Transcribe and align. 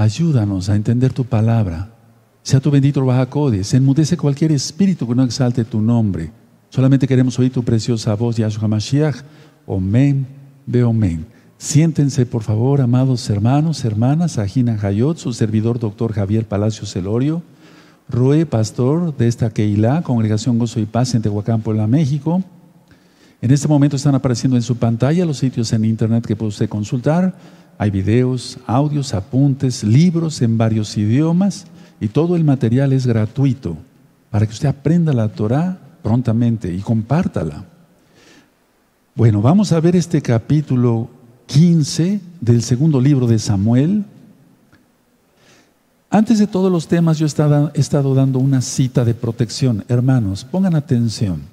Ayúdanos 0.00 0.70
a 0.70 0.76
entender 0.76 1.12
tu 1.12 1.26
palabra. 1.26 1.90
Sea 2.42 2.58
tu 2.58 2.70
bendito 2.70 3.04
Bajacodes. 3.04 3.74
Enmudece 3.74 4.16
cualquier 4.16 4.50
espíritu 4.50 5.06
que 5.06 5.14
no 5.14 5.22
exalte 5.22 5.62
tu 5.62 5.82
nombre. 5.82 6.32
Solamente 6.70 7.06
queremos 7.06 7.38
oír 7.38 7.52
tu 7.52 7.62
preciosa 7.62 8.14
voz, 8.14 8.38
Yahshua 8.38 8.66
Mashiach. 8.66 9.16
Omen, 9.66 10.26
ve 10.64 10.84
omen. 10.84 11.26
Siéntense, 11.58 12.24
por 12.24 12.42
favor, 12.42 12.80
amados 12.80 13.28
hermanos, 13.28 13.84
hermanas, 13.84 14.38
Ajina 14.38 14.78
Hayot, 14.80 15.18
su 15.18 15.34
servidor, 15.34 15.78
doctor 15.78 16.14
Javier 16.14 16.48
Palacio 16.48 16.86
Celorio, 16.86 17.42
Rue, 18.08 18.46
pastor 18.46 19.14
de 19.14 19.28
esta 19.28 19.50
Keilah, 19.50 20.00
Congregación 20.00 20.58
Gozo 20.58 20.80
y 20.80 20.86
Paz 20.86 21.14
en 21.14 21.20
Tehuacán, 21.20 21.60
Puebla, 21.60 21.86
México. 21.86 22.42
En 23.42 23.50
este 23.50 23.68
momento 23.68 23.96
están 23.96 24.14
apareciendo 24.14 24.56
en 24.56 24.62
su 24.62 24.76
pantalla 24.76 25.24
los 25.24 25.38
sitios 25.38 25.72
en 25.72 25.84
internet 25.84 26.26
que 26.26 26.36
puede 26.36 26.50
usted 26.50 26.68
consultar. 26.68 27.34
Hay 27.78 27.90
videos, 27.90 28.58
audios, 28.66 29.14
apuntes, 29.14 29.82
libros 29.82 30.42
en 30.42 30.58
varios 30.58 30.96
idiomas 30.98 31.66
y 32.00 32.08
todo 32.08 32.36
el 32.36 32.44
material 32.44 32.92
es 32.92 33.06
gratuito 33.06 33.78
para 34.30 34.46
que 34.46 34.52
usted 34.52 34.68
aprenda 34.68 35.14
la 35.14 35.28
Torah 35.28 35.78
prontamente 36.02 36.72
y 36.72 36.80
compártala. 36.80 37.64
Bueno, 39.14 39.40
vamos 39.40 39.72
a 39.72 39.80
ver 39.80 39.96
este 39.96 40.20
capítulo 40.20 41.08
15 41.46 42.20
del 42.40 42.62
segundo 42.62 43.00
libro 43.00 43.26
de 43.26 43.38
Samuel. 43.38 44.04
Antes 46.10 46.38
de 46.38 46.46
todos 46.46 46.70
los 46.70 46.88
temas 46.88 47.18
yo 47.18 47.24
he 47.26 47.80
estado 47.80 48.14
dando 48.14 48.38
una 48.38 48.60
cita 48.60 49.04
de 49.04 49.14
protección. 49.14 49.84
Hermanos, 49.88 50.44
pongan 50.44 50.74
atención. 50.74 51.49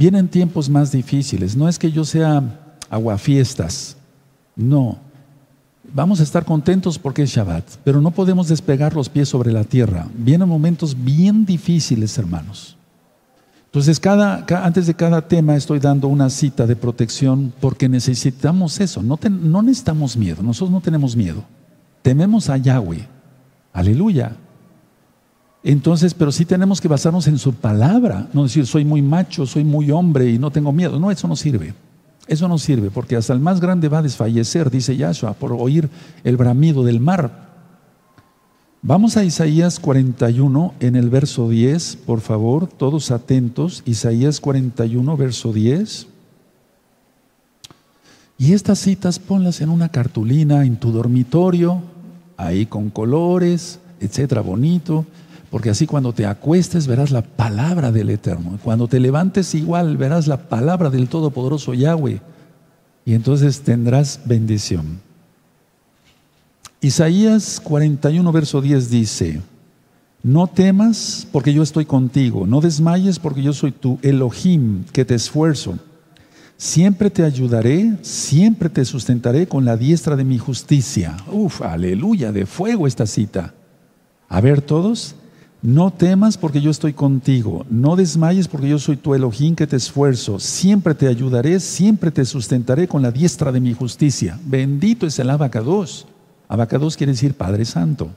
Vienen 0.00 0.28
tiempos 0.28 0.70
más 0.70 0.92
difíciles. 0.92 1.54
No 1.54 1.68
es 1.68 1.78
que 1.78 1.92
yo 1.92 2.06
sea 2.06 2.42
aguafiestas. 2.88 3.98
No. 4.56 4.96
Vamos 5.92 6.20
a 6.20 6.22
estar 6.22 6.46
contentos 6.46 6.98
porque 6.98 7.24
es 7.24 7.30
Shabbat, 7.30 7.64
pero 7.84 8.00
no 8.00 8.10
podemos 8.10 8.48
despegar 8.48 8.94
los 8.94 9.10
pies 9.10 9.28
sobre 9.28 9.52
la 9.52 9.62
tierra. 9.62 10.08
Vienen 10.16 10.48
momentos 10.48 10.96
bien 11.04 11.44
difíciles, 11.44 12.16
hermanos. 12.16 12.78
Entonces, 13.66 14.00
cada, 14.00 14.46
antes 14.64 14.86
de 14.86 14.94
cada 14.94 15.20
tema 15.28 15.54
estoy 15.54 15.80
dando 15.80 16.08
una 16.08 16.30
cita 16.30 16.66
de 16.66 16.76
protección 16.76 17.52
porque 17.60 17.86
necesitamos 17.86 18.80
eso. 18.80 19.02
No, 19.02 19.18
no 19.28 19.60
necesitamos 19.60 20.16
miedo, 20.16 20.42
nosotros 20.42 20.70
no 20.70 20.80
tenemos 20.80 21.14
miedo. 21.14 21.44
Tememos 22.00 22.48
a 22.48 22.56
Yahweh. 22.56 23.06
Aleluya. 23.74 24.34
Entonces, 25.62 26.14
pero 26.14 26.32
sí 26.32 26.44
tenemos 26.44 26.80
que 26.80 26.88
basarnos 26.88 27.26
en 27.26 27.38
su 27.38 27.54
palabra. 27.54 28.28
No 28.32 28.44
decir, 28.44 28.66
soy 28.66 28.84
muy 28.84 29.02
macho, 29.02 29.46
soy 29.46 29.64
muy 29.64 29.90
hombre 29.90 30.30
y 30.30 30.38
no 30.38 30.50
tengo 30.50 30.72
miedo. 30.72 30.98
No, 30.98 31.10
eso 31.10 31.28
no 31.28 31.36
sirve. 31.36 31.74
Eso 32.26 32.48
no 32.48 32.58
sirve 32.58 32.90
porque 32.90 33.16
hasta 33.16 33.32
el 33.32 33.40
más 33.40 33.60
grande 33.60 33.88
va 33.88 33.98
a 33.98 34.02
desfallecer, 34.02 34.70
dice 34.70 34.96
Yahshua, 34.96 35.34
por 35.34 35.52
oír 35.52 35.90
el 36.22 36.36
bramido 36.36 36.84
del 36.84 37.00
mar. 37.00 37.50
Vamos 38.82 39.18
a 39.18 39.24
Isaías 39.24 39.78
41 39.78 40.74
en 40.80 40.96
el 40.96 41.10
verso 41.10 41.50
10, 41.50 41.96
por 42.06 42.20
favor, 42.20 42.66
todos 42.66 43.10
atentos. 43.10 43.82
Isaías 43.84 44.40
41, 44.40 45.16
verso 45.16 45.52
10. 45.52 46.06
Y 48.38 48.54
estas 48.54 48.78
citas 48.78 49.18
ponlas 49.18 49.60
en 49.60 49.68
una 49.68 49.90
cartulina, 49.90 50.64
en 50.64 50.76
tu 50.76 50.92
dormitorio, 50.92 51.82
ahí 52.38 52.64
con 52.64 52.88
colores, 52.88 53.80
etcétera, 54.00 54.40
bonito, 54.40 55.04
porque 55.50 55.70
así 55.70 55.86
cuando 55.86 56.12
te 56.12 56.26
acuestes 56.26 56.86
verás 56.86 57.10
la 57.10 57.22
palabra 57.22 57.90
del 57.90 58.10
Eterno. 58.10 58.58
Cuando 58.62 58.86
te 58.86 59.00
levantes 59.00 59.54
igual 59.54 59.96
verás 59.96 60.28
la 60.28 60.48
palabra 60.48 60.90
del 60.90 61.08
Todopoderoso 61.08 61.74
Yahweh. 61.74 62.20
Y 63.04 63.14
entonces 63.14 63.62
tendrás 63.62 64.20
bendición. 64.24 65.00
Isaías 66.80 67.60
41, 67.60 68.32
verso 68.32 68.60
10 68.62 68.90
dice, 68.90 69.40
no 70.22 70.46
temas 70.46 71.26
porque 71.32 71.52
yo 71.52 71.62
estoy 71.62 71.84
contigo, 71.84 72.46
no 72.46 72.60
desmayes 72.60 73.18
porque 73.18 73.42
yo 73.42 73.52
soy 73.52 73.72
tu 73.72 73.98
Elohim, 74.02 74.84
que 74.92 75.04
te 75.04 75.14
esfuerzo. 75.14 75.78
Siempre 76.56 77.10
te 77.10 77.24
ayudaré, 77.24 77.96
siempre 78.02 78.68
te 78.68 78.84
sustentaré 78.84 79.46
con 79.48 79.64
la 79.64 79.76
diestra 79.76 80.14
de 80.14 80.24
mi 80.24 80.38
justicia. 80.38 81.16
Uf, 81.32 81.62
aleluya, 81.62 82.32
de 82.32 82.44
fuego 82.44 82.86
esta 82.86 83.06
cita. 83.06 83.54
A 84.28 84.40
ver 84.42 84.60
todos, 84.60 85.14
no 85.62 85.90
temas 85.90 86.38
porque 86.38 86.60
yo 86.60 86.70
estoy 86.70 86.92
contigo, 86.94 87.66
no 87.68 87.96
desmayes 87.96 88.48
porque 88.48 88.68
yo 88.68 88.78
soy 88.78 88.96
tu 88.96 89.14
Elohim 89.14 89.54
que 89.54 89.66
te 89.66 89.76
esfuerzo, 89.76 90.38
siempre 90.38 90.94
te 90.94 91.06
ayudaré, 91.06 91.60
siempre 91.60 92.10
te 92.10 92.24
sustentaré 92.24 92.88
con 92.88 93.02
la 93.02 93.10
diestra 93.10 93.52
de 93.52 93.60
mi 93.60 93.74
justicia. 93.74 94.38
Bendito 94.44 95.06
es 95.06 95.18
el 95.18 95.28
abacados. 95.28 96.06
Abacados 96.48 96.96
quiere 96.96 97.12
decir 97.12 97.34
Padre 97.34 97.64
Santo. 97.64 98.10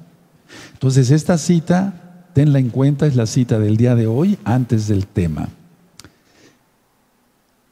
Entonces, 0.74 1.12
esta 1.12 1.38
cita, 1.38 2.30
tenla 2.34 2.60
en 2.60 2.70
cuenta, 2.70 3.06
es 3.06 3.16
la 3.16 3.26
cita 3.26 3.60
del 3.60 3.78
día 3.78 3.96
de 3.96 4.08
hoy, 4.08 4.38
antes 4.44 4.88
del 4.88 5.06
tema. 5.06 5.50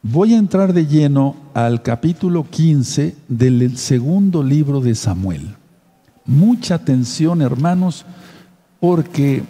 Voy 0.02 0.34
a 0.34 0.38
entrar 0.38 0.72
de 0.72 0.86
lleno 0.86 1.36
al 1.54 1.82
capítulo 1.82 2.44
15 2.48 3.16
del 3.28 3.76
segundo 3.76 4.42
libro 4.42 4.80
de 4.80 4.94
Samuel. 4.94 5.54
Mucha 6.24 6.74
atención, 6.74 7.40
hermanos, 7.40 8.04
porque, 8.80 9.44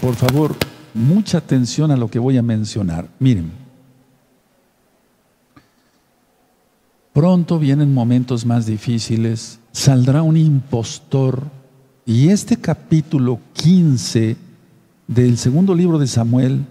por 0.00 0.14
favor, 0.14 0.54
mucha 0.92 1.38
atención 1.38 1.90
a 1.90 1.96
lo 1.96 2.08
que 2.08 2.18
voy 2.18 2.36
a 2.36 2.42
mencionar. 2.42 3.08
Miren, 3.18 3.50
pronto 7.12 7.58
vienen 7.58 7.92
momentos 7.92 8.44
más 8.44 8.66
difíciles, 8.66 9.58
saldrá 9.72 10.22
un 10.22 10.36
impostor. 10.36 11.42
Y 12.06 12.28
este 12.28 12.56
capítulo 12.58 13.40
15 13.54 14.36
del 15.06 15.38
segundo 15.38 15.74
libro 15.74 15.98
de 15.98 16.06
Samuel 16.06 16.66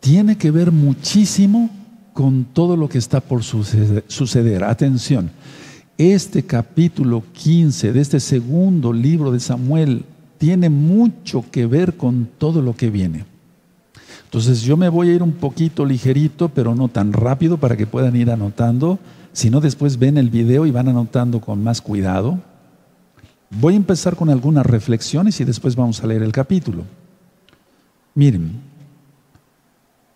tiene 0.00 0.36
que 0.36 0.50
ver 0.50 0.72
muchísimo 0.72 1.70
con 2.12 2.44
todo 2.44 2.76
lo 2.76 2.88
que 2.88 2.98
está 2.98 3.20
por 3.20 3.42
suceder. 3.42 4.64
Atención, 4.64 5.30
este 5.98 6.44
capítulo 6.44 7.22
15 7.32 7.92
de 7.92 8.00
este 8.00 8.20
segundo 8.20 8.92
libro 8.92 9.32
de 9.32 9.40
Samuel 9.40 10.04
tiene 10.42 10.70
mucho 10.70 11.44
que 11.52 11.66
ver 11.66 11.96
con 11.96 12.28
todo 12.36 12.62
lo 12.62 12.74
que 12.74 12.90
viene. 12.90 13.26
Entonces 14.24 14.62
yo 14.62 14.76
me 14.76 14.88
voy 14.88 15.10
a 15.10 15.14
ir 15.14 15.22
un 15.22 15.34
poquito 15.34 15.86
ligerito, 15.86 16.48
pero 16.48 16.74
no 16.74 16.88
tan 16.88 17.12
rápido 17.12 17.58
para 17.58 17.76
que 17.76 17.86
puedan 17.86 18.16
ir 18.16 18.28
anotando 18.28 18.98
si 19.32 19.50
no, 19.50 19.60
después 19.60 20.00
ven 20.00 20.18
el 20.18 20.30
video 20.30 20.66
y 20.66 20.72
van 20.72 20.88
anotando 20.88 21.40
con 21.40 21.62
más 21.62 21.80
cuidado. 21.80 22.40
Voy 23.50 23.74
a 23.74 23.76
empezar 23.76 24.16
con 24.16 24.30
algunas 24.30 24.66
reflexiones 24.66 25.40
y 25.40 25.44
después 25.44 25.76
vamos 25.76 26.02
a 26.02 26.08
leer 26.08 26.24
el 26.24 26.32
capítulo. 26.32 26.82
Miren, 28.16 28.60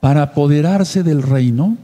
para 0.00 0.22
apoderarse 0.22 1.04
del 1.04 1.22
reino, 1.22 1.76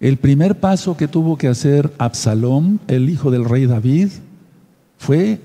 el 0.00 0.16
primer 0.16 0.58
paso 0.58 0.96
que 0.96 1.06
tuvo 1.06 1.38
que 1.38 1.46
hacer 1.46 1.92
Absalón, 1.98 2.80
el 2.88 3.08
hijo 3.08 3.30
del 3.30 3.44
rey 3.44 3.66
David, 3.66 4.08
fue 4.96 5.40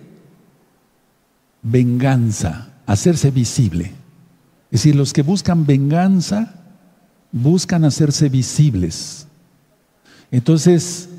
venganza, 1.63 2.69
hacerse 2.85 3.31
visible. 3.31 3.85
Es 4.65 4.81
decir, 4.81 4.95
los 4.95 5.13
que 5.13 5.21
buscan 5.21 5.65
venganza 5.65 6.53
buscan 7.31 7.85
hacerse 7.85 8.29
visibles. 8.29 9.27
Entonces, 10.31 11.09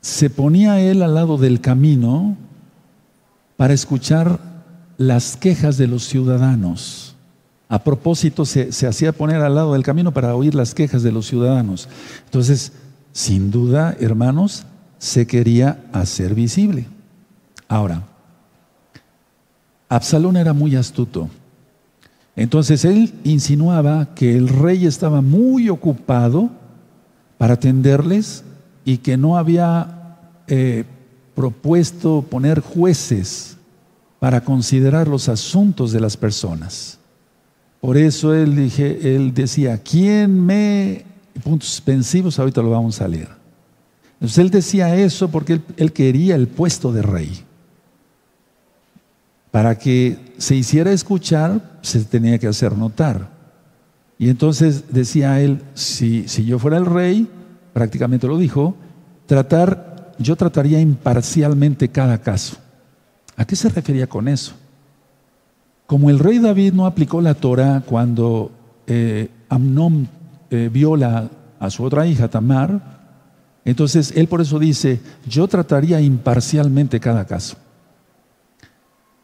se 0.00 0.30
ponía 0.30 0.80
él 0.80 1.02
al 1.02 1.14
lado 1.14 1.38
del 1.38 1.60
camino 1.60 2.36
para 3.56 3.74
escuchar 3.74 4.38
las 4.98 5.36
quejas 5.36 5.76
de 5.78 5.88
los 5.88 6.04
ciudadanos. 6.04 7.16
A 7.68 7.82
propósito, 7.82 8.44
se, 8.44 8.86
hacía 8.86 9.12
poner 9.12 9.42
al 9.42 9.56
lado 9.56 9.72
del 9.72 9.82
camino 9.82 10.12
para 10.12 10.34
oír 10.36 10.54
las 10.54 10.74
quejas 10.74 11.02
de 11.02 11.10
los 11.10 11.26
ciudadanos. 11.26 11.88
Entonces, 12.24 12.72
sin 13.12 13.50
duda, 13.50 13.96
hermanos, 13.98 14.64
se 14.98 15.26
quería 15.26 15.84
hacer 15.92 16.34
visible. 16.34 16.86
Ahora, 17.66 18.04
Absalón 19.88 20.36
era 20.36 20.52
muy 20.52 20.76
astuto. 20.76 21.28
Entonces 22.34 22.84
él 22.84 23.14
insinuaba 23.24 24.14
que 24.14 24.36
el 24.36 24.48
rey 24.48 24.86
estaba 24.86 25.22
muy 25.22 25.68
ocupado 25.70 26.50
para 27.38 27.54
atenderles 27.54 28.44
y 28.84 28.98
que 28.98 29.16
no 29.16 29.38
había 29.38 30.18
eh, 30.48 30.84
propuesto 31.34 32.22
poner 32.22 32.60
jueces 32.60 33.56
para 34.18 34.42
considerar 34.42 35.08
los 35.08 35.28
asuntos 35.28 35.92
de 35.92 36.00
las 36.00 36.16
personas. 36.16 36.98
Por 37.80 37.96
eso 37.96 38.34
él, 38.34 38.56
dije, 38.56 39.14
él 39.14 39.32
decía, 39.32 39.78
¿quién 39.78 40.44
me... 40.44 41.04
Puntos 41.44 41.68
suspensivos, 41.68 42.38
ahorita 42.38 42.62
lo 42.62 42.70
vamos 42.70 43.00
a 43.02 43.08
leer. 43.08 43.28
Entonces 44.14 44.38
él 44.38 44.50
decía 44.50 44.96
eso 44.96 45.28
porque 45.28 45.60
él 45.76 45.92
quería 45.92 46.34
el 46.34 46.48
puesto 46.48 46.92
de 46.92 47.02
rey. 47.02 47.45
Para 49.56 49.78
que 49.78 50.34
se 50.36 50.54
hiciera 50.54 50.92
escuchar, 50.92 51.78
se 51.80 52.04
tenía 52.04 52.38
que 52.38 52.46
hacer 52.46 52.76
notar. 52.76 53.30
Y 54.18 54.28
entonces 54.28 54.92
decía 54.92 55.40
él, 55.40 55.62
si, 55.72 56.28
si 56.28 56.44
yo 56.44 56.58
fuera 56.58 56.76
el 56.76 56.84
rey, 56.84 57.26
prácticamente 57.72 58.26
lo 58.26 58.36
dijo, 58.36 58.76
tratar, 59.24 60.12
yo 60.18 60.36
trataría 60.36 60.78
imparcialmente 60.78 61.88
cada 61.88 62.18
caso. 62.18 62.58
¿A 63.34 63.46
qué 63.46 63.56
se 63.56 63.70
refería 63.70 64.06
con 64.06 64.28
eso? 64.28 64.52
Como 65.86 66.10
el 66.10 66.18
rey 66.18 66.38
David 66.38 66.74
no 66.74 66.84
aplicó 66.84 67.22
la 67.22 67.32
Torah 67.32 67.82
cuando 67.86 68.52
eh, 68.86 69.30
Amnón 69.48 70.06
eh, 70.50 70.68
viola 70.70 71.30
a 71.58 71.70
su 71.70 71.82
otra 71.82 72.06
hija, 72.06 72.28
Tamar, 72.28 72.98
entonces 73.64 74.12
él 74.16 74.28
por 74.28 74.42
eso 74.42 74.58
dice, 74.58 75.00
yo 75.26 75.48
trataría 75.48 75.98
imparcialmente 76.02 77.00
cada 77.00 77.24
caso. 77.24 77.56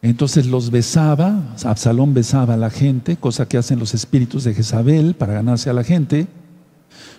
Entonces 0.03 0.47
los 0.47 0.73
besaba, 0.73 1.55
Absalón 1.65 2.13
besaba 2.13 2.55
a 2.55 2.57
la 2.57 2.71
gente, 2.71 3.17
cosa 3.17 3.47
que 3.47 3.57
hacen 3.57 3.79
los 3.79 3.95
espíritus 3.95 4.43
de 4.43 4.53
Jezabel 4.53 5.15
para 5.15 5.35
ganarse 5.35 5.71
a 5.71 5.73
la 5.73 5.85
gente. 5.85 6.27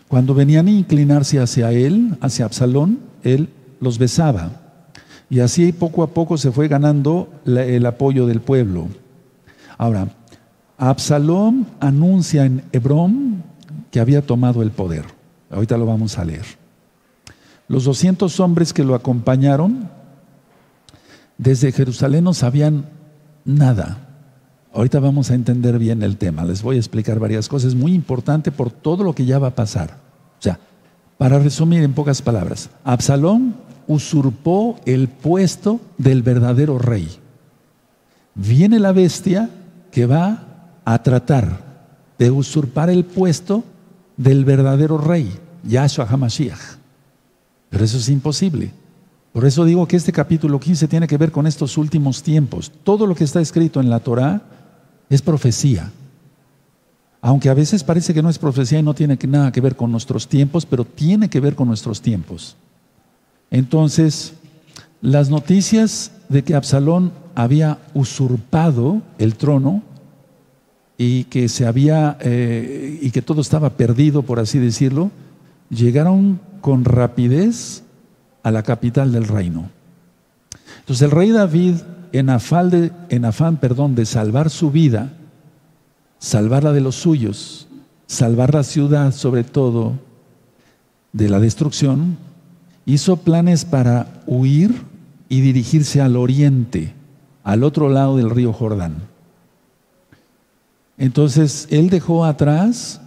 Cuando 0.09 0.35
venían 0.35 0.67
a 0.67 0.71
inclinarse 0.71 1.39
hacia 1.39 1.71
él, 1.71 2.17
hacia 2.19 2.43
Absalón, 2.43 2.99
él 3.23 3.49
los 3.79 3.97
besaba. 3.97 4.51
Y 5.29 5.39
así 5.39 5.71
poco 5.71 6.03
a 6.03 6.07
poco 6.07 6.37
se 6.37 6.51
fue 6.51 6.67
ganando 6.67 7.29
el 7.45 7.85
apoyo 7.85 8.27
del 8.27 8.41
pueblo. 8.41 8.89
Ahora, 9.77 10.09
Absalón 10.77 11.65
anuncia 11.79 12.45
en 12.45 12.63
Hebrón 12.73 13.43
que 13.91 14.01
había 14.01 14.21
tomado 14.21 14.61
el 14.61 14.71
poder. 14.71 15.05
Ahorita 15.49 15.77
lo 15.77 15.85
vamos 15.85 16.17
a 16.17 16.25
leer. 16.25 16.45
Los 17.69 17.85
200 17.85 18.39
hombres 18.41 18.73
que 18.73 18.83
lo 18.83 18.93
acompañaron 18.93 19.89
desde 21.43 21.73
Jerusalén 21.73 22.23
no 22.23 22.33
sabían 22.33 22.85
nada. 23.43 23.97
Ahorita 24.73 25.01
vamos 25.01 25.29
a 25.29 25.35
entender 25.35 25.77
bien 25.77 26.01
el 26.01 26.15
tema. 26.17 26.45
Les 26.45 26.63
voy 26.63 26.77
a 26.77 26.79
explicar 26.79 27.19
varias 27.19 27.49
cosas. 27.49 27.75
muy 27.75 27.93
importante 27.93 28.49
por 28.49 28.71
todo 28.71 29.03
lo 29.03 29.13
que 29.13 29.25
ya 29.25 29.39
va 29.39 29.47
a 29.47 29.55
pasar. 29.55 29.97
O 30.39 30.41
sea, 30.41 30.57
para 31.17 31.39
resumir 31.39 31.83
en 31.83 31.93
pocas 31.93 32.21
palabras, 32.21 32.69
Absalón 32.85 33.55
usurpó 33.87 34.79
el 34.85 35.09
puesto 35.09 35.81
del 35.97 36.23
verdadero 36.23 36.79
rey. 36.79 37.09
Viene 38.35 38.79
la 38.79 38.93
bestia 38.93 39.49
que 39.91 40.05
va 40.05 40.79
a 40.85 41.03
tratar 41.03 41.59
de 42.17 42.31
usurpar 42.31 42.89
el 42.89 43.03
puesto 43.03 43.65
del 44.15 44.45
verdadero 44.45 44.97
rey, 44.97 45.29
Yahshua 45.63 46.07
HaMashiach. 46.09 46.77
Pero 47.69 47.83
eso 47.83 47.97
es 47.97 48.07
imposible. 48.07 48.71
Por 49.33 49.45
eso 49.45 49.65
digo 49.65 49.87
que 49.87 49.97
este 49.97 50.11
capítulo 50.11 50.59
15 50.59 50.87
tiene 50.87 51.07
que 51.07 51.17
ver 51.17 51.31
con 51.31 51.47
estos 51.47 51.77
últimos 51.79 52.21
tiempos. 52.21 52.71
Todo 52.83 53.07
lo 53.07 53.15
que 53.15 53.23
está 53.23 53.41
escrito 53.41 53.81
en 53.81 53.89
la 53.89 53.99
Torah 53.99 54.43
es 55.09 55.23
profecía. 55.23 55.91
Aunque 57.19 57.49
a 57.49 57.55
veces 57.55 57.83
parece 57.83 58.13
que 58.13 58.21
no 58.21 58.29
es 58.29 58.37
profecía 58.37 58.77
y 58.77 58.83
no 58.83 58.93
tiene 58.93 59.17
nada 59.27 59.51
que 59.51 59.61
ver 59.61 59.75
con 59.75 59.91
nuestros 59.91 60.27
tiempos, 60.27 60.67
pero 60.67 60.85
tiene 60.85 61.29
que 61.29 61.39
ver 61.39 61.55
con 61.55 61.67
nuestros 61.67 61.99
tiempos. 62.01 62.55
Entonces, 63.49 64.33
las 65.01 65.29
noticias 65.29 66.11
de 66.29 66.43
que 66.43 66.53
Absalón 66.53 67.11
había 67.33 67.79
usurpado 67.95 69.01
el 69.17 69.35
trono 69.35 69.81
y 70.97 71.23
que 71.25 71.49
se 71.49 71.65
había 71.65 72.17
eh, 72.19 72.99
y 73.01 73.09
que 73.09 73.23
todo 73.23 73.41
estaba 73.41 73.71
perdido, 73.71 74.21
por 74.21 74.39
así 74.39 74.59
decirlo, 74.59 75.09
llegaron 75.69 76.39
con 76.61 76.85
rapidez 76.85 77.82
a 78.43 78.51
la 78.51 78.61
capital 78.63 79.11
del 79.11 79.27
reino. 79.27 79.69
Entonces 80.79 81.01
el 81.01 81.11
rey 81.11 81.31
David, 81.31 81.75
en 82.11 82.29
afán, 82.29 82.69
de, 82.69 82.91
perdón, 83.59 83.95
de 83.95 84.05
salvar 84.05 84.49
su 84.49 84.69
vida, 84.69 85.13
salvarla 86.19 86.73
de 86.73 86.81
los 86.81 86.95
suyos, 86.95 87.67
salvar 88.05 88.53
la 88.53 88.63
ciudad 88.63 89.13
sobre 89.13 89.43
todo 89.43 89.93
de 91.13 91.29
la 91.29 91.39
destrucción, 91.39 92.17
hizo 92.85 93.17
planes 93.17 93.65
para 93.65 94.21
huir 94.27 94.81
y 95.29 95.41
dirigirse 95.41 96.01
al 96.01 96.17
oriente, 96.17 96.93
al 97.43 97.63
otro 97.63 97.89
lado 97.89 98.17
del 98.17 98.29
río 98.29 98.51
Jordán. 98.51 98.95
Entonces 100.97 101.67
él 101.71 101.89
dejó 101.89 102.25
atrás, 102.25 103.01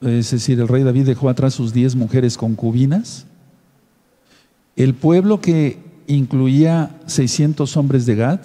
es 0.00 0.30
decir, 0.30 0.60
el 0.60 0.68
rey 0.68 0.82
David 0.82 1.06
dejó 1.06 1.28
atrás 1.28 1.54
sus 1.54 1.72
diez 1.72 1.94
mujeres 1.94 2.36
concubinas, 2.36 3.26
el 4.76 4.94
pueblo 4.94 5.40
que 5.40 5.78
incluía 6.06 6.90
600 7.06 7.76
hombres 7.76 8.06
de 8.06 8.16
Gad, 8.16 8.40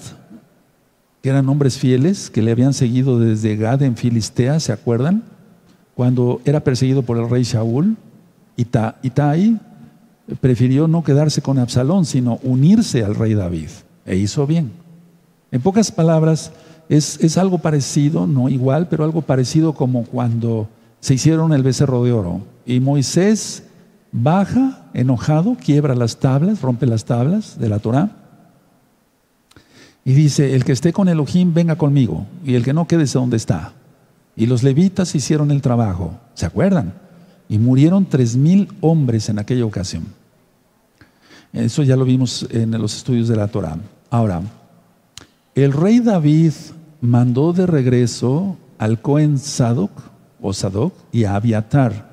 que 1.22 1.30
eran 1.30 1.50
hombres 1.50 1.78
fieles, 1.78 2.30
que 2.30 2.42
le 2.42 2.52
habían 2.52 2.74
seguido 2.74 3.20
desde 3.20 3.56
Gad 3.56 3.82
en 3.84 3.96
Filistea, 3.96 4.60
¿se 4.60 4.72
acuerdan? 4.72 5.24
Cuando 5.96 6.42
era 6.46 6.64
perseguido 6.64 7.02
por 7.02 7.18
el 7.18 7.30
rey 7.30 7.44
Shaul, 7.44 7.98
Itai 8.56 9.60
prefirió 10.42 10.88
no 10.88 11.04
quedarse 11.04 11.42
con 11.42 11.58
Absalón, 11.58 12.06
sino 12.06 12.40
unirse 12.44 13.04
al 13.04 13.16
rey 13.16 13.34
David, 13.34 13.70
e 14.06 14.16
hizo 14.16 14.46
bien. 14.46 14.72
En 15.52 15.62
pocas 15.62 15.92
palabras, 15.92 16.52
es, 16.90 17.20
es 17.22 17.38
algo 17.38 17.58
parecido, 17.60 18.28
no 18.28 18.50
igual, 18.50 18.88
pero 18.90 19.04
algo 19.04 19.22
parecido 19.22 19.74
como 19.74 20.04
cuando 20.04 20.70
se 21.00 21.14
hicieron 21.14 21.54
el 21.54 21.64
becerro 21.64 22.04
de 22.04 22.12
oro 22.12 22.42
y 22.66 22.80
Moisés 22.80 23.64
baja 24.12 24.86
enojado, 24.94 25.56
quiebra 25.56 25.96
las 25.96 26.18
tablas, 26.18 26.62
rompe 26.62 26.86
las 26.86 27.06
tablas 27.06 27.60
de 27.60 27.70
la 27.70 27.80
Torah 27.80 28.12
y 30.08 30.14
dice, 30.14 30.56
el 30.56 30.64
que 30.64 30.72
esté 30.72 30.94
con 30.94 31.10
Elohim 31.10 31.54
venga 31.54 31.76
conmigo 31.76 32.26
y 32.46 32.56
el 32.56 32.64
que 32.64 32.72
no 32.72 32.88
quédese 32.88 33.20
donde 33.20 33.36
está. 33.36 33.74
Y 34.38 34.46
los 34.46 34.64
levitas 34.64 35.14
hicieron 35.16 35.52
el 35.52 35.62
trabajo, 35.62 36.18
¿se 36.34 36.46
acuerdan? 36.46 36.94
Y 37.50 37.60
murieron 37.60 38.06
tres 38.06 38.38
mil 38.38 38.70
hombres 38.80 39.28
en 39.28 39.38
aquella 39.38 39.66
ocasión. 39.66 40.06
Eso 41.52 41.84
ya 41.84 41.98
lo 41.98 42.06
vimos 42.06 42.48
en 42.52 42.72
los 42.80 42.96
estudios 42.96 43.28
de 43.28 43.36
la 43.36 43.50
Torah. 43.50 43.78
Ahora, 44.10 44.44
el 45.56 45.74
rey 45.74 46.00
David 46.00 46.54
mandó 47.02 47.52
de 47.52 47.66
regreso 47.66 48.56
al 48.78 49.02
Cohen 49.02 49.38
Sadoc 49.38 49.92
o 50.42 50.54
Sadoc 50.54 50.94
y 51.12 51.26
a 51.26 51.36
Abiatar 51.36 52.07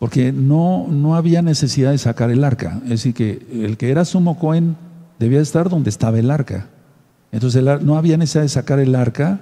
porque 0.00 0.32
no, 0.32 0.86
no 0.88 1.14
había 1.14 1.42
necesidad 1.42 1.90
de 1.90 1.98
sacar 1.98 2.30
el 2.30 2.42
arca. 2.42 2.80
Es 2.84 2.90
decir, 2.90 3.12
que 3.12 3.46
el 3.52 3.76
que 3.76 3.90
era 3.90 4.06
sumo 4.06 4.38
Cohen 4.38 4.74
debía 5.18 5.42
estar 5.42 5.68
donde 5.68 5.90
estaba 5.90 6.18
el 6.18 6.30
arca. 6.30 6.68
Entonces 7.30 7.62
no 7.82 7.98
había 7.98 8.16
necesidad 8.16 8.42
de 8.42 8.48
sacar 8.48 8.80
el 8.80 8.94
arca, 8.94 9.40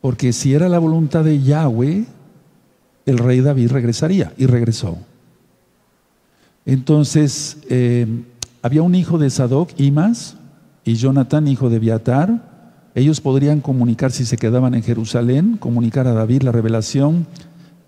porque 0.00 0.32
si 0.32 0.54
era 0.54 0.68
la 0.68 0.78
voluntad 0.78 1.24
de 1.24 1.42
Yahweh, 1.42 2.04
el 3.06 3.18
rey 3.18 3.40
David 3.40 3.72
regresaría, 3.72 4.32
y 4.36 4.46
regresó. 4.46 4.98
Entonces, 6.64 7.58
eh, 7.68 8.06
había 8.62 8.82
un 8.82 8.94
hijo 8.94 9.18
de 9.18 9.30
Sadoc, 9.30 9.70
Imas, 9.78 10.36
y 10.84 10.94
Jonathan, 10.94 11.48
hijo 11.48 11.70
de 11.70 11.80
Biatar. 11.80 12.90
Ellos 12.94 13.20
podrían 13.20 13.60
comunicar, 13.60 14.12
si 14.12 14.24
se 14.24 14.36
quedaban 14.36 14.74
en 14.74 14.84
Jerusalén, 14.84 15.56
comunicar 15.56 16.06
a 16.06 16.12
David 16.12 16.42
la 16.42 16.52
revelación 16.52 17.26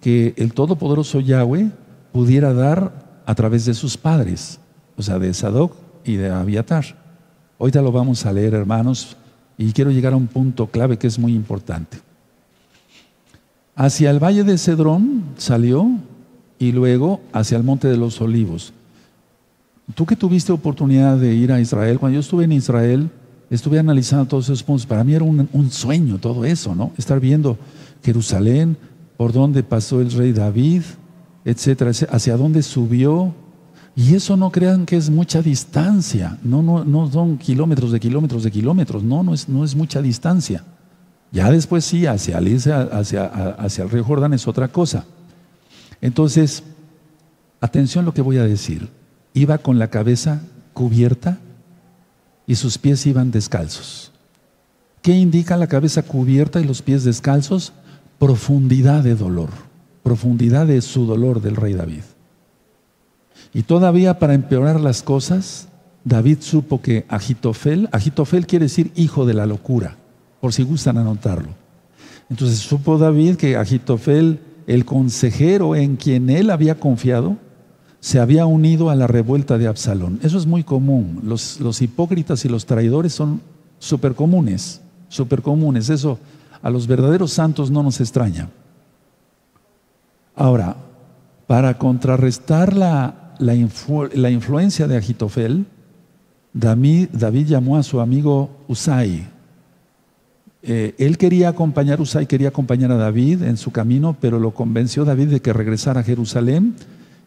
que 0.00 0.34
el 0.36 0.52
Todopoderoso 0.52 1.20
Yahweh 1.20 1.70
pudiera 2.12 2.52
dar 2.52 3.22
a 3.26 3.34
través 3.34 3.64
de 3.64 3.74
sus 3.74 3.96
padres, 3.96 4.60
o 4.96 5.02
sea, 5.02 5.18
de 5.18 5.32
Sadoc 5.34 5.74
y 6.04 6.16
de 6.16 6.30
Abiatar. 6.30 6.84
Ahorita 7.58 7.82
lo 7.82 7.92
vamos 7.92 8.24
a 8.24 8.32
leer, 8.32 8.54
hermanos, 8.54 9.16
y 9.56 9.72
quiero 9.72 9.90
llegar 9.90 10.12
a 10.12 10.16
un 10.16 10.28
punto 10.28 10.68
clave 10.68 10.96
que 10.96 11.08
es 11.08 11.18
muy 11.18 11.34
importante. 11.34 11.98
Hacia 13.74 14.10
el 14.10 14.22
valle 14.22 14.44
de 14.44 14.58
Cedrón 14.58 15.24
salió 15.36 15.88
y 16.58 16.72
luego 16.72 17.20
hacia 17.32 17.56
el 17.56 17.64
monte 17.64 17.88
de 17.88 17.96
los 17.96 18.20
olivos. 18.20 18.72
Tú 19.94 20.06
que 20.06 20.16
tuviste 20.16 20.52
oportunidad 20.52 21.16
de 21.16 21.34
ir 21.34 21.52
a 21.52 21.60
Israel, 21.60 21.98
cuando 21.98 22.14
yo 22.14 22.20
estuve 22.20 22.44
en 22.44 22.52
Israel, 22.52 23.10
estuve 23.50 23.78
analizando 23.78 24.26
todos 24.26 24.46
esos 24.46 24.62
puntos. 24.62 24.86
Para 24.86 25.04
mí 25.04 25.14
era 25.14 25.24
un, 25.24 25.48
un 25.52 25.70
sueño 25.70 26.18
todo 26.18 26.44
eso, 26.44 26.74
¿no? 26.74 26.92
Estar 26.96 27.20
viendo 27.20 27.58
Jerusalén, 28.02 28.76
por 29.18 29.32
dónde 29.32 29.64
pasó 29.64 30.00
el 30.00 30.12
rey 30.12 30.32
David, 30.32 30.82
etcétera, 31.44 31.90
hacia 31.90 32.36
dónde 32.36 32.62
subió. 32.62 33.34
Y 33.96 34.14
eso 34.14 34.36
no 34.36 34.52
crean 34.52 34.86
que 34.86 34.96
es 34.96 35.10
mucha 35.10 35.42
distancia, 35.42 36.38
no, 36.44 36.62
no, 36.62 36.84
no 36.84 37.10
son 37.10 37.36
kilómetros 37.36 37.90
de 37.90 37.98
kilómetros 37.98 38.44
de 38.44 38.52
kilómetros, 38.52 39.02
no, 39.02 39.24
no 39.24 39.34
es, 39.34 39.48
no 39.48 39.64
es 39.64 39.74
mucha 39.74 40.00
distancia. 40.00 40.62
Ya 41.32 41.50
después 41.50 41.84
sí, 41.84 42.06
hacia, 42.06 42.38
hacia, 42.38 43.24
hacia 43.24 43.84
el 43.84 43.90
río 43.90 44.04
Jordán 44.04 44.34
es 44.34 44.46
otra 44.46 44.68
cosa. 44.68 45.04
Entonces, 46.00 46.62
atención 47.60 48.04
lo 48.04 48.14
que 48.14 48.22
voy 48.22 48.38
a 48.38 48.44
decir. 48.44 48.88
Iba 49.34 49.58
con 49.58 49.80
la 49.80 49.88
cabeza 49.88 50.42
cubierta 50.72 51.38
y 52.46 52.54
sus 52.54 52.78
pies 52.78 53.04
iban 53.04 53.32
descalzos. 53.32 54.12
¿Qué 55.02 55.12
indica 55.12 55.56
la 55.56 55.66
cabeza 55.66 56.02
cubierta 56.02 56.60
y 56.60 56.64
los 56.64 56.82
pies 56.82 57.02
descalzos? 57.02 57.72
Profundidad 58.18 59.02
de 59.02 59.14
dolor, 59.14 59.50
profundidad 60.02 60.66
de 60.66 60.80
su 60.80 61.06
dolor 61.06 61.40
del 61.40 61.56
rey 61.56 61.74
David. 61.74 62.02
Y 63.54 63.62
todavía 63.62 64.18
para 64.18 64.34
empeorar 64.34 64.80
las 64.80 65.02
cosas, 65.02 65.68
David 66.04 66.38
supo 66.40 66.80
que 66.80 67.04
Agitofel, 67.08 67.88
Agitofel 67.92 68.46
quiere 68.46 68.66
decir 68.66 68.92
hijo 68.94 69.26
de 69.26 69.34
la 69.34 69.46
locura, 69.46 69.96
por 70.40 70.52
si 70.52 70.62
gustan 70.62 70.98
anotarlo. 70.98 71.50
Entonces 72.30 72.58
supo 72.58 72.98
David 72.98 73.36
que 73.36 73.56
Agitofel, 73.56 74.40
el 74.66 74.84
consejero 74.84 75.76
en 75.76 75.96
quien 75.96 76.28
él 76.30 76.50
había 76.50 76.78
confiado, 76.78 77.36
se 78.00 78.20
había 78.20 78.46
unido 78.46 78.90
a 78.90 78.94
la 78.94 79.06
revuelta 79.06 79.58
de 79.58 79.66
Absalón. 79.66 80.20
Eso 80.22 80.38
es 80.38 80.46
muy 80.46 80.62
común. 80.62 81.20
Los, 81.24 81.82
hipócritas 81.82 82.44
y 82.44 82.48
los 82.48 82.66
traidores 82.66 83.12
son 83.12 83.40
súper 83.78 84.14
comunes, 84.14 84.80
súper 85.08 85.42
comunes. 85.42 85.88
Eso 85.88 86.18
a 86.62 86.70
los 86.70 86.86
verdaderos 86.86 87.32
santos 87.32 87.70
no 87.70 87.82
nos 87.82 88.00
extraña. 88.00 88.50
Ahora, 90.34 90.76
para 91.46 91.78
contrarrestar 91.78 92.76
la, 92.76 93.34
la, 93.38 94.30
influencia 94.30 94.86
de 94.86 94.96
Agitofel, 94.96 95.66
David, 96.52 97.46
llamó 97.46 97.76
a 97.76 97.82
su 97.82 98.00
amigo 98.00 98.50
Usai. 98.68 99.26
Eh, 100.62 100.94
él 100.98 101.18
quería 101.18 101.48
acompañar, 101.50 102.00
Usai 102.00 102.26
quería 102.26 102.48
acompañar 102.48 102.92
a 102.92 102.96
David 102.96 103.42
en 103.42 103.56
su 103.56 103.70
camino, 103.70 104.16
pero 104.20 104.38
lo 104.38 104.52
convenció 104.52 105.04
David 105.04 105.28
de 105.28 105.40
que 105.40 105.52
regresara 105.52 106.00
a 106.00 106.04
Jerusalén 106.04 106.74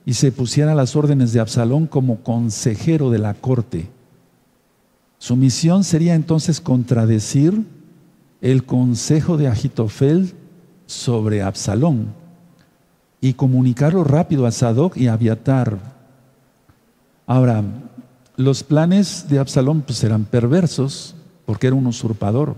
y 0.05 0.13
se 0.13 0.31
pusiera 0.31 0.73
a 0.73 0.75
las 0.75 0.95
órdenes 0.95 1.33
de 1.33 1.39
Absalón 1.39 1.87
como 1.87 2.23
consejero 2.23 3.09
de 3.09 3.19
la 3.19 3.33
corte. 3.33 3.87
Su 5.17 5.35
misión 5.35 5.83
sería 5.83 6.15
entonces 6.15 6.59
contradecir 6.59 7.63
el 8.41 8.65
consejo 8.65 9.37
de 9.37 9.47
Agitofel 9.47 10.33
sobre 10.87 11.41
Absalón 11.41 12.13
y 13.21 13.33
comunicarlo 13.33 14.03
rápido 14.03 14.47
a 14.47 14.51
Sadoc 14.51 14.97
y 14.97 15.07
a 15.07 15.13
Abiatar. 15.13 15.77
Ahora, 17.27 17.63
los 18.35 18.63
planes 18.63 19.27
de 19.29 19.39
Absalón 19.39 19.81
pues 19.81 20.03
eran 20.03 20.25
perversos 20.25 21.15
porque 21.45 21.67
era 21.67 21.75
un 21.75 21.85
usurpador. 21.85 22.55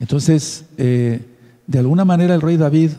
Entonces, 0.00 0.64
eh, 0.76 1.24
de 1.66 1.78
alguna 1.78 2.04
manera 2.04 2.34
el 2.34 2.42
rey 2.42 2.56
David 2.56 2.90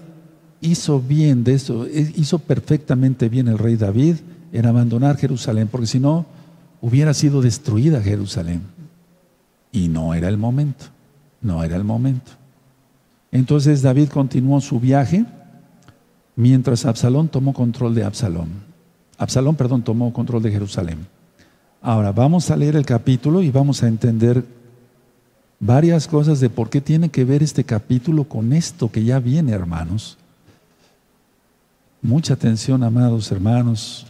hizo 0.61 1.01
bien 1.01 1.43
de 1.43 1.53
eso, 1.53 1.85
eh, 1.85 2.13
hizo 2.15 2.39
perfectamente 2.39 3.29
bien 3.29 3.49
el 3.49 3.57
rey 3.57 3.75
David 3.75 4.15
en 4.53 4.65
abandonar 4.65 5.17
Jerusalén, 5.17 5.67
porque 5.69 5.87
si 5.87 5.99
no, 5.99 6.25
hubiera 6.81 7.13
sido 7.13 7.41
destruida 7.41 8.01
Jerusalén. 8.01 8.74
Y 9.75 9.89
no 9.89 10.13
era 10.13 10.29
el 10.29 10.37
momento, 10.37 10.85
no 11.41 11.61
era 11.61 11.75
el 11.75 11.83
momento. 11.83 12.31
Entonces 13.29 13.81
David 13.81 14.07
continuó 14.07 14.61
su 14.61 14.79
viaje 14.79 15.25
mientras 16.37 16.85
Absalón 16.85 17.27
tomó 17.27 17.53
control 17.53 17.93
de 17.93 18.05
Absalón. 18.05 18.47
Absalón, 19.17 19.57
perdón, 19.57 19.83
tomó 19.83 20.13
control 20.13 20.43
de 20.43 20.51
Jerusalén. 20.51 21.05
Ahora 21.81 22.13
vamos 22.13 22.49
a 22.51 22.55
leer 22.55 22.77
el 22.77 22.85
capítulo 22.85 23.41
y 23.41 23.51
vamos 23.51 23.83
a 23.83 23.89
entender 23.89 24.45
varias 25.59 26.07
cosas 26.07 26.39
de 26.39 26.49
por 26.49 26.69
qué 26.69 26.79
tiene 26.79 27.09
que 27.09 27.25
ver 27.25 27.43
este 27.43 27.65
capítulo 27.65 28.23
con 28.23 28.53
esto 28.53 28.89
que 28.89 29.03
ya 29.03 29.19
viene, 29.19 29.51
hermanos. 29.51 30.17
Mucha 32.01 32.35
atención, 32.35 32.81
amados 32.81 33.29
hermanos. 33.29 34.07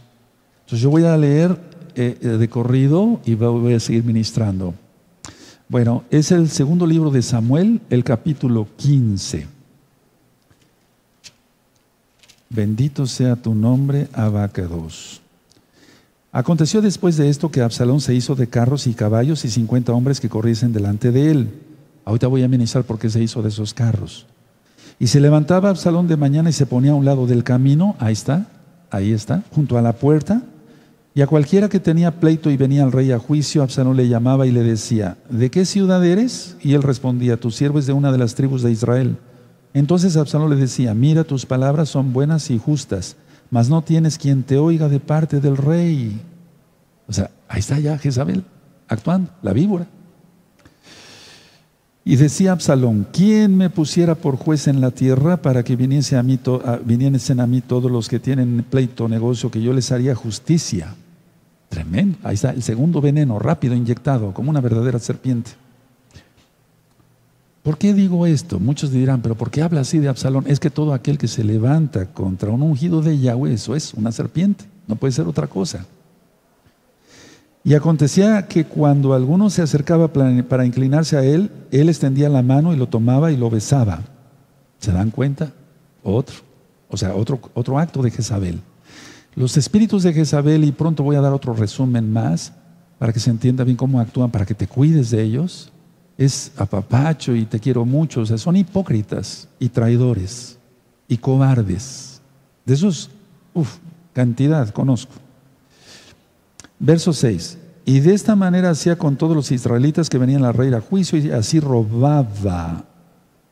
Entonces 0.60 0.80
yo 0.80 0.90
voy 0.90 1.02
a 1.02 1.16
leer 1.16 1.58
eh, 1.96 2.16
eh, 2.20 2.28
de 2.28 2.48
corrido 2.48 3.20
y 3.24 3.34
voy 3.34 3.74
a 3.74 3.80
seguir 3.80 4.04
ministrando. 4.04 4.72
Bueno, 5.68 6.04
es 6.10 6.30
el 6.30 6.48
segundo 6.48 6.86
libro 6.86 7.10
de 7.10 7.22
Samuel, 7.22 7.80
el 7.90 8.04
capítulo 8.04 8.68
15. 8.76 9.48
Bendito 12.48 13.06
sea 13.06 13.34
tu 13.34 13.52
nombre, 13.52 14.06
Abacados. 14.12 15.20
Aconteció 16.30 16.80
después 16.82 17.16
de 17.16 17.28
esto 17.28 17.50
que 17.50 17.62
Absalón 17.62 18.00
se 18.00 18.14
hizo 18.14 18.36
de 18.36 18.46
carros 18.46 18.86
y 18.86 18.94
caballos 18.94 19.44
y 19.44 19.50
cincuenta 19.50 19.92
hombres 19.92 20.20
que 20.20 20.28
corriesen 20.28 20.72
delante 20.72 21.10
de 21.10 21.32
él. 21.32 21.50
Ahorita 22.04 22.28
voy 22.28 22.44
a 22.44 22.48
ministrar 22.48 22.84
por 22.84 23.00
qué 23.00 23.10
se 23.10 23.20
hizo 23.20 23.42
de 23.42 23.48
esos 23.48 23.74
carros. 23.74 24.26
Y 25.00 25.08
se 25.08 25.18
levantaba 25.18 25.70
Absalón 25.70 26.06
de 26.06 26.16
mañana 26.16 26.50
y 26.50 26.52
se 26.52 26.66
ponía 26.66 26.92
a 26.92 26.94
un 26.94 27.04
lado 27.04 27.26
del 27.26 27.42
camino, 27.42 27.96
ahí 27.98 28.12
está, 28.12 28.46
ahí 28.90 29.10
está, 29.10 29.42
junto 29.52 29.76
a 29.76 29.82
la 29.82 29.94
puerta. 29.94 30.42
Y 31.16 31.22
a 31.22 31.26
cualquiera 31.26 31.70
que 31.70 31.80
tenía 31.80 32.20
pleito 32.20 32.50
y 32.50 32.58
venía 32.58 32.84
al 32.84 32.92
rey 32.92 33.10
a 33.10 33.18
juicio, 33.18 33.62
Absalón 33.62 33.96
le 33.96 34.06
llamaba 34.06 34.46
y 34.46 34.52
le 34.52 34.62
decía, 34.62 35.16
¿de 35.30 35.50
qué 35.50 35.64
ciudad 35.64 36.04
eres? 36.04 36.58
Y 36.60 36.74
él 36.74 36.82
respondía, 36.82 37.38
tu 37.38 37.50
siervo 37.50 37.78
es 37.78 37.86
de 37.86 37.94
una 37.94 38.12
de 38.12 38.18
las 38.18 38.34
tribus 38.34 38.60
de 38.60 38.70
Israel. 38.70 39.16
Entonces 39.72 40.18
Absalón 40.18 40.50
le 40.50 40.56
decía, 40.56 40.92
mira, 40.92 41.24
tus 41.24 41.46
palabras 41.46 41.88
son 41.88 42.12
buenas 42.12 42.50
y 42.50 42.58
justas, 42.58 43.16
mas 43.48 43.70
no 43.70 43.80
tienes 43.80 44.18
quien 44.18 44.42
te 44.42 44.58
oiga 44.58 44.90
de 44.90 45.00
parte 45.00 45.40
del 45.40 45.56
rey. 45.56 46.20
O 47.08 47.14
sea, 47.14 47.30
ahí 47.48 47.60
está 47.60 47.78
ya 47.78 47.96
Jezabel 47.96 48.44
actuando, 48.86 49.30
la 49.40 49.54
víbora. 49.54 49.86
Y 52.04 52.16
decía 52.16 52.52
Absalón, 52.52 53.06
¿quién 53.10 53.56
me 53.56 53.70
pusiera 53.70 54.16
por 54.16 54.36
juez 54.36 54.68
en 54.68 54.82
la 54.82 54.90
tierra 54.90 55.38
para 55.38 55.62
que 55.64 55.76
viniese 55.76 56.18
a 56.18 56.22
mí 56.22 56.38
viniesen 56.84 57.40
a 57.40 57.46
mí 57.46 57.62
todos 57.62 57.90
los 57.90 58.06
que 58.06 58.20
tienen 58.20 58.66
pleito, 58.68 59.08
negocio, 59.08 59.50
que 59.50 59.62
yo 59.62 59.72
les 59.72 59.90
haría 59.92 60.14
justicia? 60.14 60.94
Tremendo. 61.76 62.16
Ahí 62.22 62.36
está 62.36 62.52
el 62.52 62.62
segundo 62.62 63.02
veneno, 63.02 63.38
rápido 63.38 63.74
inyectado, 63.74 64.32
como 64.32 64.48
una 64.48 64.62
verdadera 64.62 64.98
serpiente. 64.98 65.50
¿Por 67.62 67.76
qué 67.76 67.92
digo 67.92 68.24
esto? 68.24 68.58
Muchos 68.58 68.92
dirán, 68.92 69.20
pero 69.20 69.34
¿por 69.34 69.50
qué 69.50 69.60
habla 69.60 69.82
así 69.82 69.98
de 69.98 70.08
Absalón? 70.08 70.44
Es 70.46 70.58
que 70.58 70.70
todo 70.70 70.94
aquel 70.94 71.18
que 71.18 71.28
se 71.28 71.44
levanta 71.44 72.06
contra 72.06 72.48
un 72.48 72.62
ungido 72.62 73.02
de 73.02 73.18
Yahweh, 73.18 73.52
eso 73.52 73.76
es 73.76 73.92
una 73.92 74.10
serpiente, 74.10 74.64
no 74.86 74.96
puede 74.96 75.12
ser 75.12 75.26
otra 75.26 75.48
cosa. 75.48 75.84
Y 77.62 77.74
acontecía 77.74 78.46
que 78.48 78.64
cuando 78.64 79.12
alguno 79.12 79.50
se 79.50 79.60
acercaba 79.60 80.10
para 80.10 80.64
inclinarse 80.64 81.18
a 81.18 81.24
él, 81.24 81.50
él 81.72 81.90
extendía 81.90 82.30
la 82.30 82.40
mano 82.40 82.72
y 82.72 82.78
lo 82.78 82.88
tomaba 82.88 83.32
y 83.32 83.36
lo 83.36 83.50
besaba. 83.50 84.00
¿Se 84.78 84.92
dan 84.92 85.10
cuenta? 85.10 85.52
Otro, 86.02 86.36
o 86.88 86.96
sea, 86.96 87.14
otro, 87.14 87.38
otro 87.52 87.78
acto 87.78 88.00
de 88.00 88.12
Jezabel. 88.12 88.62
Los 89.36 89.58
espíritus 89.58 90.02
de 90.02 90.14
Jezabel, 90.14 90.64
y 90.64 90.72
pronto 90.72 91.02
voy 91.02 91.14
a 91.14 91.20
dar 91.20 91.34
otro 91.34 91.52
resumen 91.52 92.10
más 92.10 92.52
para 92.98 93.12
que 93.12 93.20
se 93.20 93.30
entienda 93.30 93.64
bien 93.64 93.76
cómo 93.76 94.00
actúan, 94.00 94.30
para 94.30 94.46
que 94.46 94.54
te 94.54 94.66
cuides 94.66 95.10
de 95.10 95.22
ellos, 95.22 95.70
es 96.16 96.50
apapacho 96.56 97.34
y 97.34 97.44
te 97.44 97.60
quiero 97.60 97.84
mucho. 97.84 98.22
O 98.22 98.26
sea, 98.26 98.38
son 98.38 98.56
hipócritas 98.56 99.48
y 99.58 99.68
traidores 99.68 100.58
y 101.06 101.18
cobardes. 101.18 102.22
De 102.64 102.72
esos, 102.74 103.10
uff, 103.52 103.76
cantidad 104.14 104.70
conozco. 104.70 105.12
Verso 106.78 107.12
6. 107.12 107.58
Y 107.84 108.00
de 108.00 108.14
esta 108.14 108.34
manera 108.34 108.70
hacía 108.70 108.96
con 108.96 109.16
todos 109.16 109.36
los 109.36 109.52
israelitas 109.52 110.08
que 110.08 110.18
venían 110.18 110.44
a 110.44 110.52
reír 110.52 110.74
a 110.74 110.80
juicio 110.80 111.18
y 111.18 111.30
así 111.30 111.60
robaba 111.60 112.84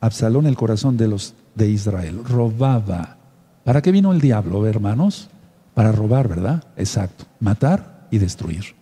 Absalón 0.01 0.45
el 0.45 0.55
corazón 0.55 0.97
de 0.97 1.07
los 1.07 1.35
de 1.53 1.69
Israel. 1.69 2.21
Robaba. 2.23 3.17
¿Para 3.63 3.81
qué 3.81 3.91
vino 3.91 4.11
el 4.11 4.19
diablo, 4.19 4.65
hermanos? 4.67 5.29
Para 5.75 5.91
robar, 5.91 6.27
¿verdad? 6.27 6.63
Exacto. 6.75 7.25
Matar 7.39 8.07
y 8.09 8.17
destruir. 8.17 8.73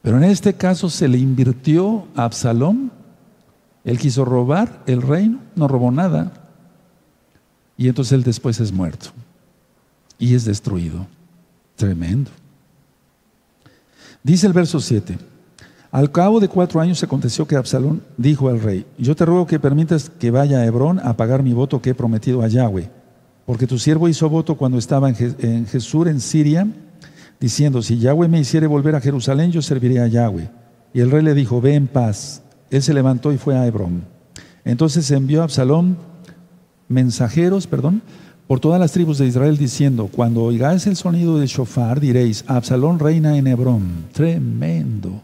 Pero 0.00 0.16
en 0.16 0.24
este 0.24 0.54
caso 0.54 0.88
se 0.88 1.08
le 1.08 1.18
invirtió 1.18 2.08
a 2.16 2.24
Absalón. 2.24 2.90
Él 3.84 3.98
quiso 3.98 4.24
robar 4.24 4.82
el 4.86 5.02
reino, 5.02 5.40
no 5.54 5.68
robó 5.68 5.90
nada. 5.90 6.32
Y 7.76 7.88
entonces 7.88 8.12
él 8.12 8.22
después 8.22 8.60
es 8.60 8.72
muerto. 8.72 9.10
Y 10.18 10.34
es 10.34 10.44
destruido. 10.44 11.06
Tremendo. 11.76 12.30
Dice 14.22 14.46
el 14.46 14.52
verso 14.52 14.80
7. 14.80 15.18
Al 15.90 16.10
cabo 16.10 16.40
de 16.40 16.48
cuatro 16.48 16.80
años 16.80 17.02
aconteció 17.02 17.46
que 17.46 17.56
Absalón 17.56 18.02
dijo 18.16 18.48
al 18.48 18.60
rey, 18.60 18.86
yo 18.96 19.14
te 19.14 19.26
ruego 19.26 19.46
que 19.46 19.60
permitas 19.60 20.08
que 20.08 20.30
vaya 20.30 20.58
a 20.58 20.64
Hebrón 20.64 21.00
a 21.00 21.16
pagar 21.16 21.42
mi 21.42 21.52
voto 21.52 21.82
que 21.82 21.90
he 21.90 21.94
prometido 21.94 22.40
a 22.40 22.48
Yahweh, 22.48 22.88
porque 23.46 23.66
tu 23.66 23.78
siervo 23.78 24.08
hizo 24.08 24.28
voto 24.28 24.56
cuando 24.56 24.78
estaba 24.78 25.08
en 25.08 25.66
Jesús, 25.66 26.06
en 26.06 26.20
Siria, 26.20 26.66
diciendo, 27.40 27.82
si 27.82 27.98
Yahweh 27.98 28.28
me 28.28 28.40
hiciere 28.40 28.66
volver 28.66 28.94
a 28.94 29.00
Jerusalén, 29.00 29.50
yo 29.50 29.62
serviré 29.62 30.00
a 30.00 30.06
Yahweh. 30.06 30.48
Y 30.94 31.00
el 31.00 31.10
rey 31.10 31.22
le 31.22 31.34
dijo, 31.34 31.60
ve 31.60 31.74
en 31.74 31.88
paz. 31.88 32.42
Él 32.70 32.82
se 32.82 32.94
levantó 32.94 33.32
y 33.32 33.38
fue 33.38 33.56
a 33.56 33.66
Hebrón. 33.66 34.04
Entonces 34.64 35.10
envió 35.10 35.40
a 35.40 35.44
Absalón 35.44 35.96
mensajeros, 36.88 37.66
perdón, 37.66 38.02
por 38.46 38.60
todas 38.60 38.78
las 38.78 38.92
tribus 38.92 39.18
de 39.18 39.26
Israel 39.26 39.56
diciendo, 39.56 40.08
cuando 40.12 40.42
oigáis 40.42 40.86
el 40.86 40.96
sonido 40.96 41.38
del 41.38 41.48
shofar, 41.48 42.00
diréis, 42.00 42.44
Absalón 42.46 42.98
reina 42.98 43.36
en 43.36 43.46
Hebrón. 43.46 44.06
Tremendo. 44.12 45.22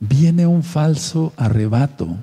Viene 0.00 0.46
un 0.46 0.62
falso 0.62 1.32
arrebato, 1.36 2.16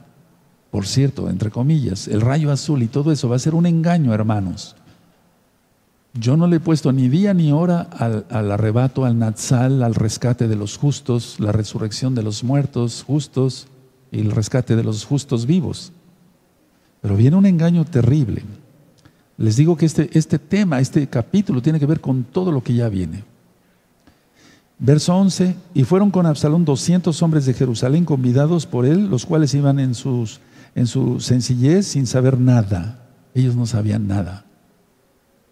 por 0.75 0.87
cierto, 0.87 1.29
entre 1.29 1.51
comillas, 1.51 2.09
el 2.09 2.19
rayo 2.19 2.51
azul 2.51 2.83
y 2.83 2.87
todo 2.87 3.13
eso 3.13 3.29
va 3.29 3.37
a 3.37 3.39
ser 3.39 3.55
un 3.55 3.65
engaño, 3.65 4.13
hermanos. 4.13 4.75
Yo 6.13 6.35
no 6.35 6.47
le 6.47 6.57
he 6.57 6.59
puesto 6.59 6.91
ni 6.91 7.07
día 7.07 7.33
ni 7.33 7.53
hora 7.53 7.87
al, 7.97 8.25
al, 8.29 8.51
arrebato, 8.51 9.05
al 9.05 9.17
Natsal, 9.17 9.83
al 9.83 9.95
rescate 9.95 10.49
de 10.49 10.57
los 10.57 10.77
justos, 10.77 11.39
la 11.39 11.53
resurrección 11.53 12.13
de 12.13 12.23
los 12.23 12.43
muertos 12.43 13.05
justos 13.07 13.67
y 14.11 14.19
el 14.19 14.31
rescate 14.31 14.75
de 14.75 14.83
los 14.83 15.05
justos 15.05 15.45
vivos. 15.45 15.93
Pero 17.01 17.15
viene 17.15 17.37
un 17.37 17.45
engaño 17.45 17.85
terrible. 17.85 18.43
Les 19.37 19.55
digo 19.55 19.77
que 19.77 19.85
este, 19.85 20.09
este 20.11 20.39
tema, 20.39 20.81
este 20.81 21.07
capítulo 21.07 21.61
tiene 21.61 21.79
que 21.79 21.85
ver 21.85 22.01
con 22.01 22.25
todo 22.25 22.51
lo 22.51 22.61
que 22.61 22.73
ya 22.73 22.89
viene. 22.89 23.23
Verso 24.77 25.15
11, 25.15 25.55
y 25.73 25.85
fueron 25.85 26.11
con 26.11 26.25
Absalón 26.25 26.65
200 26.65 27.21
hombres 27.21 27.45
de 27.45 27.53
Jerusalén 27.53 28.03
convidados 28.03 28.65
por 28.65 28.85
él, 28.85 29.07
los 29.07 29.25
cuales 29.25 29.53
iban 29.53 29.79
en, 29.79 29.95
sus, 29.95 30.41
en 30.75 30.87
su 30.87 31.19
sencillez 31.19 31.87
sin 31.87 32.05
saber 32.05 32.39
nada. 32.39 33.07
Ellos 33.33 33.55
no 33.55 33.65
sabían 33.65 34.07
nada. 34.07 34.45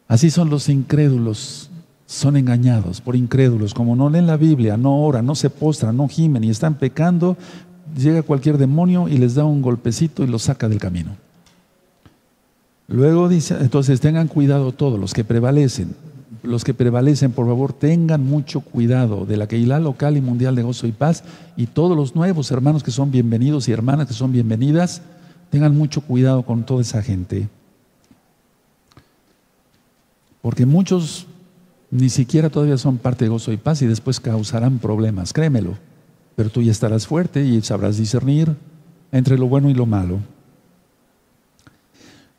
Así 0.08 0.30
son 0.30 0.50
los 0.50 0.70
incrédulos, 0.70 1.70
son 2.06 2.38
engañados 2.38 3.02
por 3.02 3.16
incrédulos. 3.16 3.74
Como 3.74 3.96
no 3.96 4.10
leen 4.10 4.28
la 4.28 4.38
Biblia, 4.38 4.78
no 4.78 5.02
oran, 5.02 5.26
no 5.26 5.34
se 5.34 5.50
postran, 5.50 5.98
no 5.98 6.08
gimen 6.08 6.44
y 6.44 6.50
están 6.50 6.76
pecando, 6.76 7.38
llega 7.98 8.22
cualquier 8.22 8.58
demonio 8.58 9.08
y 9.08 9.18
les 9.18 9.36
da 9.36 9.46
un 9.46 9.62
golpecito 9.62 10.24
y 10.24 10.28
los 10.28 10.44
saca 10.44 10.70
del 10.70 10.80
camino. 10.80 11.12
Luego 12.88 13.30
dice, 13.30 13.58
entonces 13.60 14.02
tengan 14.02 14.28
cuidado 14.28 14.74
todos 14.74 15.00
los 15.00 15.14
que 15.14 15.24
prevalecen. 15.24 15.96
Los 16.44 16.66
que 16.66 16.74
prevalecen, 16.74 17.32
por 17.32 17.48
favor, 17.48 17.72
tengan 17.72 18.26
mucho 18.26 18.60
cuidado 18.60 19.26
de 19.26 19.38
la 19.38 19.48
Keilah 19.48 19.80
local 19.80 20.18
y 20.18 20.22
mundial 20.22 20.56
de 20.56 20.64
gozo 20.64 20.88
y 20.88 20.92
paz 20.92 21.24
y 21.56 21.68
todos 21.68 21.96
los 21.96 22.16
nuevos 22.16 22.52
hermanos 22.52 22.84
que 22.84 22.92
son 22.92 23.12
bienvenidos 23.12 23.70
y 23.70 23.72
hermanas 23.72 24.08
que 24.08 24.14
son 24.14 24.34
bienvenidas, 24.34 25.02
tengan 25.54 25.78
mucho 25.78 26.02
cuidado 26.02 26.42
con 26.42 26.64
toda 26.64 26.82
esa 26.82 27.04
gente. 27.04 27.48
Porque 30.42 30.66
muchos 30.66 31.28
ni 31.92 32.10
siquiera 32.10 32.50
todavía 32.50 32.80
son 32.80 32.98
parte 32.98 33.26
de 33.26 33.30
gozo 33.30 33.52
y 33.52 33.58
paz 33.58 33.84
y 33.84 33.86
después 33.86 34.20
causarán 34.20 34.80
problemas, 34.80 35.32
créemelo. 35.32 35.78
Pero 36.36 36.50
tú 36.50 36.64
ya 36.64 36.72
estarás 36.72 37.06
fuerte 37.06 37.46
y 37.46 37.62
sabrás 37.62 37.98
discernir 37.98 38.56
entre 39.12 39.38
lo 39.38 39.48
bueno 39.48 39.70
y 39.70 39.76
lo 39.76 39.86
malo. 39.86 40.22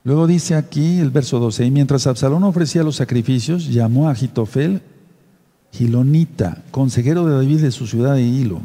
Luego 0.02 0.26
dice 0.26 0.56
aquí 0.56 0.98
el 0.98 1.10
verso 1.10 1.38
12, 1.38 1.66
y 1.66 1.70
mientras 1.70 2.08
Absalón 2.08 2.42
ofrecía 2.42 2.82
los 2.82 2.96
sacrificios, 2.96 3.72
llamó 3.72 4.08
a 4.08 4.10
Agitofel 4.10 4.82
Gilonita, 5.70 6.64
consejero 6.72 7.26
de 7.26 7.34
David 7.36 7.60
de 7.60 7.70
su 7.70 7.86
ciudad 7.86 8.16
de 8.16 8.22
Hilo. 8.22 8.60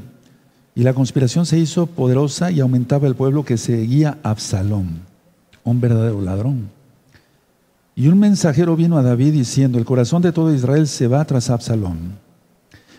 Y 0.75 0.83
la 0.83 0.93
conspiración 0.93 1.45
se 1.45 1.57
hizo 1.57 1.87
poderosa 1.87 2.51
y 2.51 2.59
aumentaba 2.59 3.07
el 3.07 3.15
pueblo 3.15 3.43
que 3.43 3.57
seguía 3.57 4.17
a 4.23 4.31
Absalón, 4.31 5.01
un 5.63 5.81
verdadero 5.81 6.21
ladrón. 6.21 6.69
Y 7.95 8.07
un 8.07 8.19
mensajero 8.19 8.75
vino 8.75 8.97
a 8.97 9.03
David 9.03 9.33
diciendo, 9.33 9.77
el 9.77 9.85
corazón 9.85 10.21
de 10.21 10.31
todo 10.31 10.53
Israel 10.53 10.87
se 10.87 11.07
va 11.07 11.25
tras 11.25 11.49
Absalón. 11.49 12.13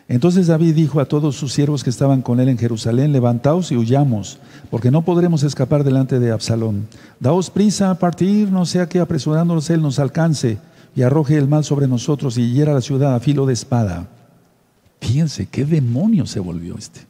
Entonces 0.09 0.49
David 0.49 0.75
dijo 0.75 1.01
a 1.01 1.05
todos 1.05 1.37
sus 1.37 1.53
siervos 1.53 1.85
que 1.85 1.91
estaban 1.91 2.21
con 2.21 2.41
él 2.41 2.49
en 2.49 2.59
Jerusalén, 2.59 3.13
levantaos 3.13 3.71
y 3.71 3.77
huyamos, 3.77 4.41
porque 4.69 4.91
no 4.91 5.03
podremos 5.03 5.45
escapar 5.45 5.85
delante 5.85 6.19
de 6.19 6.33
Absalón. 6.33 6.89
Daos 7.21 7.49
prisa 7.49 7.91
a 7.91 7.95
partir, 7.95 8.51
no 8.51 8.67
sea 8.67 8.89
que 8.89 8.99
apresurándonos 8.99 9.71
él 9.71 9.81
nos 9.81 10.01
alcance 10.01 10.59
y 10.97 11.03
arroje 11.03 11.39
el 11.39 11.47
mal 11.47 11.65
sobre 11.65 11.87
nosotros 11.87 12.37
y 12.39 12.53
hiera 12.53 12.75
la 12.75 12.81
ciudad 12.81 13.15
a 13.15 13.21
filo 13.21 13.47
de 13.47 13.53
espada. 13.53 14.09
Fíjense, 15.01 15.47
qué 15.47 15.65
demonio 15.65 16.27
se 16.27 16.41
volvió 16.41 16.77
este. 16.77 17.10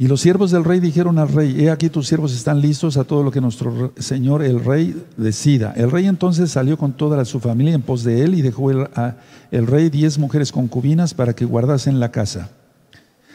Y 0.00 0.06
los 0.06 0.20
siervos 0.20 0.52
del 0.52 0.62
rey 0.62 0.78
dijeron 0.78 1.18
al 1.18 1.28
rey, 1.28 1.56
he 1.58 1.70
aquí 1.72 1.88
tus 1.88 2.06
siervos 2.06 2.32
están 2.32 2.60
listos 2.60 2.96
a 2.96 3.02
todo 3.02 3.24
lo 3.24 3.32
que 3.32 3.40
nuestro 3.40 3.92
señor 3.98 4.44
el 4.44 4.64
rey 4.64 4.94
decida. 5.16 5.72
El 5.76 5.90
rey 5.90 6.06
entonces 6.06 6.52
salió 6.52 6.78
con 6.78 6.92
toda 6.92 7.24
su 7.24 7.40
familia 7.40 7.74
en 7.74 7.82
pos 7.82 8.04
de 8.04 8.22
él 8.22 8.34
y 8.36 8.42
dejó 8.42 8.70
el, 8.70 8.86
rey 9.66 9.90
diez 9.90 10.16
mujeres 10.16 10.52
concubinas 10.52 11.14
para 11.14 11.34
que 11.34 11.44
guardasen 11.44 11.98
la 11.98 12.12
casa. 12.12 12.50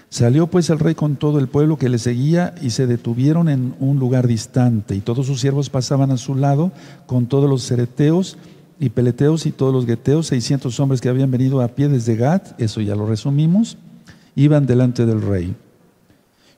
Salió 0.07 0.47
pues 0.47 0.69
el 0.69 0.79
rey 0.79 0.95
con 0.95 1.17
todo 1.17 1.37
el 1.39 1.49
pueblo 1.49 1.77
que 1.77 1.89
le 1.89 1.97
seguía 1.97 2.55
y 2.61 2.69
se 2.69 2.87
detuvieron 2.87 3.49
en 3.49 3.75
un 3.81 3.99
lugar 3.99 4.25
distante 4.25 4.95
y 4.95 5.01
todos 5.01 5.27
sus 5.27 5.41
siervos 5.41 5.69
pasaban 5.69 6.11
a 6.11 6.17
su 6.17 6.33
lado 6.33 6.71
con 7.07 7.25
todos 7.25 7.49
los 7.49 7.63
cereteos 7.63 8.37
y 8.79 8.87
peleteos 8.87 9.45
y 9.47 9.51
todos 9.51 9.73
los 9.73 9.85
gueteos, 9.85 10.27
seiscientos 10.27 10.79
hombres 10.79 11.01
que 11.01 11.09
habían 11.09 11.31
venido 11.31 11.61
a 11.61 11.67
pie 11.67 11.89
desde 11.89 12.15
Gat, 12.15 12.57
eso 12.61 12.79
ya 12.79 12.95
lo 12.95 13.05
resumimos, 13.05 13.77
iban 14.35 14.65
delante 14.65 15.05
del 15.05 15.21
rey. 15.21 15.55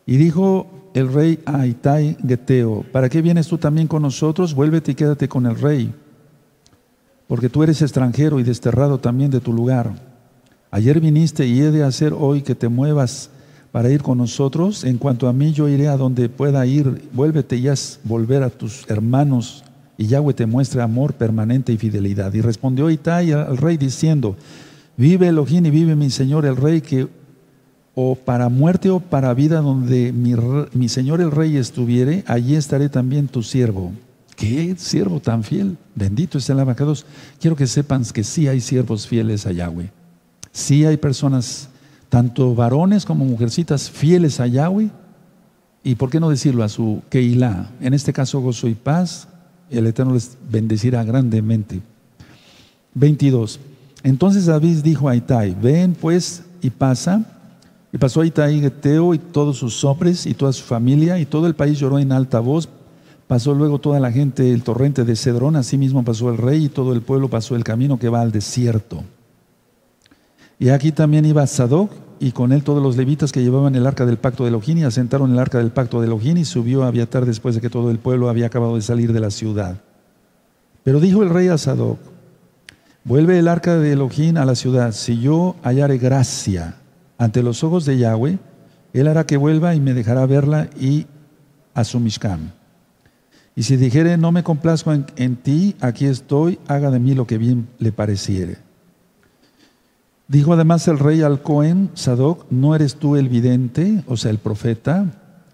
Y 0.05 0.17
dijo 0.17 0.67
el 0.93 1.11
rey 1.11 1.39
a 1.45 1.65
Itai 1.65 2.17
Geteo, 2.25 2.85
¿para 2.91 3.09
qué 3.09 3.21
vienes 3.21 3.47
tú 3.47 3.57
también 3.57 3.87
con 3.87 4.01
nosotros? 4.01 4.53
Vuélvete 4.53 4.91
y 4.91 4.95
quédate 4.95 5.27
con 5.27 5.45
el 5.45 5.59
rey, 5.59 5.93
porque 7.27 7.49
tú 7.49 7.63
eres 7.63 7.81
extranjero 7.81 8.39
y 8.39 8.43
desterrado 8.43 8.99
también 8.99 9.31
de 9.31 9.41
tu 9.41 9.51
lugar. 9.51 9.93
Ayer 10.71 10.99
viniste 10.99 11.47
y 11.47 11.61
he 11.61 11.71
de 11.71 11.83
hacer 11.83 12.13
hoy 12.13 12.41
que 12.41 12.55
te 12.55 12.67
muevas 12.67 13.29
para 13.71 13.89
ir 13.89 14.01
con 14.01 14.17
nosotros. 14.17 14.83
En 14.83 14.97
cuanto 14.97 15.27
a 15.27 15.33
mí, 15.33 15.51
yo 15.51 15.67
iré 15.67 15.87
a 15.87 15.97
donde 15.97 16.29
pueda 16.29 16.65
ir. 16.65 17.09
Vuélvete 17.13 17.57
y 17.57 17.67
haz 17.67 17.99
volver 18.03 18.43
a 18.43 18.49
tus 18.49 18.89
hermanos 18.89 19.63
y 19.97 20.07
Yahweh 20.07 20.33
te 20.33 20.45
muestre 20.45 20.81
amor 20.81 21.13
permanente 21.13 21.71
y 21.71 21.77
fidelidad. 21.77 22.33
Y 22.33 22.41
respondió 22.41 22.89
Itai 22.89 23.31
al 23.31 23.57
rey 23.57 23.77
diciendo, 23.77 24.35
vive 24.97 25.27
Elohim 25.27 25.65
y 25.65 25.69
vive 25.69 25.95
mi 25.95 26.09
señor 26.09 26.45
el 26.45 26.57
rey 26.57 26.81
que 26.81 27.07
o 27.95 28.15
para 28.15 28.49
muerte 28.49 28.89
o 28.89 28.99
para 28.99 29.33
vida, 29.33 29.61
donde 29.61 30.11
mi, 30.11 30.89
Señor 30.89 31.21
el 31.21 31.31
Rey 31.31 31.55
estuviere, 31.55 32.25
allí 32.27 32.55
estaré 32.55 32.89
también 32.89 33.29
tu 33.29 33.41
siervo. 33.41 33.93
¿Qué 34.35 34.75
siervo 34.77 35.21
tan 35.21 35.43
fiel? 35.43 35.77
Bendito 35.95 36.37
es 36.37 36.49
el 36.49 36.59
abacados. 36.59 37.05
Quiero 37.39 37.55
que 37.55 37.65
sepan 37.67 38.03
que 38.03 38.25
sí 38.25 38.49
hay 38.49 38.59
siervos 38.59 39.07
fieles 39.07 39.47
a 39.47 39.53
Yahweh. 39.53 39.89
Sí 40.51 40.85
hay 40.85 40.97
personas, 40.97 41.69
tanto 42.09 42.53
varones 42.53 43.05
como 43.05 43.23
mujercitas, 43.23 43.89
fieles 43.89 44.41
a 44.41 44.47
Yahweh. 44.47 44.89
Y 45.85 45.95
por 45.95 46.09
qué 46.09 46.19
no 46.19 46.29
decirlo 46.29 46.63
a 46.63 46.69
su 46.69 47.01
Keilah. 47.09 47.71
En 47.79 47.93
este 47.93 48.11
caso, 48.11 48.41
gozo 48.41 48.67
y 48.67 48.75
paz. 48.75 49.29
El 49.69 49.87
Eterno 49.87 50.13
les 50.13 50.37
bendecirá 50.51 51.01
grandemente. 51.05 51.81
22. 52.93 53.59
Entonces 54.03 54.47
David 54.47 54.79
dijo 54.83 55.07
a 55.07 55.15
Itai: 55.15 55.55
Ven 55.61 55.93
pues 55.93 56.43
y 56.61 56.69
pasa 56.71 57.34
y 57.95 57.97
pasó 57.97 58.25
Itaí 58.25 58.59
Geteo 58.59 59.13
y 59.13 59.19
todos 59.19 59.57
sus 59.57 59.81
hombres 59.85 60.25
y 60.25 60.33
toda 60.33 60.51
su 60.51 60.63
familia, 60.63 61.17
y 61.17 61.25
todo 61.25 61.47
el 61.47 61.55
país 61.55 61.79
lloró 61.79 61.97
en 61.97 62.11
alta 62.11 62.41
voz. 62.41 62.67
Pasó 63.25 63.53
luego 63.55 63.79
toda 63.79 64.01
la 64.01 64.11
gente 64.11 64.51
el 64.51 64.63
torrente 64.63 65.05
de 65.05 65.15
Cedrón, 65.15 65.55
asimismo 65.55 66.03
pasó 66.03 66.29
el 66.29 66.37
rey 66.37 66.65
y 66.65 66.67
todo 66.67 66.91
el 66.91 67.01
pueblo 67.01 67.29
pasó 67.29 67.55
el 67.55 67.63
camino 67.63 67.97
que 67.97 68.09
va 68.09 68.19
al 68.19 68.33
desierto. 68.33 69.01
Y 70.59 70.67
aquí 70.69 70.91
también 70.91 71.23
iba 71.23 71.47
Sadoc 71.47 71.89
y 72.19 72.33
con 72.33 72.51
él 72.51 72.65
todos 72.65 72.83
los 72.83 72.97
levitas 72.97 73.31
que 73.31 73.41
llevaban 73.41 73.75
el 73.75 73.87
arca 73.87 74.05
del 74.05 74.17
pacto 74.17 74.43
de 74.43 74.49
Elohim 74.49 74.79
y 74.79 74.83
asentaron 74.83 75.31
el 75.31 75.39
arca 75.39 75.59
del 75.59 75.71
pacto 75.71 76.01
de 76.01 76.07
Elohim 76.07 76.35
y 76.35 76.43
subió 76.43 76.83
a 76.83 76.89
Abiatar 76.89 77.25
después 77.25 77.55
de 77.55 77.61
que 77.61 77.69
todo 77.69 77.91
el 77.91 77.99
pueblo 77.99 78.27
había 78.27 78.47
acabado 78.47 78.75
de 78.75 78.81
salir 78.81 79.13
de 79.13 79.21
la 79.21 79.31
ciudad. 79.31 79.77
Pero 80.83 80.99
dijo 80.99 81.23
el 81.23 81.29
rey 81.29 81.47
a 81.47 81.57
Sadoc, 81.57 81.99
vuelve 83.05 83.39
el 83.39 83.47
arca 83.47 83.77
de 83.77 83.93
Elohim 83.93 84.35
a 84.35 84.43
la 84.43 84.55
ciudad, 84.55 84.91
si 84.91 85.17
yo 85.21 85.55
hallare 85.63 85.97
gracia 85.97 86.75
ante 87.17 87.43
los 87.43 87.63
ojos 87.63 87.85
de 87.85 87.97
Yahweh, 87.97 88.39
Él 88.93 89.07
hará 89.07 89.25
que 89.25 89.37
vuelva 89.37 89.75
y 89.75 89.79
me 89.79 89.93
dejará 89.93 90.25
verla 90.25 90.69
y 90.79 91.07
a 91.73 91.83
su 91.83 91.99
Mishkan. 91.99 92.53
Y 93.55 93.63
si 93.63 93.77
dijere, 93.77 94.17
no 94.17 94.31
me 94.31 94.43
complazco 94.43 94.91
en, 94.93 95.35
ti, 95.37 95.75
aquí 95.79 96.05
estoy, 96.05 96.59
haga 96.67 96.91
de 96.91 96.99
mí 96.99 97.13
lo 97.13 97.25
que 97.25 97.37
bien 97.37 97.69
le 97.79 97.93
pareciere. 97.93 98.57
Dijo 100.27 100.53
además 100.53 100.87
el 100.87 100.99
rey 100.99 101.21
al 101.21 101.41
Cohen, 101.41 101.89
Sadoc, 101.93 102.45
¿no 102.49 102.75
eres 102.75 102.95
tú 102.95 103.15
el 103.15 103.29
vidente, 103.29 104.03
o 104.07 104.17
sea, 104.17 104.31
el 104.31 104.39
profeta? 104.39 105.05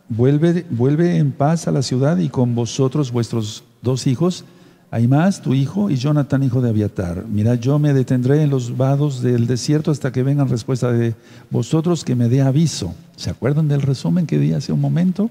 Vuelve, 0.10 0.66
vuelve 0.70 1.18
en 1.18 1.32
paz 1.32 1.68
a 1.68 1.72
la 1.72 1.84
ciudad 1.84 2.18
y 2.18 2.30
con 2.30 2.56
vosotros 2.56 3.12
vuestros 3.12 3.64
dos 3.82 4.08
hijos, 4.08 4.46
hay 4.94 5.08
más, 5.08 5.42
tu 5.42 5.54
hijo 5.54 5.90
y 5.90 5.96
Jonathan, 5.96 6.44
hijo 6.44 6.62
de 6.62 6.70
Abiatar. 6.70 7.26
Mira, 7.26 7.56
yo 7.56 7.80
me 7.80 7.94
detendré 7.94 8.44
en 8.44 8.50
los 8.50 8.76
vados 8.76 9.22
del 9.22 9.48
desierto 9.48 9.90
hasta 9.90 10.12
que 10.12 10.22
vengan 10.22 10.50
respuesta 10.50 10.92
de 10.92 11.16
vosotros 11.50 12.04
que 12.04 12.14
me 12.14 12.28
dé 12.28 12.42
aviso. 12.42 12.94
¿Se 13.16 13.30
acuerdan 13.30 13.70
del 13.70 13.82
resumen 13.82 14.28
que 14.28 14.38
di 14.38 14.52
hace 14.52 14.74
un 14.74 14.82
momento? 14.82 15.30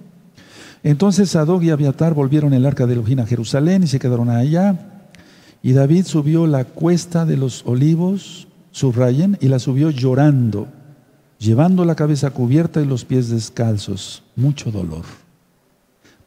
Entonces 0.82 1.28
Sadog 1.28 1.62
y 1.62 1.68
Abiatar 1.68 2.14
volvieron 2.14 2.54
el 2.54 2.64
arca 2.64 2.86
de 2.86 2.94
Elohim 2.94 3.20
a 3.20 3.26
Jerusalén 3.26 3.82
y 3.82 3.86
se 3.86 3.98
quedaron 3.98 4.30
allá. 4.30 5.04
Y 5.62 5.72
David 5.72 6.06
subió 6.06 6.46
la 6.46 6.64
cuesta 6.64 7.26
de 7.26 7.36
los 7.36 7.62
olivos, 7.66 8.48
subrayen, 8.70 9.36
y 9.42 9.48
la 9.48 9.58
subió 9.58 9.90
llorando, 9.90 10.68
llevando 11.38 11.84
la 11.84 11.96
cabeza 11.96 12.30
cubierta 12.30 12.80
y 12.80 12.86
los 12.86 13.04
pies 13.04 13.28
descalzos. 13.28 14.22
Mucho 14.36 14.70
dolor. 14.70 15.04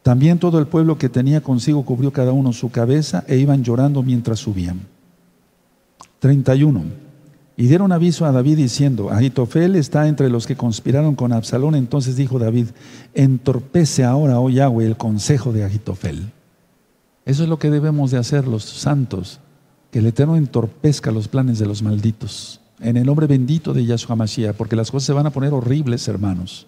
También 0.04 0.38
todo 0.38 0.58
el 0.58 0.66
pueblo 0.66 0.98
que 0.98 1.08
tenía 1.08 1.40
consigo 1.40 1.82
cubrió 1.82 2.12
cada 2.12 2.32
uno 2.32 2.52
su 2.52 2.70
cabeza 2.70 3.24
e 3.26 3.38
iban 3.38 3.64
llorando 3.64 4.02
mientras 4.02 4.38
subían. 4.38 4.80
31. 6.18 6.82
Y 7.56 7.68
dieron 7.68 7.90
aviso 7.90 8.26
a 8.26 8.32
David 8.32 8.58
diciendo, 8.58 9.10
Ahitofel 9.10 9.76
está 9.76 10.06
entre 10.06 10.28
los 10.28 10.46
que 10.46 10.56
conspiraron 10.56 11.14
con 11.14 11.32
Absalón. 11.32 11.74
Entonces 11.74 12.16
dijo 12.16 12.38
David, 12.38 12.66
entorpece 13.14 14.04
ahora, 14.04 14.40
oh 14.40 14.50
Yahweh, 14.50 14.84
el 14.84 14.98
consejo 14.98 15.54
de 15.54 15.64
Ahitofel. 15.64 16.32
Eso 17.24 17.42
es 17.42 17.48
lo 17.48 17.58
que 17.58 17.70
debemos 17.70 18.10
de 18.10 18.18
hacer 18.18 18.46
los 18.46 18.62
santos, 18.62 19.40
que 19.90 20.00
el 20.00 20.06
Eterno 20.06 20.36
entorpezca 20.36 21.12
los 21.12 21.28
planes 21.28 21.58
de 21.58 21.64
los 21.64 21.82
malditos. 21.82 22.60
En 22.78 22.98
el 22.98 23.06
nombre 23.06 23.26
bendito 23.26 23.72
de 23.72 23.86
Yahshua 23.86 24.16
Mashiach, 24.16 24.54
porque 24.54 24.76
las 24.76 24.90
cosas 24.90 25.06
se 25.06 25.12
van 25.14 25.24
a 25.24 25.30
poner 25.30 25.54
horribles, 25.54 26.06
hermanos. 26.08 26.66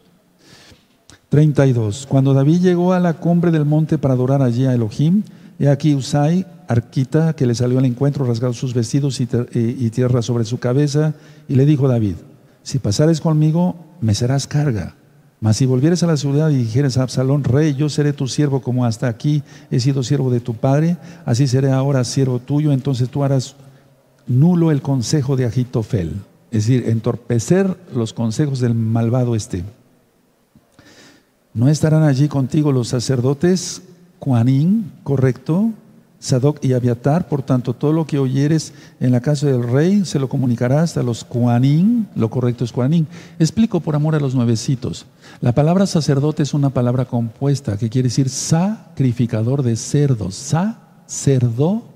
32. 1.36 2.06
Cuando 2.08 2.32
David 2.32 2.62
llegó 2.62 2.94
a 2.94 2.98
la 2.98 3.12
cumbre 3.12 3.50
del 3.50 3.66
monte 3.66 3.98
para 3.98 4.14
adorar 4.14 4.40
allí 4.40 4.64
a 4.64 4.72
Elohim, 4.72 5.22
he 5.58 5.68
aquí 5.68 5.94
Usai, 5.94 6.46
arquita, 6.66 7.34
que 7.34 7.44
le 7.44 7.54
salió 7.54 7.78
al 7.78 7.84
encuentro, 7.84 8.24
rasgado 8.24 8.54
sus 8.54 8.72
vestidos 8.72 9.20
y, 9.20 9.90
tierra 9.90 10.22
sobre 10.22 10.46
su 10.46 10.56
cabeza, 10.58 11.12
y 11.46 11.56
le 11.56 11.66
dijo 11.66 11.84
a 11.84 11.88
David, 11.90 12.14
si 12.62 12.78
pasares 12.78 13.20
conmigo, 13.20 13.76
me 14.00 14.14
serás 14.14 14.46
carga. 14.46 14.94
Mas 15.38 15.58
si 15.58 15.66
volvieres 15.66 16.02
a 16.02 16.06
la 16.06 16.16
ciudad 16.16 16.48
y 16.48 16.56
dijeres 16.56 16.96
a 16.96 17.02
Absalón, 17.02 17.44
rey, 17.44 17.74
yo 17.74 17.90
seré 17.90 18.14
tu 18.14 18.28
siervo 18.28 18.62
como 18.62 18.86
hasta 18.86 19.06
aquí 19.06 19.42
he 19.70 19.78
sido 19.78 20.02
siervo 20.02 20.30
de 20.30 20.40
tu 20.40 20.54
padre, 20.54 20.96
así 21.26 21.46
seré 21.46 21.70
ahora 21.70 22.02
siervo 22.04 22.38
tuyo, 22.38 22.72
entonces 22.72 23.10
tú 23.10 23.24
harás 23.24 23.56
nulo 24.26 24.70
el 24.70 24.80
consejo 24.80 25.36
de 25.36 25.44
Agitofel. 25.44 26.14
Es 26.50 26.66
decir, 26.66 26.88
entorpecer 26.88 27.76
los 27.94 28.14
consejos 28.14 28.60
del 28.60 28.74
malvado 28.74 29.36
este. 29.36 29.64
No 31.56 31.68
estarán 31.70 32.02
allí 32.02 32.28
contigo 32.28 32.70
los 32.70 32.88
sacerdotes, 32.88 33.80
Juanín, 34.18 34.92
correcto, 35.02 35.70
Sadoc 36.18 36.62
y 36.62 36.74
Abiatar, 36.74 37.28
por 37.28 37.40
tanto, 37.42 37.72
todo 37.72 37.94
lo 37.94 38.06
que 38.06 38.18
oyeres 38.18 38.74
en 39.00 39.10
la 39.10 39.22
casa 39.22 39.46
del 39.46 39.62
rey 39.62 40.04
se 40.04 40.18
lo 40.18 40.28
comunicarás 40.28 40.98
a 40.98 41.02
los 41.02 41.24
Cuanín, 41.24 42.08
lo 42.14 42.28
correcto 42.28 42.62
es 42.62 42.72
Cuanín. 42.72 43.06
Explico 43.38 43.80
por 43.80 43.96
amor 43.96 44.14
a 44.14 44.20
los 44.20 44.34
nuevecitos. 44.34 45.06
La 45.40 45.54
palabra 45.54 45.86
sacerdote 45.86 46.42
es 46.42 46.52
una 46.52 46.68
palabra 46.68 47.06
compuesta 47.06 47.78
que 47.78 47.88
quiere 47.88 48.08
decir 48.08 48.28
sacrificador 48.28 49.62
de 49.62 49.76
cerdos, 49.76 50.34
sacerdote. 50.34 51.88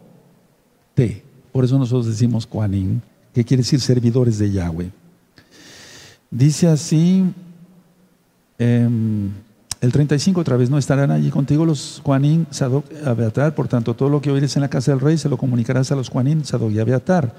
Por 1.52 1.66
eso 1.66 1.78
nosotros 1.78 2.06
decimos 2.06 2.46
Cuanín, 2.46 3.02
que 3.34 3.44
quiere 3.44 3.62
decir 3.62 3.82
servidores 3.82 4.38
de 4.38 4.52
Yahweh. 4.52 4.90
Dice 6.30 6.66
así, 6.66 7.24
em, 8.58 9.32
el 9.80 9.92
35 9.92 10.40
otra 10.40 10.56
vez, 10.56 10.68
no 10.68 10.78
estarán 10.78 11.10
allí 11.10 11.30
contigo 11.30 11.64
los 11.64 12.00
Juanín, 12.04 12.46
Sadoc 12.50 12.84
y 12.92 13.08
Abeatar, 13.08 13.54
por 13.54 13.68
tanto 13.68 13.94
todo 13.94 14.08
lo 14.08 14.20
que 14.20 14.30
oíres 14.30 14.54
en 14.56 14.62
la 14.62 14.68
casa 14.68 14.90
del 14.90 15.00
rey 15.00 15.16
se 15.16 15.28
lo 15.28 15.38
comunicarás 15.38 15.90
a 15.90 15.96
los 15.96 16.10
Juanín, 16.10 16.44
Sadoc 16.44 16.70
y 16.72 16.78
Abeatar. 16.78 17.34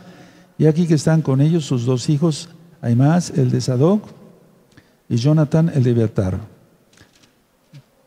Y 0.57 0.65
aquí 0.65 0.87
que 0.87 0.95
están 0.95 1.21
con 1.21 1.41
ellos 1.41 1.65
sus 1.65 1.85
dos 1.85 2.09
hijos, 2.09 2.49
más 2.95 3.29
el 3.31 3.51
de 3.51 3.61
Sadoc, 3.61 4.03
y 5.07 5.17
Jonathan, 5.17 5.69
el 5.73 5.83
de 5.83 5.91
Abiatar. 5.91 6.39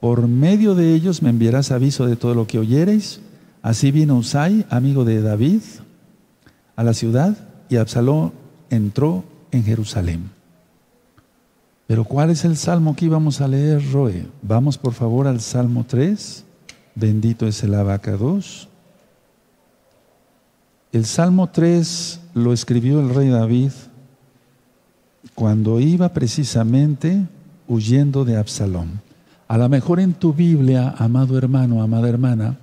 Por 0.00 0.26
medio 0.26 0.74
de 0.74 0.94
ellos 0.94 1.22
me 1.22 1.30
enviarás 1.30 1.70
aviso 1.70 2.06
de 2.06 2.16
todo 2.16 2.34
lo 2.34 2.46
que 2.46 2.58
oyereis. 2.58 3.20
Así 3.62 3.90
vino 3.90 4.16
Usai, 4.16 4.66
amigo 4.68 5.04
de 5.04 5.22
David, 5.22 5.60
a 6.76 6.82
la 6.82 6.92
ciudad, 6.92 7.36
y 7.68 7.76
Absalón 7.76 8.32
entró 8.70 9.24
en 9.50 9.64
Jerusalén. 9.64 10.30
Pero 11.94 12.02
¿cuál 12.02 12.30
es 12.30 12.44
el 12.44 12.56
salmo 12.56 12.96
que 12.96 13.04
íbamos 13.04 13.40
a 13.40 13.46
leer, 13.46 13.80
Roe? 13.92 14.26
Vamos 14.42 14.76
por 14.78 14.94
favor 14.94 15.28
al 15.28 15.40
Salmo 15.40 15.86
3. 15.86 16.44
Bendito 16.96 17.46
es 17.46 17.62
el 17.62 17.72
abacados. 17.72 18.68
El 20.90 21.04
Salmo 21.04 21.50
3 21.50 22.18
lo 22.34 22.52
escribió 22.52 22.98
el 22.98 23.14
rey 23.14 23.28
David 23.28 23.70
cuando 25.36 25.78
iba 25.78 26.12
precisamente 26.12 27.28
huyendo 27.68 28.24
de 28.24 28.38
Absalón. 28.38 29.00
A 29.46 29.56
lo 29.56 29.68
mejor 29.68 30.00
en 30.00 30.14
tu 30.14 30.32
Biblia, 30.32 30.96
amado 30.98 31.38
hermano, 31.38 31.80
amada 31.80 32.08
hermana, 32.08 32.58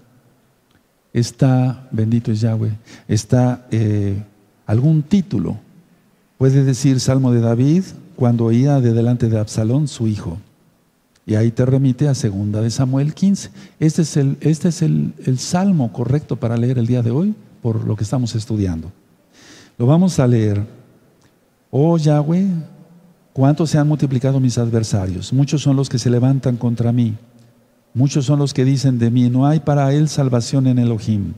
está, 1.14 1.88
bendito 1.92 2.34
es 2.34 2.42
Yahweh, 2.42 2.74
está 3.08 3.66
eh, 3.72 4.22
algún 4.66 5.02
título. 5.04 5.58
Puede 6.38 6.66
decir 6.66 7.00
Salmo 7.00 7.32
de 7.32 7.40
David, 7.40 7.86
cuando 8.16 8.46
oía 8.46 8.80
de 8.80 8.94
delante 8.94 9.30
de 9.30 9.40
Absalón 9.40 9.88
su 9.88 10.08
hijo. 10.08 10.38
Y 11.26 11.36
ahí 11.36 11.52
te 11.52 11.66
remite 11.66 12.08
a 12.08 12.16
segunda 12.16 12.62
de 12.62 12.70
Samuel 12.70 13.14
15. 13.14 13.52
Este 13.80 14.02
es, 14.02 14.18
el, 14.18 14.38
este 14.42 14.70
es 14.70 14.82
el, 14.82 15.14
el 15.26 15.40
salmo 15.40 15.94
correcto 15.94 16.36
para 16.36 16.58
leer 16.58 16.78
el 16.78 16.88
día 16.88 17.02
de 17.02 17.12
hoy 17.12 17.36
por 17.62 17.86
lo 17.86 17.96
que 17.96 18.04
estamos 18.04 18.36
estudiando. 18.36 18.92
Lo 19.78 19.86
vamos 19.86 20.20
a 20.20 20.28
leer. 20.28 20.66
Oh 21.70 21.98
Yahweh, 21.98 22.48
cuántos 23.34 23.70
se 23.70 23.78
han 23.78 23.88
multiplicado 23.88 24.40
mis 24.40 24.58
adversarios. 24.58 25.32
Muchos 25.32 25.62
son 25.62 25.76
los 25.76 25.90
que 25.90 26.00
se 26.00 26.10
levantan 26.10 26.58
contra 26.58 26.92
mí. 26.92 27.16
Muchos 27.94 28.26
son 28.26 28.40
los 28.40 28.54
que 28.54 28.66
dicen 28.66 29.00
de 29.00 29.12
mí, 29.12 29.30
no 29.30 29.46
hay 29.46 29.60
para 29.60 29.94
él 29.94 30.08
salvación 30.08 30.68
en 30.68 30.80
Elohim. 30.80 31.34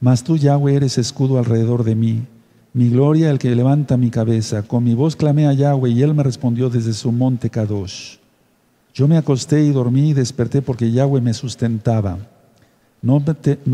Mas 0.00 0.24
tú, 0.24 0.36
Yahweh, 0.36 0.74
eres 0.74 0.98
escudo 0.98 1.38
alrededor 1.38 1.84
de 1.84 1.94
mí 1.94 2.22
mi 2.74 2.90
gloria 2.90 3.30
el 3.30 3.38
que 3.38 3.54
levanta 3.54 3.96
mi 3.96 4.10
cabeza. 4.10 4.62
Con 4.62 4.82
mi 4.82 4.94
voz 4.94 5.14
clamé 5.14 5.46
a 5.46 5.52
Yahweh 5.52 5.90
y 5.90 6.02
él 6.02 6.12
me 6.12 6.24
respondió 6.24 6.68
desde 6.68 6.92
su 6.92 7.12
monte 7.12 7.48
Kadosh. 7.48 8.16
Yo 8.92 9.06
me 9.08 9.16
acosté 9.16 9.64
y 9.64 9.70
dormí 9.70 10.10
y 10.10 10.12
desperté 10.12 10.60
porque 10.60 10.90
Yahweh 10.90 11.20
me 11.20 11.34
sustentaba. 11.34 12.18
No, 13.00 13.22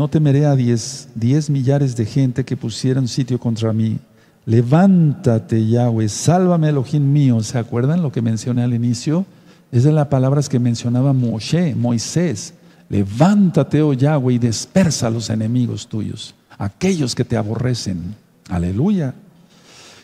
temeré 0.09 0.45
a 0.45 0.55
diez, 0.55 1.09
diez 1.15 1.49
millares 1.49 1.95
de 1.95 2.05
gente 2.05 2.43
que 2.43 2.57
pusieran 2.57 3.07
sitio 3.07 3.39
contra 3.39 3.73
mí. 3.73 3.97
Levántate, 4.45 5.67
Yahweh, 5.67 6.09
sálvame, 6.09 6.69
Elohim 6.69 7.11
mío. 7.11 7.41
¿Se 7.41 7.57
acuerdan 7.57 8.03
lo 8.03 8.11
que 8.11 8.21
mencioné 8.21 8.63
al 8.63 8.73
inicio? 8.73 9.25
Es 9.71 9.83
de 9.83 9.91
las 9.91 10.07
palabras 10.07 10.47
que 10.47 10.59
mencionaba 10.59 11.13
Moshe, 11.13 11.73
Moisés. 11.75 12.53
Levántate, 12.89 13.81
oh 13.81 13.93
Yahweh, 13.93 14.35
y 14.35 14.39
dispersa 14.39 15.07
a 15.07 15.11
los 15.11 15.29
enemigos 15.29 15.87
tuyos, 15.87 16.35
aquellos 16.57 17.15
que 17.15 17.23
te 17.23 17.37
aborrecen. 17.37 18.15
Aleluya. 18.51 19.15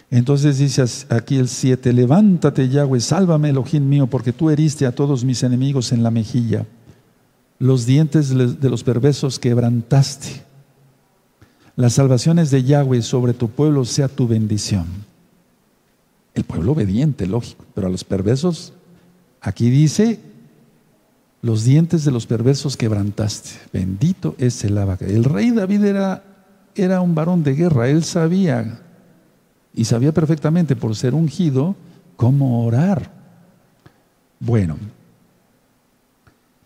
Entonces 0.09 0.57
dice 0.57 0.85
aquí 1.09 1.35
el 1.35 1.49
7, 1.49 1.91
levántate 1.91 2.69
Yahweh, 2.69 3.01
sálvame 3.01 3.49
Elohim 3.49 3.87
mío, 3.87 4.07
porque 4.07 4.31
tú 4.31 4.49
heriste 4.49 4.85
a 4.85 4.93
todos 4.93 5.25
mis 5.25 5.43
enemigos 5.43 5.91
en 5.91 6.01
la 6.01 6.11
mejilla. 6.11 6.65
Los 7.59 7.85
dientes 7.85 8.29
de 8.29 8.69
los 8.69 8.83
perversos 8.83 9.37
quebrantaste. 9.37 10.43
Las 11.75 11.93
salvaciones 11.93 12.49
de 12.49 12.63
Yahweh 12.63 13.01
sobre 13.01 13.33
tu 13.33 13.49
pueblo 13.49 13.83
sea 13.83 14.07
tu 14.07 14.29
bendición. 14.29 14.85
El 16.33 16.45
pueblo 16.45 16.71
obediente, 16.71 17.27
lógico, 17.27 17.65
pero 17.75 17.87
a 17.87 17.89
los 17.89 18.05
perversos, 18.05 18.71
aquí 19.41 19.69
dice, 19.69 20.21
los 21.41 21.65
dientes 21.65 22.05
de 22.05 22.11
los 22.11 22.25
perversos 22.25 22.77
quebrantaste. 22.77 23.49
Bendito 23.73 24.35
es 24.37 24.63
el 24.63 24.77
abaca. 24.77 25.05
El 25.05 25.25
rey 25.25 25.51
David 25.51 25.83
era 25.83 26.23
era 26.77 27.01
un 27.01 27.15
varón 27.15 27.43
de 27.43 27.53
guerra, 27.53 27.89
él 27.89 28.03
sabía 28.03 28.81
y 29.73 29.85
sabía 29.85 30.13
perfectamente 30.13 30.75
por 30.75 30.95
ser 30.95 31.13
ungido 31.13 31.75
cómo 32.15 32.65
orar. 32.65 33.11
Bueno, 34.39 34.77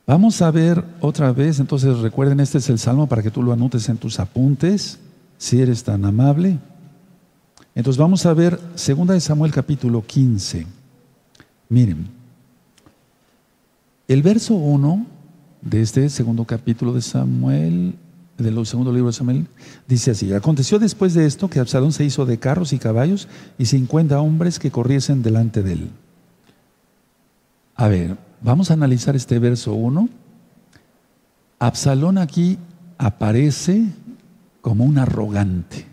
vamos 0.06 0.41
a 0.41 0.52
ver 0.52 0.84
otra 1.00 1.32
vez, 1.32 1.60
entonces 1.60 2.00
recuerden, 2.00 2.39
este 2.39 2.58
es 2.58 2.69
el 2.69 2.80
salmo 2.80 3.08
para 3.08 3.24
que 3.24 3.32
tú 3.32 3.41
lo 3.43 3.54
anotes 3.54 3.88
en 3.89 3.97
tus 3.97 4.19
apuntes, 4.19 5.00
si 5.38 5.62
eres 5.62 5.84
tan 5.84 6.06
amable. 6.06 6.60
Entonces 7.74 8.00
vamos 8.00 8.26
a 8.26 8.34
ver 8.34 8.60
2 8.76 9.08
de 9.08 9.19
Samuel 9.19 9.52
capítulo 9.52 10.06
15. 10.06 10.67
Miren, 11.69 12.08
el 14.08 14.21
verso 14.21 14.56
1 14.56 15.06
de 15.62 15.82
este 15.82 16.10
segundo 16.10 16.43
capítulo 16.43 16.93
de 16.93 17.02
Samuel 17.02 17.95
del 18.41 18.65
segundo 18.65 18.91
libro 18.91 19.08
de 19.08 19.13
Samuel, 19.13 19.47
dice 19.88 20.12
así, 20.12 20.34
aconteció 20.34 20.80
después 20.80 21.13
de 21.13 21.25
esto 21.25 21.49
que 21.49 21.60
Absalón 21.60 21.93
se 21.93 22.04
hizo 22.04 22.25
de 22.25 22.39
carros 22.39 22.73
y 22.73 22.80
caballos 22.80 23.27
y 23.58 23.65
cincuenta 23.65 24.19
hombres 24.19 24.60
que 24.60 24.71
corriesen 24.71 25.23
delante 25.23 25.63
de 25.63 25.73
él. 25.73 25.89
A 27.75 27.88
ver, 27.88 28.17
vamos 28.41 28.69
a 28.69 28.73
analizar 28.73 29.15
este 29.15 29.39
verso 29.39 29.73
1. 29.73 30.10
Absalón 31.60 32.17
aquí 32.17 32.58
aparece 32.97 33.86
como 34.62 34.84
un 34.84 34.97
arrogante, 34.97 35.86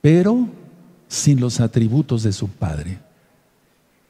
pero 0.00 0.48
sin 1.08 1.40
los 1.40 1.60
atributos 1.60 2.22
de 2.22 2.32
su 2.32 2.48
padre. 2.48 2.98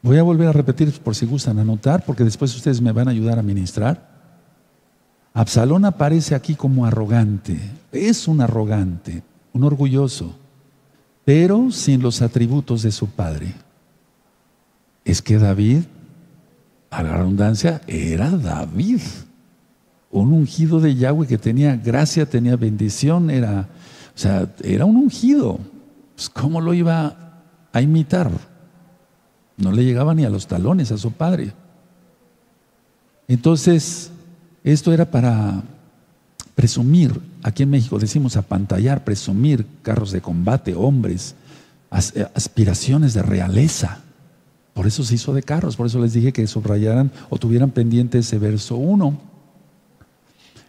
Voy 0.01 0.17
a 0.17 0.23
volver 0.23 0.47
a 0.47 0.53
repetir 0.53 0.91
por 0.99 1.15
si 1.15 1.25
gustan 1.25 1.59
anotar, 1.59 2.05
porque 2.05 2.23
después 2.23 2.55
ustedes 2.55 2.81
me 2.81 2.91
van 2.91 3.07
a 3.07 3.11
ayudar 3.11 3.37
a 3.37 3.43
ministrar. 3.43 4.08
Absalón 5.39 5.85
aparece 5.85 6.35
aquí 6.35 6.53
como 6.53 6.85
arrogante, 6.85 7.57
es 7.93 8.27
un 8.27 8.41
arrogante, 8.41 9.23
un 9.53 9.63
orgulloso, 9.63 10.35
pero 11.23 11.71
sin 11.71 12.01
los 12.01 12.21
atributos 12.21 12.81
de 12.81 12.91
su 12.91 13.07
padre. 13.07 13.53
Es 15.05 15.21
que 15.21 15.37
David, 15.37 15.83
a 16.89 17.03
la 17.03 17.15
redundancia, 17.15 17.79
era 17.87 18.31
David, 18.31 18.99
un 20.11 20.33
ungido 20.33 20.81
de 20.81 20.95
Yahweh 20.95 21.25
que 21.25 21.37
tenía 21.37 21.77
gracia, 21.77 22.29
tenía 22.29 22.57
bendición, 22.57 23.29
era, 23.29 23.69
o 24.13 24.19
sea, 24.19 24.53
era 24.61 24.83
un 24.83 24.97
ungido. 24.97 25.57
Pues, 26.15 26.27
¿Cómo 26.27 26.59
lo 26.59 26.73
iba 26.73 27.15
a 27.71 27.81
imitar? 27.81 28.29
No 29.55 29.71
le 29.71 29.85
llegaba 29.85 30.13
ni 30.13 30.25
a 30.25 30.29
los 30.29 30.47
talones 30.47 30.91
a 30.91 30.97
su 30.97 31.13
padre. 31.13 31.53
Entonces, 33.29 34.11
esto 34.63 34.93
era 34.93 35.09
para 35.09 35.63
presumir, 36.55 37.19
aquí 37.41 37.63
en 37.63 37.69
México 37.69 37.99
decimos 37.99 38.35
apantallar, 38.35 39.03
presumir 39.05 39.65
carros 39.81 40.11
de 40.11 40.21
combate, 40.21 40.75
hombres, 40.75 41.35
eh, 42.15 42.25
aspiraciones 42.35 43.13
de 43.13 43.21
realeza. 43.21 43.99
Por 44.73 44.85
eso 44.85 45.03
se 45.03 45.15
hizo 45.15 45.33
de 45.33 45.41
carros, 45.41 45.75
por 45.75 45.87
eso 45.87 45.99
les 46.01 46.13
dije 46.13 46.33
que 46.33 46.45
subrayaran 46.47 47.11
o 47.29 47.37
tuvieran 47.37 47.71
pendiente 47.71 48.19
ese 48.19 48.37
verso 48.39 48.75
1. 48.75 49.17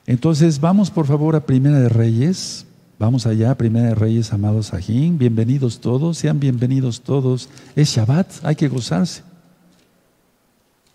Entonces 0.07 0.61
vamos 0.61 0.91
por 0.91 1.07
favor 1.07 1.37
a 1.37 1.45
Primera 1.45 1.79
de 1.79 1.89
Reyes, 1.89 2.67
vamos 2.99 3.27
allá, 3.27 3.57
Primera 3.57 3.89
de 3.89 3.95
Reyes, 3.95 4.33
amados 4.33 4.73
Ajín, 4.73 5.19
bienvenidos 5.19 5.81
todos, 5.81 6.19
sean 6.19 6.41
bienvenidos 6.41 7.01
todos. 7.01 7.49
Es 7.77 7.89
Shabbat, 7.91 8.45
hay 8.45 8.57
que 8.57 8.69
gozarse. 8.69 9.23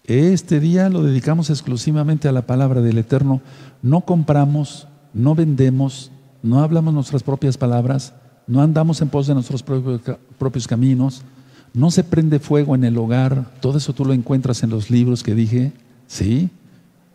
Este 0.08 0.60
día 0.60 0.90
lo 0.90 1.02
dedicamos 1.02 1.50
exclusivamente 1.50 2.28
a 2.28 2.32
la 2.32 2.44
palabra 2.44 2.82
del 2.82 2.98
Eterno. 3.00 3.42
No 3.82 4.02
compramos, 4.02 4.88
no 5.14 5.34
vendemos, 5.34 6.12
no 6.44 6.60
hablamos 6.62 6.94
nuestras 6.94 7.24
propias 7.24 7.58
palabras, 7.58 8.14
no 8.46 8.62
andamos 8.62 9.02
en 9.02 9.10
pos 9.10 9.26
de 9.26 9.34
nuestros 9.34 9.64
propios 9.64 10.68
caminos, 10.68 11.24
no 11.74 11.90
se 11.90 12.04
prende 12.04 12.40
fuego 12.40 12.76
en 12.76 12.84
el 12.84 12.98
hogar. 12.98 13.52
Todo 13.62 13.80
eso 13.80 13.94
tú 13.94 14.06
lo 14.06 14.14
encuentras 14.14 14.62
en 14.62 14.70
los 14.70 14.92
libros 14.92 15.24
que 15.24 15.34
dije, 15.34 15.74
¿sí? 16.08 16.50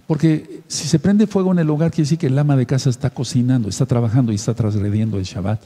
Porque 0.09 0.63
si 0.67 0.89
se 0.89 0.99
prende 0.99 1.29
fuego 1.29 1.53
en 1.53 1.61
el 1.61 1.71
hogar, 1.71 1.93
quiere 1.93 2.03
decir 2.03 2.19
que 2.19 2.27
el 2.27 2.39
ama 2.39 2.57
de 2.57 2.67
casa 2.67 2.91
está 2.91 3.11
cocinando, 3.11 3.69
está 3.69 3.87
trabajando 3.87 4.33
y 4.33 4.35
está 4.35 4.55
transgrediendo 4.55 5.17
el 5.17 5.25
Shabbat. 5.25 5.63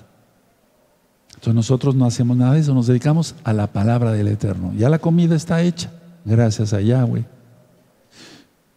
Entonces 1.28 1.54
nosotros 1.54 1.94
no 1.94 2.04
hacemos 2.04 2.36
nada 2.36 2.52
de 2.52 2.60
eso, 2.60 2.74
nos 2.74 2.86
dedicamos 2.86 3.34
a 3.44 3.54
la 3.54 3.68
palabra 3.68 4.12
del 4.12 4.28
Eterno. 4.28 4.74
Ya 4.76 4.90
la 4.90 4.98
comida 4.98 5.34
está 5.34 5.62
hecha, 5.62 5.90
gracias 6.24 6.72
a 6.72 6.80
Yahweh. 6.80 7.24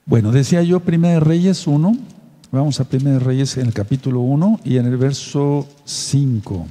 Bueno, 0.06 0.32
decía 0.32 0.64
yo, 0.64 0.80
Primera 0.80 1.16
de 1.16 1.20
Reyes 1.20 1.68
1, 1.68 1.98
vamos 2.52 2.80
a 2.80 2.86
Primera 2.86 3.18
de 3.18 3.24
Reyes 3.24 3.58
en 3.58 3.68
el 3.68 3.74
capítulo 3.74 4.22
1 4.22 4.62
y 4.64 4.78
en 4.78 4.86
el 4.86 4.98
verso 4.98 5.68
5. 5.86 6.68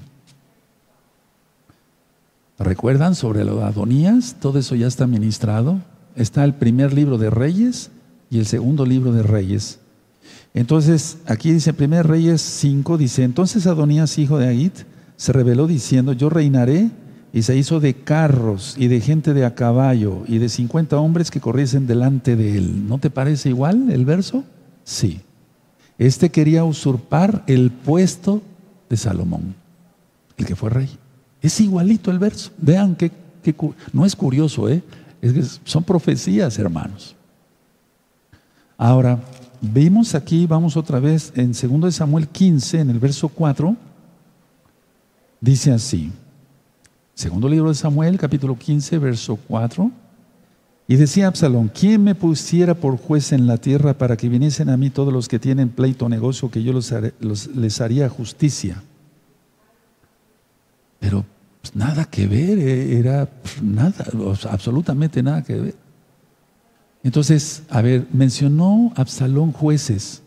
¿Recuerdan 2.58 3.14
sobre 3.14 3.44
lo 3.44 3.56
de 3.56 3.64
Adonías? 3.64 4.36
Todo 4.40 4.58
eso 4.58 4.74
ya 4.74 4.86
está 4.86 5.06
ministrado. 5.06 5.80
Está 6.14 6.44
el 6.44 6.54
primer 6.54 6.94
libro 6.94 7.18
de 7.18 7.28
Reyes 7.28 7.90
y 8.30 8.38
el 8.38 8.46
segundo 8.46 8.86
libro 8.86 9.12
de 9.12 9.22
Reyes. 9.22 9.80
Entonces, 10.54 11.18
aquí 11.26 11.52
dice 11.52 11.74
1 11.78 12.02
Reyes 12.02 12.40
5, 12.40 12.96
dice, 12.96 13.24
entonces 13.24 13.66
Adonías, 13.66 14.16
hijo 14.16 14.38
de 14.38 14.48
Agit, 14.48 14.74
se 15.16 15.32
reveló 15.32 15.66
diciendo, 15.66 16.14
yo 16.14 16.30
reinaré, 16.30 16.90
y 17.36 17.42
se 17.42 17.54
hizo 17.54 17.80
de 17.80 17.92
carros 17.92 18.76
y 18.78 18.88
de 18.88 18.98
gente 19.02 19.34
de 19.34 19.44
a 19.44 19.54
caballo 19.54 20.24
y 20.26 20.38
de 20.38 20.48
50 20.48 20.96
hombres 20.96 21.30
que 21.30 21.38
corriesen 21.38 21.86
delante 21.86 22.34
de 22.34 22.56
él. 22.56 22.88
¿No 22.88 22.96
te 22.96 23.10
parece 23.10 23.50
igual 23.50 23.90
el 23.90 24.06
verso? 24.06 24.42
Sí. 24.84 25.20
Este 25.98 26.30
quería 26.30 26.64
usurpar 26.64 27.44
el 27.46 27.70
puesto 27.70 28.40
de 28.88 28.96
Salomón, 28.96 29.54
el 30.38 30.46
que 30.46 30.56
fue 30.56 30.70
rey. 30.70 30.88
Es 31.42 31.60
igualito 31.60 32.10
el 32.10 32.18
verso. 32.18 32.52
Vean 32.56 32.96
que, 32.96 33.12
no 33.92 34.06
es 34.06 34.16
curioso, 34.16 34.70
¿eh? 34.70 34.82
Que 35.20 35.42
son 35.64 35.84
profecías, 35.84 36.58
hermanos. 36.58 37.14
Ahora, 38.78 39.20
vimos 39.60 40.14
aquí, 40.14 40.46
vamos 40.46 40.74
otra 40.74 41.00
vez 41.00 41.34
en 41.36 41.52
2 41.52 41.94
Samuel 41.94 42.28
15, 42.28 42.80
en 42.80 42.88
el 42.88 42.98
verso 42.98 43.28
4, 43.28 43.76
dice 45.42 45.72
así, 45.72 46.10
segundo 47.16 47.48
libro 47.48 47.70
de 47.70 47.74
Samuel, 47.74 48.18
capítulo 48.18 48.58
15, 48.58 48.98
verso 48.98 49.38
4, 49.48 49.90
y 50.86 50.96
decía 50.96 51.28
Absalón, 51.28 51.70
¿quién 51.74 52.04
me 52.04 52.14
pusiera 52.14 52.74
por 52.74 52.98
juez 52.98 53.32
en 53.32 53.46
la 53.46 53.56
tierra 53.56 53.94
para 53.94 54.18
que 54.18 54.28
viniesen 54.28 54.68
a 54.68 54.76
mí 54.76 54.90
todos 54.90 55.12
los 55.12 55.26
que 55.26 55.38
tienen 55.38 55.70
pleito 55.70 56.04
o 56.04 56.08
negocio, 56.10 56.50
que 56.50 56.62
yo 56.62 56.74
les 56.74 57.80
haría 57.80 58.08
justicia? 58.10 58.82
Pero 61.00 61.24
pues, 61.62 61.74
nada 61.74 62.04
que 62.04 62.26
ver, 62.26 62.58
eh, 62.58 62.98
era 62.98 63.24
pues, 63.26 63.62
nada, 63.62 64.04
absolutamente 64.50 65.22
nada 65.22 65.42
que 65.42 65.54
ver. 65.54 65.74
Entonces, 67.02 67.62
a 67.70 67.80
ver, 67.80 68.06
mencionó 68.12 68.92
Absalón 68.94 69.52
jueces. 69.52 70.22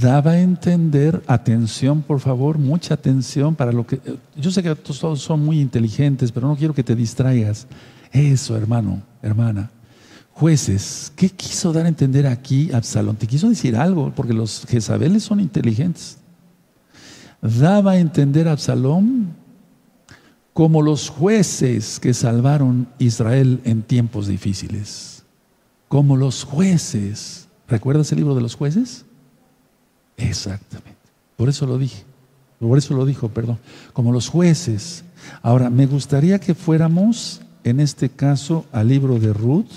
Daba 0.00 0.32
a 0.32 0.40
entender, 0.40 1.22
atención 1.26 2.02
por 2.02 2.20
favor, 2.20 2.58
mucha 2.58 2.94
atención 2.94 3.54
para 3.54 3.72
lo 3.72 3.86
que... 3.86 4.00
Yo 4.36 4.50
sé 4.50 4.62
que 4.62 4.74
todos 4.74 5.20
son 5.20 5.44
muy 5.44 5.60
inteligentes, 5.60 6.32
pero 6.32 6.48
no 6.48 6.56
quiero 6.56 6.74
que 6.74 6.82
te 6.82 6.94
distraigas. 6.94 7.66
Eso, 8.10 8.56
hermano, 8.56 9.02
hermana. 9.22 9.70
Jueces, 10.32 11.12
¿qué 11.14 11.28
quiso 11.28 11.72
dar 11.72 11.86
a 11.86 11.88
entender 11.88 12.26
aquí 12.26 12.70
Absalón? 12.72 13.16
Te 13.16 13.26
quiso 13.26 13.48
decir 13.48 13.76
algo, 13.76 14.12
porque 14.14 14.32
los 14.32 14.66
Jezabeles 14.66 15.22
son 15.22 15.40
inteligentes. 15.40 16.18
Daba 17.40 17.92
a 17.92 17.98
entender 17.98 18.48
a 18.48 18.52
Absalón 18.52 19.34
como 20.52 20.82
los 20.82 21.10
jueces 21.10 22.00
que 22.00 22.14
salvaron 22.14 22.88
Israel 22.98 23.60
en 23.64 23.82
tiempos 23.82 24.26
difíciles. 24.26 25.22
Como 25.88 26.16
los 26.16 26.44
jueces. 26.44 27.48
¿Recuerdas 27.68 28.10
el 28.12 28.18
libro 28.18 28.34
de 28.34 28.40
los 28.40 28.54
jueces? 28.54 29.04
Exactamente. 30.16 30.96
Por 31.36 31.48
eso 31.48 31.66
lo 31.66 31.78
dije. 31.78 32.04
Por 32.58 32.78
eso 32.78 32.94
lo 32.94 33.04
dijo, 33.04 33.28
perdón. 33.28 33.58
Como 33.92 34.12
los 34.12 34.28
jueces. 34.28 35.04
Ahora, 35.42 35.70
me 35.70 35.86
gustaría 35.86 36.38
que 36.38 36.54
fuéramos, 36.54 37.42
en 37.64 37.80
este 37.80 38.08
caso, 38.08 38.64
al 38.72 38.88
libro 38.88 39.18
de 39.18 39.32
Ruth. 39.32 39.70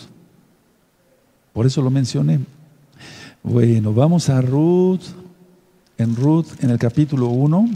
Por 1.53 1.65
eso 1.65 1.81
lo 1.81 1.89
mencioné. 1.89 2.39
Bueno, 3.43 3.93
vamos 3.93 4.29
a 4.29 4.41
Ruth. 4.41 5.01
En 5.97 6.15
Ruth, 6.15 6.47
en 6.61 6.69
el 6.69 6.79
capítulo 6.79 7.27
1, 7.27 7.69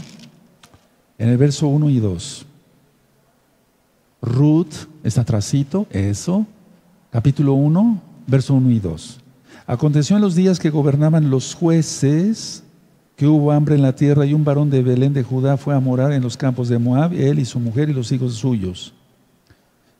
en 1.18 1.28
el 1.28 1.36
verso 1.36 1.68
1 1.68 1.90
y 1.90 2.00
2. 2.00 2.46
Ruth, 4.22 4.72
está 5.02 5.20
atrasito, 5.20 5.86
eso, 5.90 6.46
capítulo 7.10 7.52
1, 7.52 8.00
verso 8.26 8.54
1 8.54 8.70
y 8.70 8.80
2. 8.80 9.20
Aconteció 9.66 10.16
en 10.16 10.22
los 10.22 10.34
días 10.34 10.58
que 10.58 10.70
gobernaban 10.70 11.30
los 11.30 11.54
jueces 11.54 12.62
que 13.16 13.26
hubo 13.26 13.52
hambre 13.52 13.76
en 13.76 13.82
la 13.82 13.94
tierra 13.94 14.26
y 14.26 14.34
un 14.34 14.44
varón 14.44 14.70
de 14.70 14.82
Belén 14.82 15.14
de 15.14 15.22
Judá 15.22 15.56
fue 15.56 15.74
a 15.74 15.80
morar 15.80 16.12
en 16.12 16.22
los 16.22 16.36
campos 16.36 16.68
de 16.68 16.78
Moab, 16.78 17.12
él 17.12 17.38
y 17.38 17.44
su 17.44 17.60
mujer 17.60 17.88
y 17.88 17.94
los 17.94 18.10
hijos 18.12 18.34
suyos. 18.34 18.92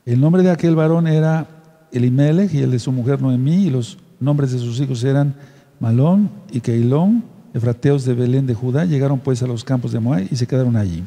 El 0.05 0.21
nombre 0.21 0.43
de 0.43 0.51
aquel 0.51 0.75
varón 0.75 1.07
era 1.07 1.47
Elimelech 1.93 2.53
y 2.53 2.59
el 2.59 2.73
de 2.73 2.79
su 2.79 2.93
mujer 2.93 3.23
Noemí 3.23 3.67
y 3.67 3.71
los 3.71 3.99
nombres 4.21 4.53
de 4.53 4.59
sus 4.59 4.81
hijos 4.81 5.03
eran 5.05 5.35
Malón 5.81 6.29
y 6.51 6.61
Keilón, 6.61 7.25
efrateos 7.55 8.05
de 8.05 8.15
Belén 8.15 8.47
de 8.47 8.55
Judá. 8.55 8.85
Llegaron 8.85 9.21
pues 9.21 9.43
a 9.43 9.47
los 9.47 9.65
campos 9.65 9.93
de 9.93 10.01
Moab 10.01 10.27
y 10.31 10.37
se 10.37 10.47
quedaron 10.47 10.77
allí. 10.77 11.05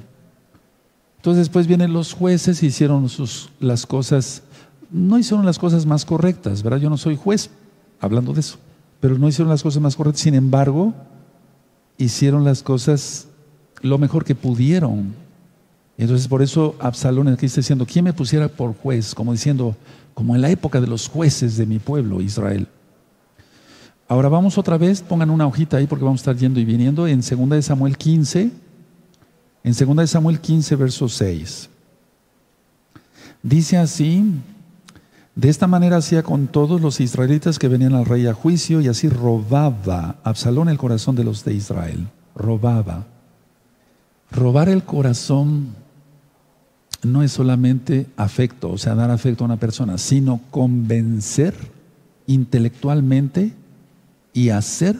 Entonces 1.18 1.40
después 1.40 1.68
vienen 1.68 1.94
los 1.94 2.14
jueces 2.14 2.64
y 2.64 2.68
hicieron 2.68 3.10
sus, 3.10 3.50
las 3.60 3.86
cosas, 3.86 4.44
no 4.90 5.20
hicieron 5.20 5.46
las 5.46 5.60
cosas 5.60 5.86
más 5.86 6.06
correctas, 6.06 6.64
¿verdad? 6.64 6.80
Yo 6.80 6.90
no 6.90 6.98
soy 6.98 7.18
juez 7.18 7.52
hablando 8.00 8.34
de 8.34 8.40
eso, 8.40 8.58
pero 9.00 9.18
no 9.18 9.28
hicieron 9.28 9.50
las 9.50 9.64
cosas 9.64 9.82
más 9.82 9.96
correctas. 9.96 10.22
Sin 10.22 10.36
embargo, 10.36 10.94
hicieron 11.98 12.44
las 12.44 12.64
cosas 12.64 13.28
lo 13.82 13.98
mejor 13.98 14.26
que 14.26 14.36
pudieron. 14.36 15.14
Entonces 15.98 16.28
por 16.28 16.42
eso 16.42 16.76
Absalón 16.80 17.28
aquí 17.28 17.48
está 17.48 17.62
diciendo, 17.62 17.86
¿quién 17.86 18.06
me 18.06 18.14
pusiera 18.14 18.48
por 18.48 18.76
juez? 18.76 19.16
Como 19.16 19.32
diciendo, 19.32 19.76
como 20.14 20.36
en 20.36 20.42
la 20.42 20.50
época 20.50 20.80
de 20.80 20.88
los 20.88 21.08
jueces 21.08 21.58
de 21.58 21.66
mi 21.66 21.80
pueblo, 21.80 22.22
Israel. 22.22 22.68
Ahora 24.08 24.30
vamos 24.30 24.58
otra 24.58 24.78
vez, 24.78 25.02
pongan 25.02 25.30
una 25.30 25.48
hojita 25.48 25.78
ahí 25.78 25.88
porque 25.88 26.06
vamos 26.06 26.22
a 26.22 26.24
estar 26.24 26.38
yendo 26.38 26.60
y 26.60 26.66
viniendo 26.66 27.08
en 27.08 27.20
2 27.20 27.50
de 27.50 27.62
Samuel 27.62 27.98
15, 27.98 28.52
en 29.64 29.96
2 29.96 30.10
Samuel 30.10 30.40
15, 30.40 30.76
verso 30.76 31.10
6. 31.10 31.70
Dice 33.44 33.78
así, 33.78 34.24
de 35.38 35.50
esta 35.50 35.68
manera 35.68 35.98
hacía 35.98 36.24
con 36.24 36.48
todos 36.48 36.82
los 36.82 37.00
israelitas 37.00 37.60
que 37.60 37.68
venían 37.68 37.94
al 37.94 38.06
rey 38.06 38.26
a 38.26 38.34
juicio 38.34 38.82
y 38.82 38.88
así 38.88 39.08
robaba 39.08 40.16
Absalón 40.24 40.68
el 40.68 40.80
corazón 40.80 41.16
de 41.16 41.24
los 41.24 41.46
de 41.46 41.54
Israel. 41.54 42.08
Robaba. 42.34 43.06
Robar 44.32 44.68
el 44.68 44.82
corazón 44.82 45.76
no 47.04 47.22
es 47.22 47.32
solamente 47.32 48.08
afecto, 48.18 48.72
o 48.72 48.80
sea, 48.80 48.96
dar 48.96 49.12
afecto 49.12 49.44
a 49.44 49.46
una 49.46 49.58
persona, 49.58 50.00
sino 50.00 50.42
convencer 50.50 51.54
intelectualmente 52.26 53.54
y 54.34 54.50
hacer 54.50 54.96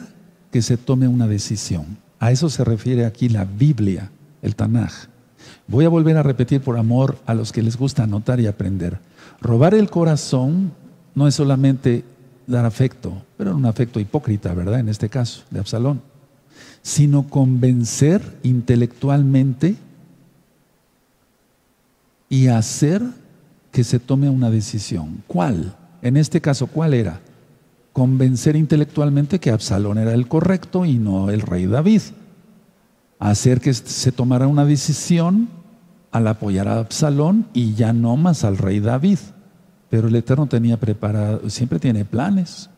que 0.52 0.62
se 0.62 0.76
tome 0.76 1.08
una 1.08 1.26
decisión. 1.26 1.98
A 2.20 2.30
eso 2.30 2.48
se 2.48 2.62
refiere 2.62 3.06
aquí 3.06 3.28
la 3.28 3.44
Biblia 3.44 4.12
el 4.40 4.54
Tanaj. 4.54 5.08
Voy 5.68 5.84
a 5.84 5.90
volver 5.90 6.16
a 6.16 6.22
repetir 6.22 6.62
por 6.62 6.78
amor 6.78 7.18
a 7.26 7.34
los 7.34 7.52
que 7.52 7.62
les 7.62 7.76
gusta 7.76 8.04
anotar 8.04 8.40
y 8.40 8.46
aprender. 8.46 8.98
Robar 9.40 9.74
el 9.74 9.90
corazón 9.90 10.72
no 11.14 11.28
es 11.28 11.34
solamente 11.34 12.04
dar 12.46 12.64
afecto, 12.64 13.22
pero 13.36 13.54
un 13.54 13.66
afecto 13.66 14.00
hipócrita, 14.00 14.54
¿verdad? 14.54 14.80
En 14.80 14.88
este 14.88 15.10
caso, 15.10 15.42
de 15.50 15.60
Absalón, 15.60 16.00
sino 16.80 17.28
convencer 17.28 18.22
intelectualmente 18.42 19.76
y 22.30 22.46
hacer 22.48 23.02
que 23.70 23.84
se 23.84 23.98
tome 23.98 24.30
una 24.30 24.50
decisión. 24.50 25.22
¿Cuál? 25.26 25.76
En 26.00 26.16
este 26.16 26.40
caso, 26.40 26.66
¿cuál 26.66 26.94
era? 26.94 27.20
Convencer 27.92 28.56
intelectualmente 28.56 29.38
que 29.38 29.50
Absalón 29.50 29.98
era 29.98 30.14
el 30.14 30.28
correcto 30.28 30.86
y 30.86 30.94
no 30.94 31.28
el 31.28 31.42
rey 31.42 31.66
David 31.66 32.00
hacer 33.18 33.60
que 33.60 33.74
se 33.74 34.12
tomara 34.12 34.46
una 34.46 34.64
decisión 34.64 35.48
al 36.10 36.26
apoyar 36.26 36.68
a 36.68 36.78
Absalón 36.78 37.46
y 37.52 37.74
ya 37.74 37.92
no 37.92 38.16
más 38.16 38.44
al 38.44 38.58
rey 38.58 38.80
David. 38.80 39.18
Pero 39.90 40.08
el 40.08 40.16
Eterno 40.16 40.46
tenía 40.46 40.78
preparado, 40.78 41.48
siempre 41.50 41.78
tiene 41.78 42.04
planes. 42.04 42.70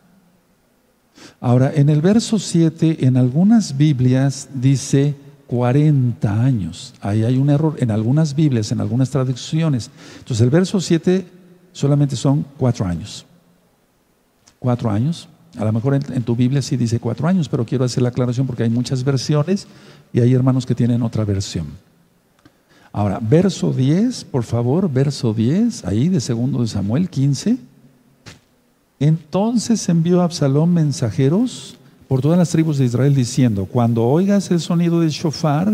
Ahora, 1.39 1.71
en 1.73 1.89
el 1.89 2.01
verso 2.01 2.39
7, 2.39 3.05
en 3.05 3.17
algunas 3.17 3.77
Biblias 3.77 4.49
dice 4.53 5.15
40 5.47 6.43
años. 6.43 6.93
Ahí 7.01 7.23
hay 7.23 7.37
un 7.37 7.49
error 7.49 7.75
en 7.79 7.91
algunas 7.91 8.35
Biblias, 8.35 8.71
en 8.71 8.79
algunas 8.79 9.09
traducciones. 9.09 9.91
Entonces, 10.19 10.41
el 10.41 10.49
verso 10.49 10.79
7 10.79 11.27
solamente 11.73 12.15
son 12.15 12.45
cuatro 12.57 12.85
años. 12.85 13.25
Cuatro 14.59 14.89
años. 14.89 15.27
A 15.57 15.65
lo 15.65 15.73
mejor 15.73 15.95
en, 15.95 16.23
tu 16.23 16.35
Biblia 16.35 16.61
sí 16.61 16.77
dice 16.77 16.99
cuatro 16.99 17.27
años, 17.27 17.49
pero 17.49 17.65
quiero 17.65 17.83
hacer 17.83 18.01
la 18.01 18.09
aclaración 18.09 18.47
porque 18.47 18.63
hay 18.63 18.69
muchas 18.69 19.03
versiones 19.03 19.67
y 20.13 20.21
hay 20.21 20.33
hermanos 20.33 20.65
que 20.65 20.75
tienen 20.75 21.01
otra 21.01 21.25
versión. 21.25 21.67
Ahora, 22.93 23.19
verso 23.21 23.71
10, 23.71 24.25
por 24.25 24.43
favor, 24.43 24.91
verso 24.91 25.33
10, 25.33 25.85
ahí 25.85 26.09
de 26.09 26.19
segundo 26.19 26.61
de 26.61 26.67
Samuel 26.67 27.09
15. 27.09 27.57
Entonces 28.99 29.87
envió 29.87 30.21
Absalón 30.21 30.73
mensajeros 30.73 31.77
por 32.07 32.21
todas 32.21 32.37
las 32.37 32.49
tribus 32.49 32.77
de 32.77 32.85
Israel 32.85 33.15
diciendo, 33.15 33.65
cuando 33.65 34.03
oigas 34.03 34.51
el 34.51 34.59
sonido 34.59 34.99
del 34.99 35.09
shofar, 35.09 35.73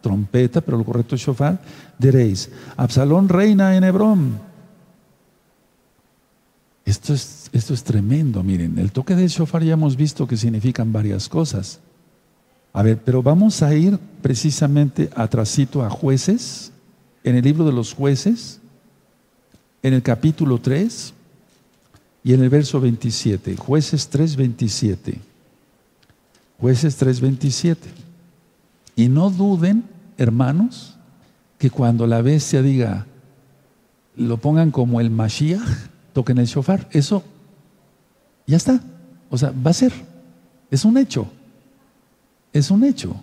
trompeta, 0.00 0.60
pero 0.60 0.76
lo 0.76 0.84
correcto 0.84 1.14
es 1.14 1.20
shofar, 1.20 1.60
diréis, 1.98 2.50
Absalón 2.76 3.28
reina 3.28 3.76
en 3.76 3.84
Hebrón. 3.84 4.40
Esto 6.84 7.14
es, 7.14 7.48
esto 7.52 7.74
es 7.74 7.84
tremendo, 7.84 8.42
miren, 8.42 8.78
el 8.78 8.90
toque 8.90 9.14
del 9.14 9.28
shofar 9.28 9.62
ya 9.62 9.74
hemos 9.74 9.96
visto 9.96 10.26
que 10.26 10.36
significan 10.36 10.92
varias 10.92 11.28
cosas. 11.28 11.80
A 12.76 12.82
ver, 12.82 12.98
pero 13.02 13.22
vamos 13.22 13.62
a 13.62 13.74
ir 13.74 13.98
precisamente 14.20 15.08
atrasito 15.16 15.82
a 15.82 15.88
jueces, 15.88 16.72
en 17.24 17.34
el 17.34 17.42
libro 17.42 17.64
de 17.64 17.72
los 17.72 17.94
jueces, 17.94 18.60
en 19.82 19.94
el 19.94 20.02
capítulo 20.02 20.60
3 20.60 21.14
y 22.22 22.34
en 22.34 22.42
el 22.42 22.50
verso 22.50 22.78
27, 22.78 23.56
jueces 23.56 24.08
3, 24.08 24.36
27. 24.36 25.18
Jueces 26.60 26.96
3, 26.96 27.18
27. 27.22 27.88
Y 28.94 29.08
no 29.08 29.30
duden, 29.30 29.84
hermanos, 30.18 30.98
que 31.56 31.70
cuando 31.70 32.06
la 32.06 32.20
bestia 32.20 32.60
diga, 32.60 33.06
lo 34.16 34.36
pongan 34.36 34.70
como 34.70 35.00
el 35.00 35.08
Mashiach, 35.08 35.62
toquen 36.12 36.36
el 36.36 36.46
shofar. 36.46 36.86
Eso 36.92 37.24
ya 38.46 38.58
está. 38.58 38.82
O 39.30 39.38
sea, 39.38 39.54
va 39.66 39.70
a 39.70 39.74
ser. 39.74 39.94
Es 40.70 40.84
un 40.84 40.98
hecho. 40.98 41.26
Es 42.56 42.70
un 42.70 42.84
hecho. 42.84 43.14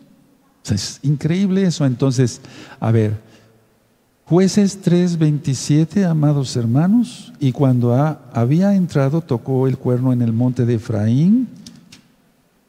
Es 0.69 0.99
increíble 1.01 1.63
eso. 1.63 1.85
Entonces, 1.85 2.39
a 2.79 2.91
ver, 2.91 3.17
jueces 4.25 4.79
3:27, 4.83 6.05
amados 6.05 6.55
hermanos, 6.55 7.33
y 7.39 7.51
cuando 7.51 7.95
había 8.31 8.75
entrado 8.75 9.21
tocó 9.21 9.67
el 9.67 9.79
cuerno 9.79 10.13
en 10.13 10.21
el 10.21 10.33
monte 10.33 10.67
de 10.67 10.75
Efraín, 10.75 11.47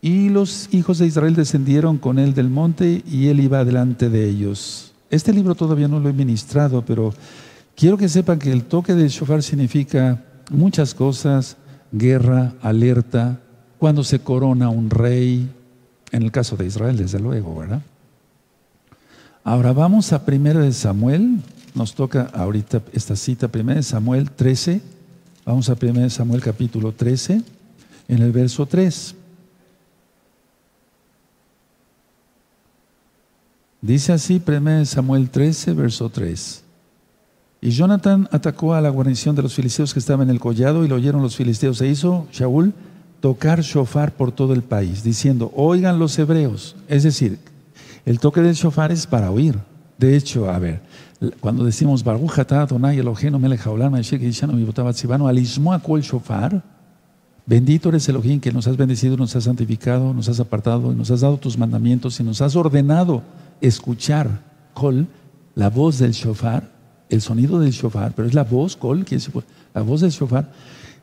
y 0.00 0.30
los 0.30 0.68
hijos 0.72 0.98
de 0.98 1.06
Israel 1.06 1.34
descendieron 1.34 1.98
con 1.98 2.18
él 2.18 2.32
del 2.32 2.48
monte 2.48 3.02
y 3.06 3.28
él 3.28 3.40
iba 3.40 3.64
delante 3.64 4.08
de 4.08 4.26
ellos. 4.26 4.92
Este 5.10 5.34
libro 5.34 5.54
todavía 5.54 5.88
no 5.88 6.00
lo 6.00 6.08
he 6.08 6.14
ministrado, 6.14 6.82
pero 6.82 7.12
quiero 7.76 7.98
que 7.98 8.08
sepan 8.08 8.38
que 8.38 8.52
el 8.52 8.64
toque 8.64 8.94
del 8.94 9.08
shofar 9.08 9.42
significa 9.42 10.24
muchas 10.50 10.94
cosas, 10.94 11.58
guerra, 11.92 12.54
alerta, 12.62 13.38
cuando 13.78 14.02
se 14.02 14.18
corona 14.18 14.70
un 14.70 14.88
rey, 14.88 15.48
en 16.14 16.22
el 16.22 16.30
caso 16.30 16.56
de 16.56 16.66
Israel, 16.66 16.96
desde 16.96 17.18
luego, 17.18 17.56
¿verdad? 17.56 17.82
Ahora 19.42 19.72
vamos 19.72 20.12
a 20.12 20.22
1 20.24 20.60
de 20.60 20.72
Samuel. 20.72 21.40
Nos 21.74 21.94
toca 21.94 22.30
ahorita 22.32 22.82
esta 22.92 23.16
cita, 23.16 23.50
1 23.52 23.74
de 23.74 23.82
Samuel 23.82 24.30
13. 24.30 24.80
Vamos 25.44 25.68
a 25.68 25.72
1 25.72 25.92
de 26.00 26.10
Samuel 26.10 26.40
capítulo 26.40 26.92
13, 26.92 27.42
en 28.06 28.22
el 28.22 28.30
verso 28.30 28.64
3. 28.64 29.16
Dice 33.80 34.12
así 34.12 34.40
1 34.46 34.84
Samuel 34.84 35.30
13, 35.30 35.72
verso 35.72 36.08
3. 36.10 36.62
Y 37.60 37.70
Jonathan 37.70 38.28
atacó 38.30 38.74
a 38.74 38.80
la 38.80 38.90
guarnición 38.90 39.34
de 39.34 39.42
los 39.42 39.54
filisteos 39.54 39.92
que 39.92 39.98
estaban 39.98 40.28
en 40.28 40.34
el 40.34 40.40
collado 40.40 40.84
y 40.84 40.88
lo 40.88 40.94
oyeron 40.94 41.22
los 41.22 41.34
filisteos. 41.34 41.78
Se 41.78 41.88
hizo 41.88 42.28
Shaul 42.30 42.72
tocar 43.24 43.62
shofar 43.62 44.12
por 44.12 44.32
todo 44.32 44.52
el 44.52 44.60
país, 44.60 45.02
diciendo, 45.02 45.50
oigan 45.56 45.98
los 45.98 46.18
hebreos. 46.18 46.76
Es 46.88 47.04
decir, 47.04 47.38
el 48.04 48.20
toque 48.20 48.42
del 48.42 48.54
shofar 48.54 48.92
es 48.92 49.06
para 49.06 49.30
oír. 49.30 49.58
De 49.96 50.14
hecho, 50.14 50.50
a 50.50 50.58
ver, 50.58 50.82
cuando 51.40 51.64
decimos 51.64 52.04
Baruch 52.04 52.38
Adonai 52.38 52.98
Eloheinu 52.98 53.38
melech 53.38 53.66
haolam 53.66 53.94
el 53.94 54.02
shofar, 56.02 56.62
bendito 57.46 57.88
eres 57.88 58.06
Elohim 58.10 58.40
que 58.40 58.52
nos 58.52 58.66
has 58.66 58.76
bendecido, 58.76 59.16
nos 59.16 59.34
has 59.34 59.44
santificado, 59.44 60.12
nos 60.12 60.28
has 60.28 60.38
apartado, 60.38 60.92
nos 60.92 61.10
has 61.10 61.22
dado 61.22 61.38
tus 61.38 61.56
mandamientos 61.56 62.20
y 62.20 62.24
nos 62.24 62.42
has 62.42 62.54
ordenado 62.56 63.22
escuchar 63.62 64.42
kol, 64.74 65.06
la 65.54 65.70
voz 65.70 65.98
del 65.98 66.12
shofar, 66.12 66.68
el 67.08 67.22
sonido 67.22 67.58
del 67.58 67.70
shofar, 67.70 68.12
pero 68.14 68.28
es 68.28 68.34
la 68.34 68.44
voz 68.44 68.76
kol, 68.76 69.06
que 69.06 69.14
es 69.14 69.30
la 69.72 69.80
voz 69.80 70.02
del 70.02 70.10
shofar 70.10 70.52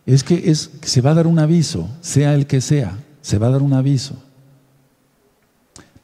es 0.06 0.24
que 0.24 0.50
es, 0.50 0.72
se 0.82 1.02
va 1.02 1.12
a 1.12 1.16
dar 1.16 1.28
un 1.28 1.40
aviso, 1.40 1.90
sea 2.02 2.34
el 2.34 2.48
que 2.48 2.62
sea, 2.62 2.98
se 3.22 3.38
va 3.38 3.48
a 3.48 3.52
dar 3.52 3.62
un 3.62 3.74
aviso. 3.74 4.16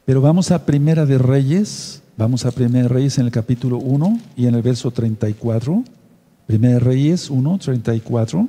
Pero 0.04 0.20
vamos 0.20 0.50
a 0.50 0.64
Primera 0.64 1.04
de 1.04 1.18
Reyes, 1.18 2.02
vamos 2.16 2.46
a 2.46 2.50
Primera 2.50 2.84
de 2.84 2.88
Reyes 2.88 3.18
en 3.18 3.26
el 3.26 3.30
capítulo 3.30 3.78
1 3.78 4.20
y 4.36 4.46
en 4.46 4.54
el 4.54 4.62
verso 4.62 4.90
34. 4.90 5.84
Primera 6.46 6.74
de 6.74 6.80
Reyes 6.80 7.28
1, 7.28 7.58
34. 7.58 8.48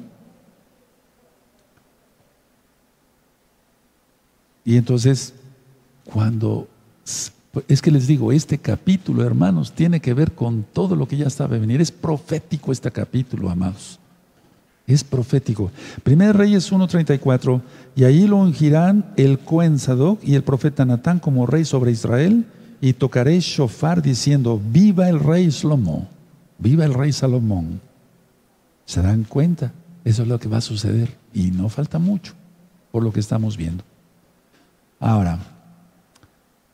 Y 4.64 4.78
entonces, 4.78 5.34
cuando, 6.06 6.68
es 7.68 7.82
que 7.82 7.92
les 7.92 8.08
digo, 8.08 8.32
este 8.32 8.58
capítulo, 8.60 9.26
hermanos, 9.26 9.74
tiene 9.74 10.00
que 10.00 10.14
ver 10.14 10.34
con 10.34 10.64
todo 10.64 10.96
lo 10.96 11.08
que 11.08 11.18
ya 11.18 11.28
estaba 11.28 11.56
a 11.56 11.60
venir. 11.60 11.82
Es 11.82 11.92
profético 11.92 12.72
este 12.72 12.92
capítulo, 12.92 13.50
amados. 13.50 13.99
Es 14.90 15.04
profético. 15.04 15.72
Primer 16.02 16.36
Reyes 16.36 16.74
1.34, 16.74 17.62
y 17.96 18.06
ahí 18.06 18.26
lo 18.26 18.38
ungirán 18.38 19.06
el 19.18 19.38
Cohen 19.38 19.78
Sadoc 19.78 20.20
y 20.24 20.34
el 20.34 20.42
profeta 20.44 20.84
Natán 20.84 21.20
como 21.20 21.46
rey 21.46 21.64
sobre 21.64 21.92
Israel, 21.92 22.48
y 22.82 22.94
tocaré 22.94 23.40
shofar 23.40 24.02
diciendo, 24.02 24.60
viva 24.72 25.08
el 25.08 25.20
rey 25.20 25.52
Slomo, 25.52 26.08
viva 26.58 26.86
el 26.86 26.96
rey 26.96 27.14
Salomón. 27.14 27.82
¿Se 28.86 29.04
dan 29.04 29.26
cuenta? 29.26 29.72
Eso 30.04 30.24
es 30.24 30.28
lo 30.28 30.40
que 30.40 30.50
va 30.50 30.58
a 30.58 30.62
suceder. 30.62 31.16
Y 31.36 31.52
no 31.52 31.70
falta 31.70 32.00
mucho, 32.00 32.34
por 32.92 33.04
lo 33.04 33.14
que 33.14 33.20
estamos 33.20 33.58
viendo. 33.58 33.84
Ahora, 35.00 35.38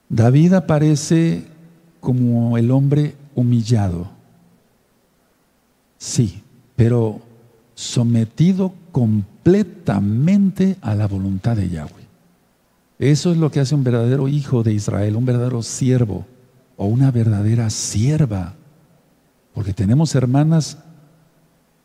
David 0.08 0.54
aparece 0.54 1.47
como 1.99 2.58
el 2.58 2.71
hombre 2.71 3.13
humillado. 3.36 4.10
Sí, 5.97 6.41
pero 6.78 7.24
sometido 7.75 8.73
completamente 8.91 10.77
a 10.81 10.95
la 10.95 11.07
voluntad 11.07 11.55
de 11.57 11.69
Yahweh. 11.69 12.05
Eso 12.97 13.31
es 13.31 13.38
lo 13.38 13.51
que 13.51 13.59
hace 13.59 13.75
un 13.75 13.83
verdadero 13.83 14.27
hijo 14.27 14.63
de 14.63 14.73
Israel, 14.73 15.17
un 15.17 15.25
verdadero 15.25 15.61
siervo 15.61 16.25
o 16.77 16.85
una 16.85 17.11
verdadera 17.11 17.69
sierva. 17.69 18.53
Porque 19.53 19.73
tenemos 19.73 20.15
hermanas, 20.15 20.77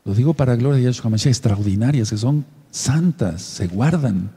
lo 0.05 0.14
digo 0.14 0.35
para 0.35 0.57
gloria 0.57 0.79
de 0.79 0.85
Yahshua 0.85 1.11
Mashiach, 1.11 1.33
extraordinarias, 1.33 2.11
que 2.11 2.16
son 2.16 2.44
santas, 2.70 3.42
se 3.42 3.66
guardan. 3.66 4.31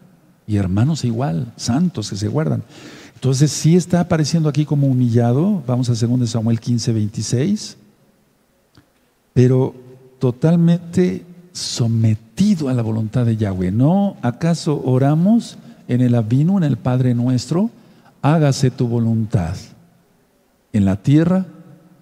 Y 0.46 0.58
hermanos 0.58 1.06
igual, 1.06 1.54
santos 1.56 2.10
que 2.10 2.16
se 2.16 2.28
guardan. 2.28 2.64
Entonces, 3.16 3.52
sí 3.52 3.78
está 3.78 4.02
apareciendo 4.02 4.50
aquí 4.50 4.66
como 4.66 4.88
humillado, 4.88 5.64
vamos 5.66 5.90
a 5.90 5.94
2 5.94 6.30
Samuel 6.30 6.60
15, 6.60 6.92
26, 6.92 7.78
pero 9.34 9.74
totalmente 10.20 11.24
sometido 11.54 12.68
a 12.68 12.74
la 12.74 12.82
voluntad 12.82 13.26
de 13.26 13.38
Yahweh. 13.38 13.72
¿No 13.72 14.18
acaso 14.22 14.82
oramos 14.84 15.58
en 15.88 16.02
el 16.02 16.16
Abino, 16.16 16.58
en 16.58 16.64
el 16.64 16.78
Padre 16.78 17.16
nuestro? 17.16 17.70
Hágase 18.22 18.72
tu 18.72 18.88
voluntad, 18.88 19.56
en 20.74 20.86
la 20.86 20.98
tierra 20.98 21.46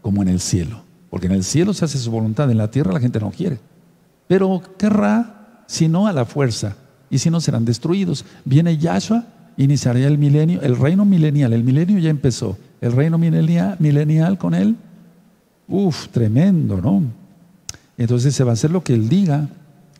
como 0.01 0.23
en 0.23 0.29
el 0.29 0.39
cielo. 0.39 0.81
Porque 1.09 1.27
en 1.27 1.33
el 1.33 1.43
cielo 1.43 1.73
se 1.73 1.85
hace 1.85 1.99
su 1.99 2.09
voluntad, 2.09 2.49
en 2.49 2.57
la 2.57 2.71
tierra 2.71 2.93
la 2.93 2.99
gente 2.99 3.19
no 3.19 3.31
quiere. 3.31 3.59
Pero 4.27 4.61
querrá, 4.77 5.63
si 5.67 5.87
no 5.87 6.07
a 6.07 6.13
la 6.13 6.25
fuerza, 6.25 6.75
y 7.11 7.19
si 7.19 7.29
no 7.29 7.41
serán 7.41 7.65
destruidos. 7.65 8.25
Viene 8.45 8.77
Yahshua, 8.77 9.25
iniciaría 9.57 10.07
el 10.07 10.17
milenio, 10.17 10.61
el 10.61 10.77
reino 10.77 11.05
milenial, 11.05 11.53
el 11.53 11.63
milenio 11.63 11.99
ya 11.99 12.09
empezó. 12.09 12.57
El 12.80 12.93
reino 12.93 13.17
milenial, 13.17 13.76
milenial 13.80 14.38
con 14.38 14.55
él, 14.55 14.76
uff, 15.67 16.07
tremendo, 16.07 16.82
¿no? 16.82 17.03
Entonces 17.97 18.35
se 18.35 18.43
va 18.43 18.51
a 18.51 18.53
hacer 18.53 18.71
lo 18.71 18.83
que 18.83 18.93
Él 18.93 19.09
diga, 19.09 19.49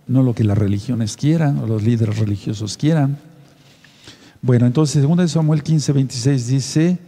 no 0.07 0.23
lo 0.23 0.33
que 0.33 0.43
las 0.43 0.57
religiones 0.57 1.15
quieran 1.15 1.59
o 1.59 1.67
los 1.67 1.83
líderes 1.83 2.17
religiosos 2.17 2.77
quieran. 2.77 3.17
Bueno, 4.41 4.65
entonces, 4.65 5.03
2 5.03 5.31
Samuel 5.31 5.61
15, 5.61 5.93
26 5.93 6.47
dice, 6.47 6.99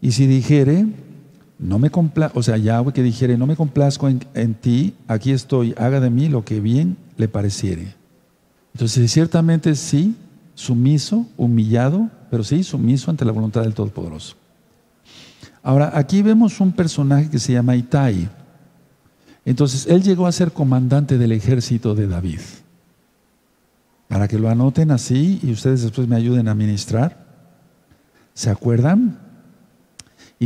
y 0.00 0.12
si 0.12 0.26
dijere, 0.26 0.86
no 1.58 1.78
me 1.78 1.90
o 1.92 2.42
sea, 2.42 2.56
Yahweh 2.56 2.92
que 2.92 3.02
dijere, 3.02 3.36
no 3.36 3.46
me 3.46 3.56
complazco 3.56 4.08
en, 4.08 4.24
en, 4.34 4.54
ti, 4.54 4.94
aquí 5.08 5.32
estoy, 5.32 5.74
haga 5.76 5.98
de 5.98 6.10
mí 6.10 6.28
lo 6.28 6.44
que 6.44 6.60
bien 6.60 6.96
le 7.16 7.26
pareciere. 7.26 7.94
Entonces, 8.74 9.10
ciertamente 9.10 9.74
sí, 9.74 10.14
sumiso, 10.54 11.26
humillado, 11.36 12.08
pero 12.30 12.44
sí, 12.44 12.62
sumiso 12.62 13.10
ante 13.10 13.24
la 13.24 13.32
voluntad 13.32 13.62
del 13.62 13.74
Todopoderoso. 13.74 14.36
Ahora, 15.62 15.90
aquí 15.94 16.22
vemos 16.22 16.60
un 16.60 16.72
personaje 16.72 17.28
que 17.28 17.38
se 17.40 17.52
llama 17.52 17.74
Itai. 17.74 18.28
Entonces, 19.48 19.86
él 19.86 20.02
llegó 20.02 20.26
a 20.26 20.32
ser 20.32 20.52
comandante 20.52 21.16
del 21.16 21.32
ejército 21.32 21.94
de 21.94 22.06
David. 22.06 22.40
Para 24.06 24.28
que 24.28 24.38
lo 24.38 24.50
anoten 24.50 24.90
así 24.90 25.40
y 25.42 25.52
ustedes 25.52 25.80
después 25.80 26.06
me 26.06 26.16
ayuden 26.16 26.48
a 26.48 26.54
ministrar. 26.54 27.24
¿Se 28.34 28.50
acuerdan? 28.50 29.18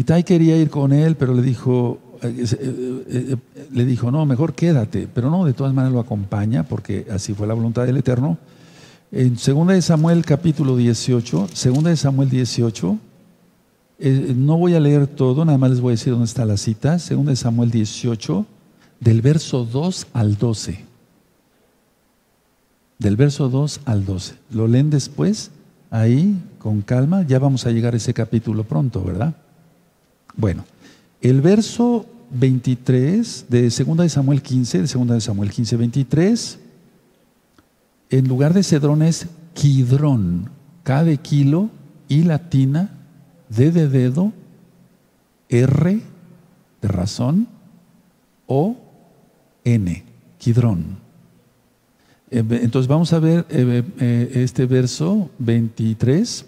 Tai 0.06 0.22
quería 0.22 0.56
ir 0.56 0.70
con 0.70 0.92
él, 0.92 1.16
pero 1.16 1.34
le 1.34 1.42
dijo, 1.42 1.98
eh, 2.22 2.44
eh, 2.48 3.06
eh, 3.08 3.36
le 3.72 3.84
dijo, 3.84 4.12
no, 4.12 4.24
mejor 4.24 4.54
quédate, 4.54 5.08
pero 5.12 5.30
no, 5.30 5.44
de 5.46 5.52
todas 5.52 5.74
maneras 5.74 5.94
lo 5.94 5.98
acompaña, 5.98 6.62
porque 6.62 7.04
así 7.10 7.34
fue 7.34 7.48
la 7.48 7.54
voluntad 7.54 7.84
del 7.84 7.96
Eterno. 7.96 8.38
En 9.10 9.34
2 9.34 9.66
de 9.66 9.82
Samuel 9.82 10.24
capítulo 10.24 10.76
18, 10.76 11.48
2 11.48 11.82
de 11.82 11.96
Samuel 11.96 12.30
18, 12.30 12.98
no 14.36 14.58
voy 14.58 14.74
a 14.74 14.80
leer 14.80 15.08
todo, 15.08 15.44
nada 15.44 15.58
más 15.58 15.70
les 15.70 15.80
voy 15.80 15.90
a 15.90 15.94
decir 15.94 16.12
dónde 16.12 16.26
está 16.26 16.44
la 16.44 16.56
cita, 16.56 16.98
2 16.98 17.26
de 17.26 17.34
Samuel 17.34 17.72
18, 17.72 18.46
del 19.02 19.20
verso 19.20 19.64
2 19.64 20.06
al 20.12 20.38
12. 20.38 20.84
Del 22.98 23.16
verso 23.16 23.48
2 23.48 23.80
al 23.84 24.04
12. 24.04 24.36
Lo 24.52 24.68
leen 24.68 24.90
después, 24.90 25.50
ahí, 25.90 26.40
con 26.58 26.82
calma, 26.82 27.26
ya 27.26 27.40
vamos 27.40 27.66
a 27.66 27.72
llegar 27.72 27.94
a 27.94 27.96
ese 27.96 28.14
capítulo 28.14 28.62
pronto, 28.62 29.02
¿verdad? 29.02 29.34
Bueno, 30.36 30.64
el 31.20 31.40
verso 31.40 32.06
23 32.30 33.46
de 33.48 33.62
2 33.62 33.96
de 33.96 34.08
Samuel 34.08 34.40
15, 34.40 34.82
de 34.82 34.86
2 34.86 35.08
de 35.08 35.20
Samuel 35.20 35.50
15, 35.50 35.76
23, 35.76 36.58
en 38.10 38.28
lugar 38.28 38.54
de 38.54 38.62
cedrón 38.62 39.02
es 39.02 39.26
quidrón, 39.52 40.48
K 40.84 41.02
de 41.02 41.18
kilo, 41.18 41.70
I 42.08 42.22
latina, 42.22 42.90
D 43.48 43.72
de 43.72 43.88
dedo, 43.88 44.32
R 45.48 46.00
de 46.80 46.88
razón, 46.88 47.48
O, 48.46 48.76
N, 49.64 50.04
quidrón. 50.38 51.02
Eh, 52.30 52.42
entonces 52.62 52.88
vamos 52.88 53.12
a 53.12 53.18
ver 53.18 53.46
eh, 53.50 53.82
eh, 54.00 54.30
este 54.36 54.66
verso 54.66 55.30
23. 55.38 56.46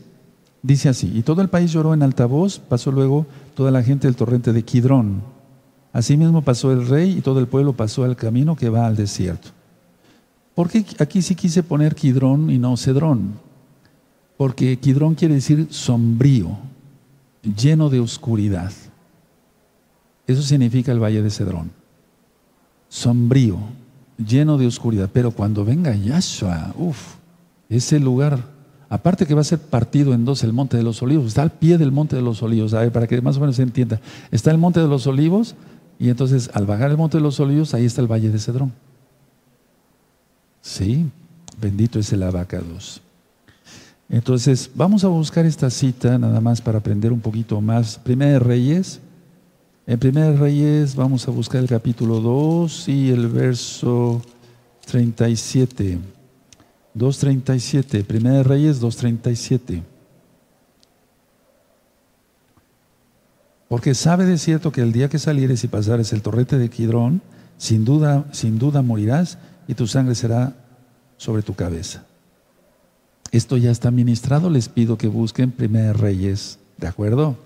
Dice 0.62 0.88
así, 0.88 1.12
y 1.14 1.22
todo 1.22 1.42
el 1.42 1.50
país 1.50 1.72
lloró 1.72 1.92
en 1.92 2.02
altavoz, 2.02 2.58
pasó 2.58 2.90
luego 2.90 3.26
toda 3.54 3.70
la 3.70 3.82
gente 3.82 4.06
del 4.06 4.16
torrente 4.16 4.54
de 4.54 4.62
Quidrón. 4.62 5.22
Asimismo 5.92 6.40
pasó 6.40 6.72
el 6.72 6.88
rey 6.88 7.18
y 7.18 7.20
todo 7.20 7.38
el 7.38 7.46
pueblo 7.46 7.74
pasó 7.74 8.02
al 8.04 8.16
camino 8.16 8.56
que 8.56 8.70
va 8.70 8.86
al 8.86 8.96
desierto. 8.96 9.50
¿Por 10.54 10.70
qué 10.70 10.86
aquí 11.00 11.20
sí 11.20 11.34
quise 11.34 11.62
poner 11.62 11.94
Quidrón 11.94 12.48
y 12.48 12.58
no 12.58 12.78
Cedrón? 12.78 13.34
Porque 14.38 14.78
Quidrón 14.78 15.14
quiere 15.16 15.34
decir 15.34 15.66
sombrío, 15.68 16.56
lleno 17.42 17.90
de 17.90 18.00
oscuridad. 18.00 18.72
Eso 20.26 20.40
significa 20.40 20.92
el 20.92 21.02
valle 21.02 21.22
de 21.22 21.30
Cedrón. 21.30 21.83
Sombrío, 22.94 23.58
lleno 24.16 24.56
de 24.56 24.68
oscuridad. 24.68 25.10
Pero 25.12 25.32
cuando 25.32 25.64
venga 25.64 25.96
Yahshua, 25.96 26.72
uff, 26.78 27.16
ese 27.68 27.98
lugar 27.98 28.54
Aparte 28.94 29.26
que 29.26 29.34
va 29.34 29.40
a 29.40 29.44
ser 29.44 29.58
partido 29.58 30.14
en 30.14 30.24
dos 30.24 30.44
el 30.44 30.52
Monte 30.52 30.76
de 30.76 30.84
los 30.84 31.02
Olivos, 31.02 31.26
está 31.26 31.42
al 31.42 31.50
pie 31.50 31.78
del 31.78 31.90
Monte 31.90 32.14
de 32.14 32.22
los 32.22 32.40
Olivos, 32.44 32.76
para 32.92 33.08
que 33.08 33.20
más 33.20 33.36
o 33.38 33.40
menos 33.40 33.56
se 33.56 33.62
entienda. 33.62 34.00
Está 34.30 34.52
el 34.52 34.58
Monte 34.58 34.78
de 34.78 34.86
los 34.86 35.08
Olivos 35.08 35.56
y 35.98 36.10
entonces 36.10 36.48
al 36.54 36.64
bajar 36.64 36.92
el 36.92 36.96
Monte 36.96 37.16
de 37.16 37.22
los 37.24 37.40
Olivos, 37.40 37.74
ahí 37.74 37.86
está 37.86 38.02
el 38.02 38.06
Valle 38.06 38.30
de 38.30 38.38
Cedrón. 38.38 38.72
Sí, 40.60 41.10
bendito 41.60 41.98
es 41.98 42.12
el 42.12 42.22
abacados. 42.22 43.00
Entonces, 44.08 44.70
vamos 44.76 45.02
a 45.02 45.08
buscar 45.08 45.44
esta 45.44 45.70
cita 45.70 46.16
nada 46.16 46.40
más 46.40 46.60
para 46.60 46.78
aprender 46.78 47.12
un 47.12 47.20
poquito 47.20 47.60
más. 47.60 47.98
Primera 47.98 48.32
de 48.32 48.38
Reyes. 48.38 49.00
En 49.86 49.98
Primera 49.98 50.30
de 50.30 50.38
Reyes 50.38 50.96
vamos 50.96 51.28
a 51.28 51.30
buscar 51.30 51.60
el 51.60 51.68
capítulo 51.68 52.20
2 52.20 52.88
y 52.88 53.10
el 53.10 53.28
verso 53.28 54.22
37. 54.86 55.98
2.37, 56.96 58.02
Primera 58.04 58.36
de 58.36 58.42
Reyes 58.44 58.80
2.37. 58.80 59.82
Porque 63.68 63.94
sabe 63.94 64.24
de 64.24 64.38
cierto 64.38 64.72
que 64.72 64.80
el 64.80 64.92
día 64.92 65.10
que 65.10 65.18
salieres 65.18 65.64
y 65.64 65.68
pasares 65.68 66.14
el 66.14 66.22
torrente 66.22 66.56
de 66.56 66.70
Quidrón, 66.70 67.20
sin 67.58 67.84
duda, 67.84 68.24
sin 68.32 68.58
duda 68.58 68.80
morirás 68.80 69.36
y 69.68 69.74
tu 69.74 69.86
sangre 69.86 70.14
será 70.14 70.54
sobre 71.18 71.42
tu 71.42 71.54
cabeza. 71.54 72.06
Esto 73.32 73.58
ya 73.58 73.70
está 73.70 73.90
ministrado, 73.90 74.48
les 74.48 74.70
pido 74.70 74.96
que 74.96 75.08
busquen 75.08 75.50
Primera 75.50 75.88
de 75.88 75.92
Reyes, 75.92 76.58
¿de 76.78 76.86
acuerdo? 76.86 77.36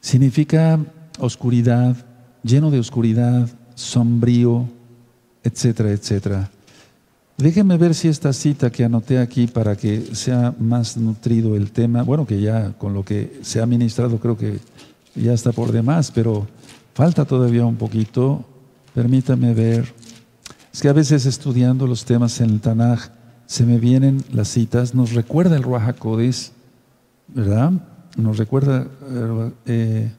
Significa 0.00 0.80
oscuridad, 1.18 1.96
lleno 2.42 2.70
de 2.70 2.78
oscuridad, 2.78 3.48
sombrío, 3.74 4.66
etcétera, 5.42 5.90
etcétera. 5.90 6.50
Déjenme 7.36 7.76
ver 7.76 7.94
si 7.94 8.08
esta 8.08 8.32
cita 8.32 8.70
que 8.70 8.84
anoté 8.84 9.18
aquí 9.18 9.46
para 9.46 9.76
que 9.76 10.14
sea 10.14 10.52
más 10.58 10.96
nutrido 10.96 11.54
el 11.54 11.70
tema, 11.70 12.02
bueno, 12.02 12.26
que 12.26 12.40
ya 12.40 12.72
con 12.72 12.94
lo 12.94 13.04
que 13.04 13.38
se 13.42 13.60
ha 13.60 13.66
ministrado 13.66 14.18
creo 14.18 14.36
que 14.36 14.58
ya 15.14 15.32
está 15.32 15.52
por 15.52 15.70
demás, 15.70 16.10
pero 16.12 16.48
falta 16.94 17.24
todavía 17.24 17.64
un 17.64 17.76
poquito. 17.76 18.44
Permítame 18.92 19.54
ver. 19.54 19.92
Es 20.72 20.82
que 20.82 20.88
a 20.88 20.92
veces 20.92 21.26
estudiando 21.26 21.86
los 21.86 22.04
temas 22.04 22.40
en 22.40 22.50
el 22.50 22.60
Tanaj 22.60 23.10
se 23.46 23.64
me 23.64 23.78
vienen 23.78 24.22
las 24.32 24.48
citas, 24.48 24.94
nos 24.94 25.12
recuerda 25.12 25.56
el 25.56 25.62
Ruach 25.62 25.96
¿verdad? 27.28 27.72
Nos 28.16 28.36
recuerda, 28.36 28.88
eh, 29.64 30.10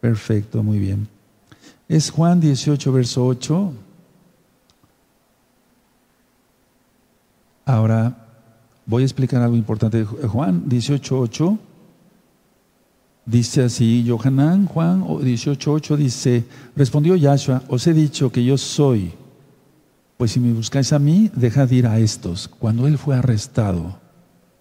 perfecto, 0.00 0.62
muy 0.62 0.78
bien. 0.78 1.08
Es 1.88 2.10
Juan 2.10 2.40
18, 2.40 2.92
verso 2.92 3.26
8. 3.26 3.72
Ahora, 7.66 8.16
voy 8.86 9.02
a 9.02 9.06
explicar 9.06 9.42
algo 9.42 9.56
importante. 9.56 10.04
Juan 10.04 10.64
18.8 10.68 11.58
dice 13.26 13.62
así, 13.62 14.04
Johanán, 14.06 14.66
Juan 14.66 15.02
18.8 15.02 15.96
dice, 15.96 16.44
respondió 16.74 17.16
Yahshua, 17.16 17.62
os 17.68 17.86
he 17.86 17.94
dicho 17.94 18.32
que 18.32 18.44
yo 18.44 18.58
soy, 18.58 19.12
pues 20.16 20.32
si 20.32 20.40
me 20.40 20.52
buscáis 20.52 20.92
a 20.92 20.98
mí, 20.98 21.30
dejad 21.34 21.68
de 21.68 21.76
ir 21.76 21.86
a 21.86 21.98
estos. 21.98 22.48
Cuando 22.48 22.86
él 22.86 22.98
fue 22.98 23.16
arrestado, 23.16 23.98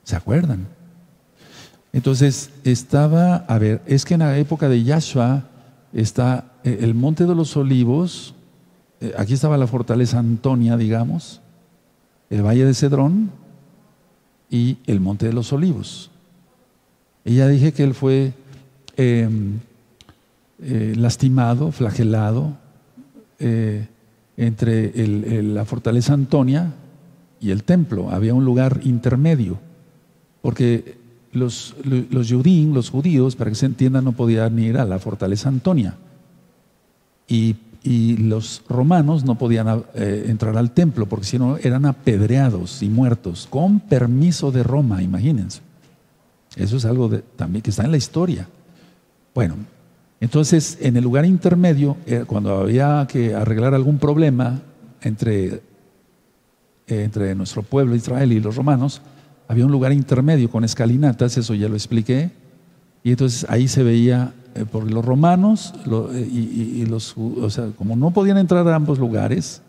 ¿se 0.03 0.15
acuerdan? 0.15 0.67
Entonces 1.91 2.51
estaba, 2.63 3.37
a 3.47 3.57
ver, 3.57 3.81
es 3.85 4.05
que 4.05 4.13
en 4.13 4.19
la 4.19 4.37
época 4.37 4.69
de 4.69 4.83
Yahshua 4.83 5.43
está 5.91 6.45
eh, 6.63 6.79
el 6.81 6.93
Monte 6.93 7.25
de 7.25 7.33
los 7.33 7.57
Olivos, 7.57 8.35
eh, 9.01 9.13
aquí 9.17 9.33
estaba 9.33 9.57
la 9.57 9.65
fortaleza 9.65 10.19
Antonia, 10.19 10.77
digamos, 10.77 11.41
el 12.29 12.43
Valle 12.43 12.65
de 12.65 12.73
Cedrón 12.75 13.31
y 14.51 14.77
el 14.85 14.99
Monte 14.99 15.25
de 15.25 15.33
los 15.33 15.51
Olivos. 15.51 16.11
Y 17.25 17.35
ya 17.35 17.47
dije 17.47 17.73
que 17.73 17.83
él 17.83 17.95
fue 17.95 18.33
em, 18.95 19.59
eh, 20.61 20.93
lastimado, 20.95 21.71
flagelado 21.71 22.57
entre 24.35 24.91
la 25.43 25.63
fortaleza 25.63 26.13
Antonia 26.13 26.73
y 27.39 27.51
el 27.51 27.63
templo. 27.63 28.11
Había 28.11 28.33
un 28.33 28.43
lugar 28.43 28.81
intermedio, 28.83 29.57
porque 30.41 30.98
los, 31.31 31.75
los, 31.83 32.31
los 32.31 32.89
judíos, 32.89 33.35
para 33.35 33.51
que 33.51 33.55
se 33.55 33.65
entienda, 33.65 34.01
no 34.01 34.13
podían 34.13 34.57
ir 34.59 34.77
a 34.77 34.85
la 34.85 34.99
fortaleza 34.99 35.49
Antonia. 35.49 35.95
Y 37.27 37.55
y 37.83 38.17
los 38.17 38.61
romanos 38.67 39.23
no 39.23 39.35
podían 39.35 39.83
eh, 39.95 40.25
entrar 40.27 40.57
al 40.57 40.71
templo 40.71 41.05
porque 41.05 41.25
si 41.25 41.39
no 41.39 41.57
eran 41.57 41.85
apedreados 41.85 42.83
y 42.83 42.89
muertos 42.89 43.47
con 43.49 43.79
permiso 43.79 44.51
de 44.51 44.63
Roma, 44.63 45.01
imagínense. 45.01 45.61
Eso 46.55 46.77
es 46.77 46.85
algo 46.85 47.09
también 47.35 47.61
que 47.61 47.69
está 47.69 47.85
en 47.85 47.91
la 47.91 47.97
historia. 47.97 48.47
Bueno, 49.33 49.55
entonces 50.19 50.77
en 50.81 50.97
el 50.97 51.03
lugar 51.03 51.25
intermedio, 51.25 51.95
eh, 52.05 52.25
cuando 52.27 52.57
había 52.57 53.07
que 53.09 53.33
arreglar 53.33 53.73
algún 53.73 53.97
problema 53.97 54.59
entre, 55.01 55.45
eh, 55.47 55.61
entre 56.87 57.33
nuestro 57.35 57.63
pueblo 57.63 57.95
Israel 57.95 58.33
y 58.33 58.41
los 58.41 58.55
romanos, 58.55 59.01
había 59.49 59.65
un 59.65 59.71
lugar 59.71 59.91
intermedio 59.91 60.49
con 60.51 60.63
escalinatas, 60.63 61.35
eso 61.35 61.55
ya 61.55 61.67
lo 61.67 61.73
expliqué, 61.73 62.29
y 63.03 63.09
entonces 63.09 63.47
ahí 63.49 63.67
se 63.67 63.81
veía 63.81 64.31
eh, 64.53 64.63
los 64.87 65.03
romanos 65.03 65.73
eh, 66.13 66.29
y, 66.31 66.85
los, 66.85 67.15
o 67.17 67.49
sea, 67.49 67.71
como 67.75 67.95
no 67.95 68.11
podían 68.11 68.37
entrar 68.37 68.65
a 68.67 68.75
ambos 68.75 68.99
lugares, 68.99 69.63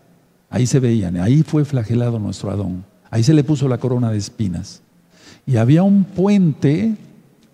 ahí 0.50 0.66
se 0.66 0.80
veían, 0.80 1.16
ahí 1.16 1.42
fue 1.42 1.64
flagelado 1.64 2.18
nuestro 2.18 2.50
Adón, 2.50 2.84
ahí 3.10 3.22
se 3.22 3.32
le 3.32 3.42
puso 3.42 3.68
la 3.68 3.78
corona 3.78 4.10
de 4.10 4.18
espinas. 4.18 4.82
Y 5.46 5.56
había 5.56 5.82
un 5.82 6.04
puente 6.04 6.96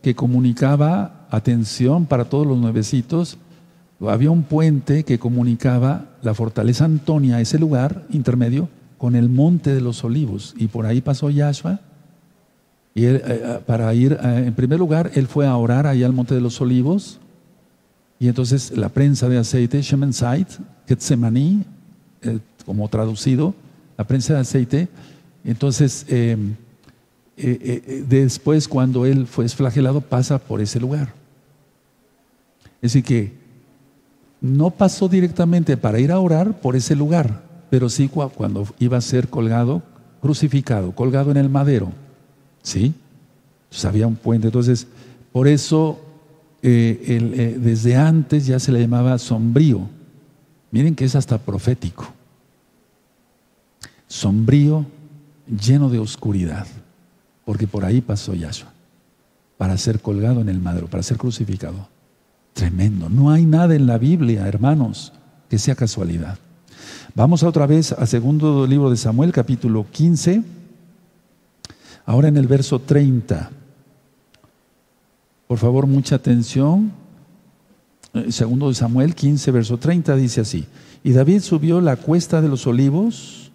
que 0.02 0.16
comunicaba, 0.16 1.28
atención 1.30 2.06
para 2.06 2.24
todos 2.24 2.44
los 2.44 2.58
nuevecitos, 2.58 3.38
había 4.00 4.32
un 4.32 4.42
puente 4.42 5.04
que 5.04 5.20
comunicaba 5.20 6.06
la 6.22 6.34
fortaleza 6.34 6.86
Antonia, 6.86 7.40
ese 7.40 7.60
lugar 7.60 8.04
intermedio, 8.10 8.68
con 8.98 9.14
el 9.14 9.28
monte 9.28 9.72
de 9.72 9.80
los 9.80 10.02
olivos. 10.02 10.56
Y 10.58 10.66
por 10.66 10.86
ahí 10.86 11.00
pasó 11.00 11.30
Yahshua 11.30 11.80
y 12.96 13.04
eh, 13.04 13.22
eh, 13.22 13.60
para 13.66 13.92
ir, 13.92 14.14
eh, 14.14 14.44
en 14.46 14.54
primer 14.54 14.78
lugar, 14.78 15.10
él 15.14 15.26
fue 15.26 15.46
a 15.46 15.54
orar 15.54 15.86
allá 15.86 16.06
al 16.06 16.14
Monte 16.14 16.34
de 16.34 16.40
los 16.40 16.58
Olivos 16.62 17.20
Y 18.18 18.28
entonces 18.28 18.74
la 18.74 18.88
prensa 18.88 19.28
de 19.28 19.36
aceite, 19.36 19.82
Shemen 19.82 20.14
Sait, 20.14 20.48
Getsemaní, 20.88 21.62
como 22.64 22.88
traducido, 22.88 23.54
la 23.98 24.04
prensa 24.04 24.32
de 24.32 24.40
aceite. 24.40 24.88
Entonces, 25.44 26.06
em, 26.08 26.54
después 28.08 28.66
cuando 28.66 29.04
él 29.04 29.26
fue 29.26 29.46
flagelado, 29.50 30.00
pasa 30.00 30.38
por 30.38 30.62
ese 30.62 30.80
lugar. 30.80 31.12
Es 32.80 32.94
decir, 32.94 33.04
que 33.04 33.32
no 34.40 34.70
pasó 34.70 35.06
directamente 35.06 35.76
para 35.76 36.00
ir 36.00 36.10
a 36.10 36.18
orar 36.18 36.58
por 36.62 36.74
ese 36.74 36.96
lugar, 36.96 37.42
pero 37.68 37.90
sí 37.90 38.08
cuando 38.08 38.66
iba 38.78 38.96
a 38.96 39.02
ser 39.02 39.28
colgado, 39.28 39.82
crucificado, 40.22 40.92
colgado 40.92 41.30
en 41.30 41.36
el 41.36 41.50
madero. 41.50 41.92
¿Sí? 42.66 42.92
Entonces 43.66 43.84
había 43.84 44.08
un 44.08 44.16
puente. 44.16 44.48
Entonces, 44.48 44.88
por 45.30 45.46
eso 45.46 46.00
eh, 46.62 46.98
eh, 47.00 47.58
desde 47.60 47.94
antes 47.94 48.44
ya 48.44 48.58
se 48.58 48.72
le 48.72 48.80
llamaba 48.80 49.16
sombrío. 49.18 49.88
Miren 50.72 50.96
que 50.96 51.04
es 51.04 51.14
hasta 51.14 51.38
profético. 51.38 52.12
Sombrío, 54.08 54.84
lleno 55.46 55.88
de 55.88 56.00
oscuridad, 56.00 56.66
porque 57.44 57.68
por 57.68 57.84
ahí 57.84 58.00
pasó 58.00 58.34
Yahshua, 58.34 58.72
para 59.56 59.78
ser 59.78 60.00
colgado 60.00 60.40
en 60.40 60.48
el 60.48 60.58
madero, 60.58 60.88
para 60.88 61.04
ser 61.04 61.18
crucificado. 61.18 61.88
Tremendo. 62.52 63.08
No 63.08 63.30
hay 63.30 63.46
nada 63.46 63.76
en 63.76 63.86
la 63.86 63.96
Biblia, 63.96 64.48
hermanos, 64.48 65.12
que 65.48 65.58
sea 65.58 65.76
casualidad. 65.76 66.36
Vamos 67.14 67.44
otra 67.44 67.68
vez 67.68 67.92
al 67.92 68.08
segundo 68.08 68.66
libro 68.66 68.90
de 68.90 68.96
Samuel, 68.96 69.30
capítulo 69.30 69.86
15. 69.88 70.56
Ahora 72.06 72.28
en 72.28 72.36
el 72.36 72.46
verso 72.46 72.78
30. 72.78 73.50
Por 75.48 75.58
favor, 75.58 75.86
mucha 75.88 76.14
atención. 76.14 76.92
Eh, 78.14 78.30
segundo 78.30 78.68
de 78.68 78.74
Samuel 78.74 79.14
15, 79.14 79.50
verso 79.50 79.76
30 79.76 80.14
dice 80.14 80.40
así. 80.40 80.66
Y 81.02 81.12
David 81.12 81.40
subió 81.40 81.80
la 81.80 81.96
cuesta 81.96 82.40
de 82.40 82.48
los 82.48 82.66
olivos 82.66 83.50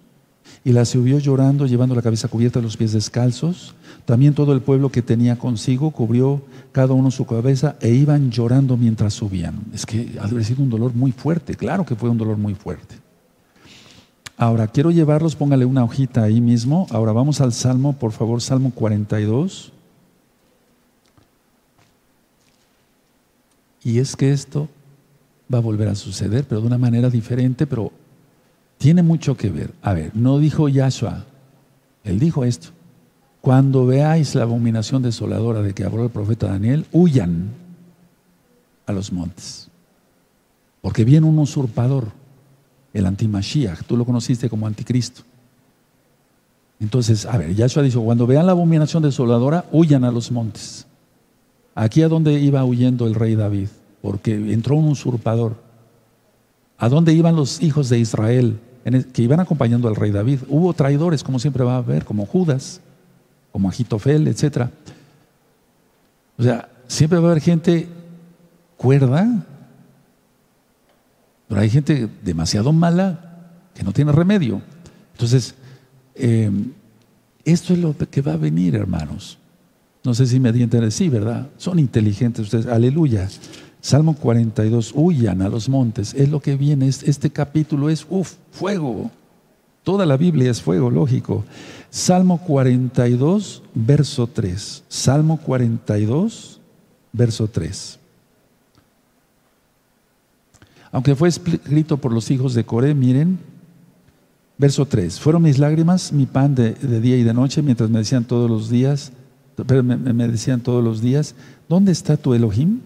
y 0.64 0.74
la 0.74 0.84
subió 0.84 1.18
llorando, 1.18 1.66
llevando 1.66 1.96
la 1.96 2.02
cabeza 2.02 2.28
cubierta, 2.28 2.62
los 2.62 2.76
pies 2.76 2.92
descalzos. 2.92 3.74
También 4.06 4.34
todo 4.34 4.52
el 4.54 4.62
pueblo 4.62 4.92
que 4.92 5.02
tenía 5.02 5.38
consigo 5.38 5.92
cubrió 5.92 6.42
cada 6.74 6.94
uno 6.94 7.10
su 7.10 7.26
cabeza 7.26 7.78
e 7.80 7.90
iban 7.90 8.32
llorando 8.32 8.76
mientras 8.76 9.14
subían. 9.14 9.62
Es 9.74 9.86
que 9.86 10.20
ha 10.20 10.28
sido 10.44 10.62
un 10.62 10.70
dolor 10.70 10.94
muy 10.94 11.14
fuerte, 11.14 11.56
claro 11.56 11.86
que 11.86 11.96
fue 11.96 12.10
un 12.10 12.18
dolor 12.18 12.38
muy 12.38 12.54
fuerte. 12.54 12.96
Ahora, 14.42 14.68
quiero 14.68 14.90
llevarlos, 14.90 15.36
póngale 15.36 15.66
una 15.66 15.84
hojita 15.84 16.24
ahí 16.24 16.42
mismo. 16.42 16.88
Ahora 16.90 17.12
vamos 17.12 17.42
al 17.42 17.54
Salmo, 17.54 17.94
por 17.94 18.12
favor, 18.12 18.42
Salmo 18.42 18.72
42. 18.72 19.72
Y 23.84 24.00
es 24.00 24.16
que 24.16 24.32
esto 24.32 24.68
va 25.54 25.60
a 25.60 25.62
volver 25.62 25.90
a 25.90 25.94
suceder, 25.94 26.46
pero 26.46 26.60
de 26.60 26.66
una 26.66 26.80
manera 26.80 27.12
diferente, 27.12 27.68
pero 27.68 27.92
tiene 28.80 29.04
mucho 29.04 29.38
que 29.38 29.52
ver. 29.52 29.76
A 29.84 29.94
ver, 29.94 30.10
no 30.16 30.40
dijo 30.40 30.68
Yahshua, 30.68 31.24
él 32.04 32.18
dijo 32.18 32.44
esto. 32.44 32.70
Cuando 33.42 33.86
veáis 33.86 34.34
la 34.34 34.42
abominación 34.42 35.04
desoladora 35.04 35.62
de 35.62 35.76
que 35.76 35.84
habló 35.84 36.04
el 36.06 36.10
profeta 36.10 36.48
Daniel, 36.48 36.88
huyan 36.92 37.52
a 38.88 38.92
los 38.92 39.14
montes. 39.14 39.70
Porque 40.82 41.06
viene 41.06 41.28
un 41.28 41.38
usurpador, 41.38 42.20
el 42.94 43.06
antimashiach, 43.06 43.84
tú 43.84 43.98
lo 43.98 44.06
conociste 44.06 44.50
como 44.50 44.68
anticristo. 44.68 45.22
Entonces, 46.80 47.26
a 47.26 47.38
ver, 47.38 47.54
Yahshua 47.54 47.84
dijo, 47.84 48.02
cuando 48.02 48.26
vean 48.26 48.48
la 48.48 48.54
abominación 48.54 49.04
desoladora, 49.04 49.66
huyan 49.72 50.04
a 50.04 50.12
los 50.12 50.32
montes. 50.32 50.88
Aquí 51.76 52.02
a 52.02 52.08
dónde 52.08 52.34
iba 52.40 52.66
huyendo 52.66 53.06
el 53.06 53.16
rey 53.16 53.36
David, 53.36 53.70
porque 54.02 54.34
entró 54.34 54.76
un 54.76 54.90
usurpador. 54.90 55.56
¿A 56.78 56.90
dónde 56.90 57.14
iban 57.14 57.36
los 57.36 57.62
hijos 57.62 57.90
de 57.90 58.00
Israel 58.00 58.60
que 59.14 59.22
iban 59.22 59.40
acompañando 59.40 59.88
al 59.88 59.96
rey 59.96 60.10
David? 60.12 60.40
Hubo 60.50 60.74
traidores, 60.74 61.24
como 61.24 61.38
siempre 61.38 61.64
va 61.64 61.76
a 61.76 61.78
haber, 61.78 62.04
como 62.04 62.26
Judas, 62.26 62.82
como 63.52 63.70
Agitofel, 63.70 64.28
etc. 64.28 64.68
O 66.38 66.44
sea, 66.44 66.68
siempre 66.88 67.20
va 67.20 67.28
a 67.28 67.32
haber 67.32 67.44
gente 67.44 67.88
cuerda, 68.76 69.46
pero 71.52 71.64
hay 71.64 71.70
gente 71.70 72.08
demasiado 72.24 72.72
mala 72.72 73.20
que 73.76 73.84
no 73.84 73.92
tiene 73.92 74.14
remedio. 74.14 74.62
Entonces, 75.12 75.54
eh, 76.16 76.50
esto 77.44 77.74
es 77.74 77.80
lo 77.80 77.94
que 77.94 78.22
va 78.22 78.36
a 78.36 78.38
venir, 78.38 78.74
hermanos. 78.74 79.38
No 80.02 80.14
sé 80.14 80.28
si 80.28 80.40
me 80.40 80.54
di 80.54 80.66
sí, 80.92 81.10
¿verdad? 81.10 81.50
Son 81.58 81.78
inteligentes 81.78 82.46
ustedes, 82.46 82.68
aleluya. 82.68 83.28
Salmo 83.82 84.16
42, 84.16 84.94
huyan 84.96 85.42
a 85.42 85.50
los 85.50 85.68
montes, 85.68 86.14
es 86.14 86.30
lo 86.30 86.40
que 86.40 86.56
viene, 86.56 86.88
este 86.88 87.30
capítulo 87.30 87.90
es, 87.90 88.08
uff, 88.10 88.36
fuego. 88.52 89.12
Toda 89.84 90.06
la 90.06 90.16
Biblia 90.16 90.52
es 90.52 90.62
fuego, 90.62 90.90
lógico. 90.90 91.44
Salmo 91.90 92.40
42, 92.46 93.62
verso 93.74 94.26
3. 94.26 94.86
Salmo 94.88 95.36
42, 95.36 96.62
verso 97.12 97.50
3. 97.50 98.00
Aunque 100.92 101.16
fue 101.16 101.30
escrito 101.30 101.98
por 101.98 102.12
los 102.12 102.30
hijos 102.32 102.54
de 102.54 102.66
Coré, 102.66 102.94
miren, 102.94 103.40
verso 104.58 104.86
3. 104.86 105.20
Fueron 105.20 105.44
mis 105.44 105.58
lágrimas 105.58 106.12
mi 106.12 106.26
pan 106.26 106.54
de, 106.54 106.74
día 106.74 107.18
y 107.18 107.24
de 107.24 107.34
noche, 107.34 107.62
mientras 107.62 107.90
me 107.90 108.00
decían 108.00 108.26
todos 108.26 108.50
los 108.50 108.70
días, 108.70 109.14
pero 109.66 109.84
me, 109.84 110.28
decían 110.28 110.62
todos 110.62 110.84
los 110.84 111.02
días, 111.02 111.36
¿dónde 111.70 111.92
está 111.92 112.18
tu 112.18 112.34
Elohim? 112.34 112.82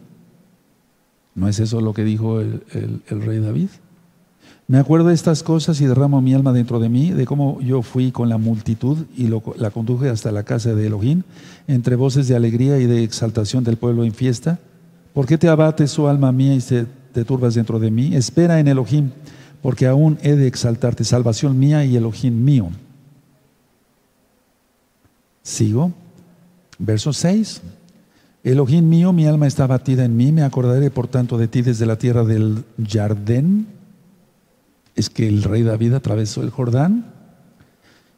¿No 1.34 1.47
es 1.47 1.60
eso 1.60 1.82
lo 1.82 1.93
que 1.93 2.03
dijo 2.03 2.39
el, 2.39 2.62
rey 3.10 3.39
David? 3.39 3.70
Me 4.68 4.78
acuerdo 4.78 5.10
de 5.10 5.14
estas 5.14 5.43
cosas 5.43 5.82
y 5.82 5.86
derramo 5.86 6.22
mi 6.22 6.34
alma 6.34 6.53
dentro 6.53 6.80
de 6.80 6.89
mí, 6.89 7.12
de 7.12 7.26
cómo 7.26 7.60
yo 7.62 7.82
fui 7.82 8.12
con 8.12 8.30
la 8.30 8.38
multitud 8.38 8.97
y 9.16 9.28
la 9.58 9.70
conduje 9.70 10.10
hasta 10.10 10.32
la 10.32 10.43
casa 10.43 10.74
de 10.74 10.88
Elohim, 10.88 11.24
entre 11.68 11.95
voces 11.95 12.28
de 12.28 12.36
alegría 12.36 12.80
y 12.80 12.86
de 12.86 13.03
exaltación 13.03 13.64
del 13.64 13.78
pueblo 13.78 14.03
en 14.03 14.14
fiesta. 14.14 14.60
¿Por 15.14 15.26
qué 15.28 15.38
te 15.38 15.49
abates, 15.49 15.91
su 15.91 16.03
oh 16.03 16.08
alma 16.08 16.32
mía, 16.32 16.56
y 16.56 16.62
te 17.16 17.26
turbas 17.26 17.55
dentro 17.55 17.80
de 17.80 17.89
mí? 17.89 18.13
Espera 18.13 18.59
en 18.59 18.68
Elohim, 18.68 19.11
porque 19.61 19.88
aún 19.88 20.20
he 20.22 20.36
de 20.36 20.47
exaltarte, 20.47 21.05
salvación 21.05 21.57
mía 21.57 21.86
y 21.86 21.95
Elohim 21.95 22.43
mío. 22.43 22.70
Sigo. 25.41 25.93
Verso 26.78 27.13
6. 27.13 27.61
Elohim 28.43 28.88
mío, 28.88 29.13
mi 29.13 29.26
alma 29.26 29.47
está 29.47 29.66
batida 29.66 30.03
en 30.03 30.18
mí, 30.18 30.32
me 30.32 30.43
acordaré 30.43 30.91
por 30.91 31.07
tanto 31.07 31.38
de 31.38 31.47
ti 31.47 31.61
desde 31.61 31.86
la 31.86 31.97
tierra 31.97 32.26
del 32.26 32.66
Jardén. 32.86 33.68
Es 34.93 35.09
que 35.09 35.28
el 35.28 35.41
rey 35.43 35.63
David 35.63 35.93
atravesó 35.93 36.43
el 36.43 36.49
Jordán. 36.49 37.13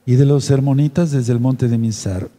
Y 0.06 0.16
de 0.16 0.26
los 0.26 0.50
hermonitas 0.50 1.12
desde 1.12 1.34
el 1.34 1.40
monte 1.40 1.68
de 1.68 1.78
Mizar. 1.78 2.30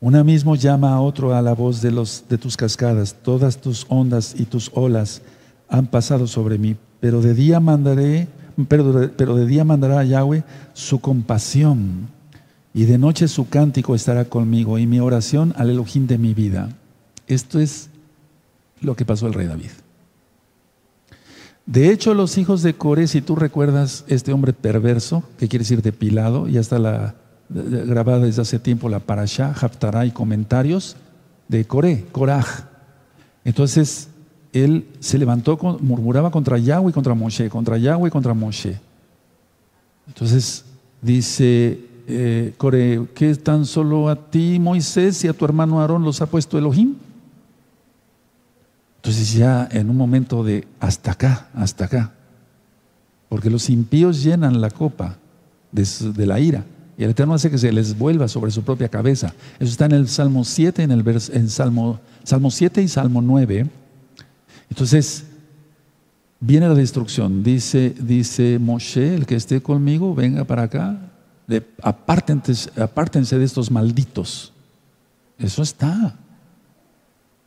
Una 0.00 0.24
mismo 0.24 0.56
llama 0.56 0.92
a 0.92 1.00
otro 1.00 1.34
a 1.34 1.40
la 1.40 1.54
voz 1.54 1.80
de, 1.80 1.90
los, 1.90 2.24
de 2.28 2.36
tus 2.36 2.56
cascadas. 2.56 3.16
Todas 3.22 3.58
tus 3.58 3.86
ondas 3.88 4.34
y 4.38 4.44
tus 4.44 4.70
olas 4.74 5.22
han 5.68 5.86
pasado 5.86 6.26
sobre 6.26 6.58
mí. 6.58 6.76
Pero 7.00 7.20
de 7.20 7.34
día 7.34 7.60
mandaré, 7.60 8.28
pero, 8.68 9.10
pero 9.16 9.36
de 9.36 9.46
día 9.46 9.64
mandará 9.64 10.00
a 10.00 10.04
Yahweh 10.04 10.44
su 10.72 11.00
compasión 11.00 12.08
y 12.76 12.84
de 12.84 12.98
noche 12.98 13.26
su 13.26 13.48
cántico 13.48 13.94
estará 13.94 14.26
conmigo 14.26 14.78
y 14.78 14.86
mi 14.86 15.00
oración 15.00 15.54
al 15.56 15.70
Elohim 15.70 16.06
de 16.06 16.18
mi 16.18 16.34
vida. 16.34 16.68
Esto 17.26 17.58
es 17.58 17.88
lo 18.82 18.94
que 18.96 19.06
pasó 19.06 19.26
al 19.26 19.34
rey 19.34 19.46
David. 19.46 19.70
De 21.64 21.90
hecho, 21.90 22.14
los 22.14 22.38
hijos 22.38 22.62
de 22.62 22.74
Coré, 22.74 23.08
si 23.08 23.22
tú 23.22 23.34
recuerdas 23.34 24.04
este 24.06 24.32
hombre 24.32 24.52
perverso, 24.52 25.24
que 25.38 25.48
quiere 25.48 25.64
decir 25.64 25.82
depilado, 25.82 26.48
ya 26.48 26.60
está 26.60 26.78
la, 26.78 27.16
grabada 27.48 28.20
desde 28.20 28.42
hace 28.42 28.58
tiempo 28.58 28.88
la 28.88 29.00
parashá, 29.00 29.54
Haftarah 29.58 30.06
y 30.06 30.10
comentarios 30.10 30.96
de 31.48 31.64
Coré, 31.64 32.04
Coraj. 32.12 32.66
Entonces, 33.44 34.10
él 34.62 34.86
se 35.00 35.18
levantó, 35.18 35.56
murmuraba 35.80 36.30
contra 36.30 36.58
Yahweh 36.58 36.90
y 36.90 36.92
contra 36.92 37.14
Moshe, 37.14 37.48
contra 37.48 37.78
Yahweh 37.78 38.08
y 38.08 38.10
contra 38.10 38.34
Moshe. 38.34 38.78
Entonces, 40.06 40.64
dice 41.02 41.80
eh, 42.08 42.54
que 43.14 43.34
tan 43.34 43.66
solo 43.66 44.08
a 44.08 44.16
ti, 44.16 44.58
Moisés, 44.60 45.24
y 45.24 45.28
a 45.28 45.32
tu 45.32 45.44
hermano 45.44 45.80
Aarón 45.80 46.04
los 46.04 46.20
ha 46.22 46.26
puesto 46.26 46.58
Elohim. 46.58 46.94
Entonces 48.96 49.34
ya 49.34 49.68
en 49.70 49.90
un 49.90 49.96
momento 49.96 50.42
de 50.42 50.66
hasta 50.80 51.12
acá, 51.12 51.48
hasta 51.54 51.84
acá, 51.84 52.12
porque 53.28 53.50
los 53.50 53.70
impíos 53.70 54.22
llenan 54.22 54.60
la 54.60 54.70
copa 54.70 55.16
de, 55.70 56.26
la 56.26 56.40
ira 56.40 56.64
y 56.98 57.04
el 57.04 57.10
Eterno 57.10 57.34
hace 57.34 57.50
que 57.50 57.58
se 57.58 57.70
les 57.72 57.96
vuelva 57.96 58.26
sobre 58.26 58.50
su 58.50 58.62
propia 58.62 58.88
cabeza. 58.88 59.32
Eso 59.60 59.70
está 59.70 59.84
en 59.86 59.92
el 59.92 60.08
Salmo 60.08 60.44
7, 60.44 60.82
en 60.82 60.90
el 60.90 61.50
Salmo, 61.50 62.00
Salmo 62.24 62.50
7 62.50 62.82
y 62.82 62.88
Salmo 62.88 63.22
9. 63.22 63.66
Entonces, 64.70 65.24
viene 66.40 66.68
la 66.68 66.74
destrucción. 66.74 67.42
Dice, 67.42 67.94
dice 67.98 68.58
Moshe, 68.58 69.14
el 69.14 69.26
que 69.26 69.36
esté 69.36 69.62
conmigo, 69.62 70.14
venga 70.14 70.44
para 70.44 70.62
acá, 70.64 70.98
apártense, 71.82 73.38
de 73.38 73.44
estos 73.44 73.70
malditos. 73.70 74.52
Eso 75.38 75.62
está. 75.62 76.16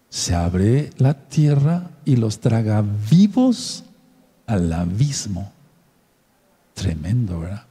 se 0.10 0.34
abre 0.34 0.90
la 0.98 1.14
tierra 1.14 1.92
y 2.04 2.16
los 2.16 2.40
traga 2.40 2.84
vivos 3.12 3.84
al 4.48 4.74
abismo. 4.74 5.52
Tremendo, 6.74 7.42
¿verdad? 7.42 7.64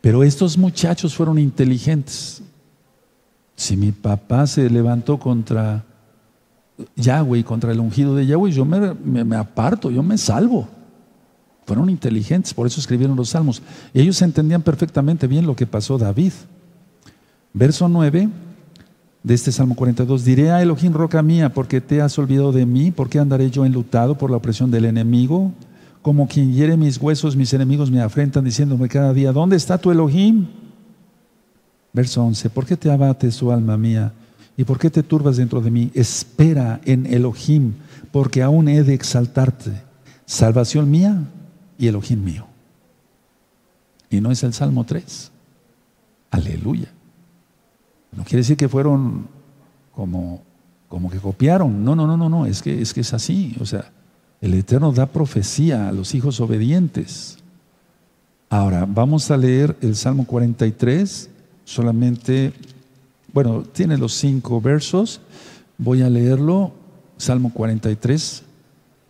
Pero 0.00 0.24
estos 0.24 0.56
muchachos 0.56 1.14
fueron 1.14 1.38
inteligentes. 1.38 2.42
Si 3.54 3.76
mi 3.76 3.92
papá 3.92 4.46
se 4.46 4.68
levantó 4.70 5.18
contra 5.18 5.84
Yahweh, 6.96 7.44
contra 7.44 7.72
el 7.72 7.80
ungido 7.80 8.14
de 8.14 8.26
Yahweh, 8.26 8.52
yo 8.52 8.64
me, 8.64 9.36
aparto, 9.36 9.90
yo 9.90 10.02
me 10.02 10.18
salvo. 10.18 10.68
Fueron 11.66 11.88
inteligentes, 11.90 12.52
por 12.52 12.66
eso 12.66 12.80
escribieron 12.80 13.16
los 13.16 13.30
salmos. 13.30 13.62
Y 13.94 14.00
ellos 14.00 14.20
entendían 14.22 14.62
perfectamente 14.62 15.26
bien 15.26 15.46
lo 15.46 15.54
que 15.54 15.66
pasó 15.66 15.98
David. 15.98 16.32
Verso 17.52 17.88
9 17.88 18.28
de 19.22 19.34
este 19.34 19.52
Salmo 19.52 19.76
42, 19.76 20.24
diré 20.24 20.50
a 20.50 20.62
Elohim, 20.62 20.92
roca 20.92 21.22
mía, 21.22 21.52
porque 21.52 21.80
te 21.80 22.00
has 22.00 22.18
olvidado 22.18 22.50
de 22.50 22.66
mí, 22.66 22.90
¿por 22.90 23.08
qué 23.08 23.20
andaré 23.20 23.50
yo 23.50 23.64
enlutado 23.64 24.18
por 24.18 24.30
la 24.30 24.36
opresión 24.38 24.70
del 24.70 24.84
enemigo? 24.84 25.52
Como 26.02 26.26
quien 26.26 26.52
hiere 26.52 26.76
mis 26.76 26.98
huesos, 26.98 27.36
mis 27.36 27.54
enemigos 27.54 27.90
me 27.90 28.00
afrentan 28.00 28.44
diciéndome 28.44 28.88
cada 28.88 29.12
día, 29.12 29.32
¿dónde 29.32 29.54
está 29.54 29.78
tu 29.78 29.92
Elohim? 29.92 30.48
Verso 31.92 32.24
11, 32.24 32.50
¿por 32.50 32.66
qué 32.66 32.76
te 32.76 32.90
abates, 32.90 33.34
su 33.34 33.52
alma 33.52 33.76
mía? 33.76 34.12
¿Y 34.56 34.64
por 34.64 34.78
qué 34.78 34.90
te 34.90 35.02
turbas 35.02 35.36
dentro 35.36 35.60
de 35.60 35.70
mí? 35.70 35.90
Espera 35.94 36.80
en 36.84 37.06
Elohim, 37.06 37.74
porque 38.10 38.42
aún 38.42 38.68
he 38.68 38.82
de 38.82 38.94
exaltarte. 38.94 39.82
Salvación 40.26 40.90
mía 40.90 41.24
y 41.78 41.88
Elohim 41.88 42.22
mío. 42.22 42.46
Y 44.10 44.20
no 44.20 44.30
es 44.30 44.42
el 44.42 44.52
Salmo 44.52 44.84
3. 44.84 45.30
Aleluya. 46.30 46.90
No 48.12 48.24
quiere 48.24 48.38
decir 48.38 48.56
que 48.56 48.68
fueron 48.68 49.26
como, 49.94 50.42
como 50.88 51.10
que 51.10 51.18
copiaron. 51.18 51.82
No, 51.82 51.96
no, 51.96 52.06
no, 52.06 52.16
no, 52.16 52.28
no. 52.28 52.46
Es 52.46 52.62
que, 52.62 52.82
es 52.82 52.92
que 52.92 53.00
es 53.00 53.14
así. 53.14 53.56
O 53.58 53.64
sea, 53.64 53.90
el 54.42 54.54
Eterno 54.54 54.92
da 54.92 55.06
profecía 55.06 55.88
a 55.88 55.92
los 55.92 56.14
hijos 56.14 56.40
obedientes. 56.40 57.38
Ahora, 58.50 58.86
vamos 58.86 59.30
a 59.30 59.36
leer 59.38 59.76
el 59.80 59.96
Salmo 59.96 60.26
43, 60.26 61.30
solamente, 61.64 62.52
bueno, 63.32 63.62
tiene 63.62 63.98
los 63.98 64.12
cinco 64.14 64.60
versos. 64.60 65.20
Voy 65.78 66.02
a 66.02 66.10
leerlo. 66.10 66.72
Salmo 67.16 67.52
43, 67.52 68.42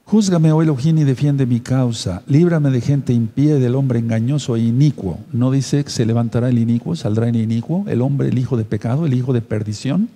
Júzgame, 0.05 0.53
oh 0.53 0.61
Elohim, 0.61 0.99
y 0.99 1.05
defiende 1.05 1.47
mi 1.47 1.61
causa. 1.61 2.23
Líbrame 2.27 2.70
de 2.70 2.83
gente 2.83 3.14
impía 3.14 3.57
y 3.57 3.61
del 3.61 3.75
hombre 3.75 3.99
engañoso 3.99 4.57
e 4.57 4.61
inicuo. 4.61 5.18
¿No 5.33 5.51
dice 5.51 5.83
que 5.85 5.91
se 5.91 6.05
levantará 6.05 6.51
el 6.51 6.59
inicuo, 6.59 6.95
saldrá 6.97 7.29
el 7.29 7.37
inicuo? 7.37 7.85
El 7.89 8.03
hombre, 8.03 8.29
el 8.29 8.39
hijo 8.39 8.59
de 8.59 8.64
pecado, 8.64 9.07
el 9.07 9.14
hijo 9.14 9.33
de 9.33 9.41
perdición. 9.41 10.11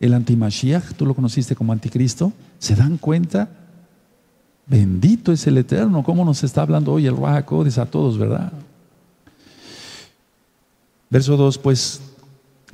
El 0.00 0.12
antimashiach, 0.12 0.92
tú 0.92 1.06
lo 1.06 1.14
conociste 1.14 1.56
como 1.56 1.72
anticristo. 1.72 2.32
¿Se 2.58 2.74
dan 2.74 2.98
cuenta? 2.98 3.48
Bendito 4.66 5.32
es 5.32 5.46
el 5.46 5.56
Eterno. 5.56 6.02
¿Cómo 6.02 6.24
nos 6.26 6.44
está 6.44 6.60
hablando 6.60 6.92
hoy 6.92 7.06
el 7.06 7.16
Rahakodes 7.16 7.78
a 7.78 7.86
todos, 7.86 8.18
verdad? 8.18 8.52
Verso 11.08 11.38
2, 11.38 11.56
pues, 11.56 12.02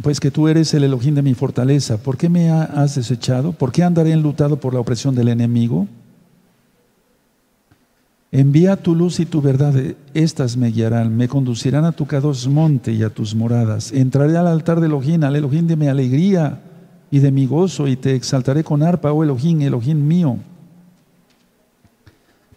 pues 0.02 0.20
que 0.20 0.30
tú 0.30 0.48
eres 0.48 0.74
el 0.74 0.84
Elohim 0.84 1.14
de 1.14 1.22
mi 1.22 1.34
fortaleza. 1.34 1.98
¿Por 1.98 2.16
qué 2.16 2.28
me 2.28 2.50
has 2.50 2.96
desechado? 2.96 3.52
¿Por 3.52 3.72
qué 3.72 3.82
andaré 3.82 4.12
enlutado 4.12 4.58
por 4.58 4.74
la 4.74 4.80
opresión 4.80 5.14
del 5.14 5.28
enemigo? 5.28 5.86
Envía 8.32 8.74
tu 8.74 8.96
luz 8.96 9.20
y 9.20 9.26
tu 9.26 9.40
verdad, 9.40 9.74
estas 10.12 10.56
me 10.56 10.72
guiarán, 10.72 11.16
me 11.16 11.28
conducirán 11.28 11.84
a 11.84 11.92
tu 11.92 12.06
cados 12.06 12.48
monte 12.48 12.92
y 12.92 13.04
a 13.04 13.10
tus 13.10 13.32
moradas. 13.36 13.92
Entraré 13.92 14.36
al 14.36 14.48
altar 14.48 14.80
de 14.80 14.86
Elohim, 14.86 15.22
al 15.22 15.36
Elohim 15.36 15.68
de 15.68 15.76
mi 15.76 15.86
alegría 15.86 16.60
y 17.12 17.20
de 17.20 17.30
mi 17.30 17.46
gozo, 17.46 17.86
y 17.86 17.94
te 17.94 18.16
exaltaré 18.16 18.64
con 18.64 18.82
arpa, 18.82 19.12
oh 19.12 19.22
Elohim, 19.22 19.60
Elohim 19.62 20.04
mío. 20.04 20.38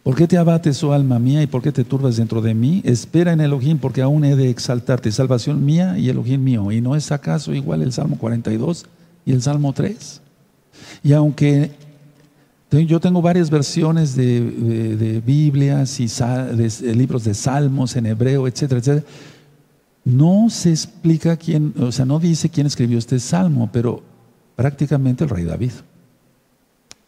¿Por 0.08 0.16
qué 0.16 0.26
te 0.26 0.38
abates, 0.38 0.82
oh 0.86 0.94
alma 0.94 1.20
mía, 1.20 1.44
y 1.44 1.48
por 1.48 1.62
qué 1.62 1.74
te 1.74 1.84
turbas 1.84 2.16
dentro 2.16 2.42
de 2.42 2.54
mí? 2.54 2.82
Espera 2.86 3.34
en 3.34 3.42
Elohim, 3.42 3.78
porque 3.78 4.02
aún 4.02 4.24
he 4.24 4.38
de 4.38 4.50
exaltarte, 4.50 5.12
salvación 5.12 5.66
mía 5.66 5.98
y 5.98 6.08
Elohim 6.08 6.42
mío. 6.42 6.72
¿Y 6.72 6.80
no 6.80 6.96
es 6.96 7.12
acaso 7.12 7.54
igual 7.54 7.82
el 7.82 7.92
Salmo 7.92 8.18
42 8.18 8.86
y 9.26 9.34
el 9.34 9.42
Salmo 9.42 9.74
3? 9.74 10.22
Y 11.04 11.12
aunque 11.12 11.72
yo 12.72 13.02
tengo 13.02 13.22
varias 13.22 13.50
versiones 13.50 14.16
de, 14.16 15.22
Biblias 15.26 16.00
y 16.00 16.08
libros 16.96 17.26
de 17.26 17.34
Salmos 17.34 17.98
en 17.98 18.06
hebreo, 18.06 18.48
etcétera, 18.48 18.80
etcétera. 18.80 19.06
No 20.06 20.50
se 20.50 20.70
explica 20.70 21.36
quién, 21.36 21.74
o 21.82 21.92
sea, 21.92 22.06
no 22.06 22.18
dice 22.18 22.48
quién 22.48 22.66
escribió 22.66 22.98
este 22.98 23.20
salmo, 23.20 23.70
pero 23.74 24.02
prácticamente 24.56 25.26
el 25.26 25.30
rey 25.30 25.44
David. 25.44 25.74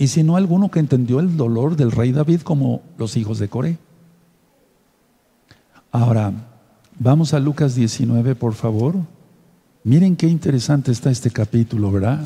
Y 0.01 0.07
si 0.07 0.23
no, 0.23 0.37
alguno 0.37 0.71
que 0.71 0.79
entendió 0.79 1.19
el 1.19 1.35
dolor 1.35 1.75
del 1.75 1.91
rey 1.91 2.13
David 2.13 2.41
como 2.41 2.81
los 2.97 3.17
hijos 3.17 3.37
de 3.37 3.49
Coré. 3.49 3.77
Ahora, 5.91 6.31
vamos 6.97 7.33
a 7.33 7.39
Lucas 7.39 7.75
19, 7.75 8.33
por 8.35 8.53
favor. 8.53 8.95
Miren 9.83 10.15
qué 10.15 10.27
interesante 10.27 10.93
está 10.93 11.11
este 11.11 11.31
capítulo, 11.31 11.91
¿verdad? 11.91 12.25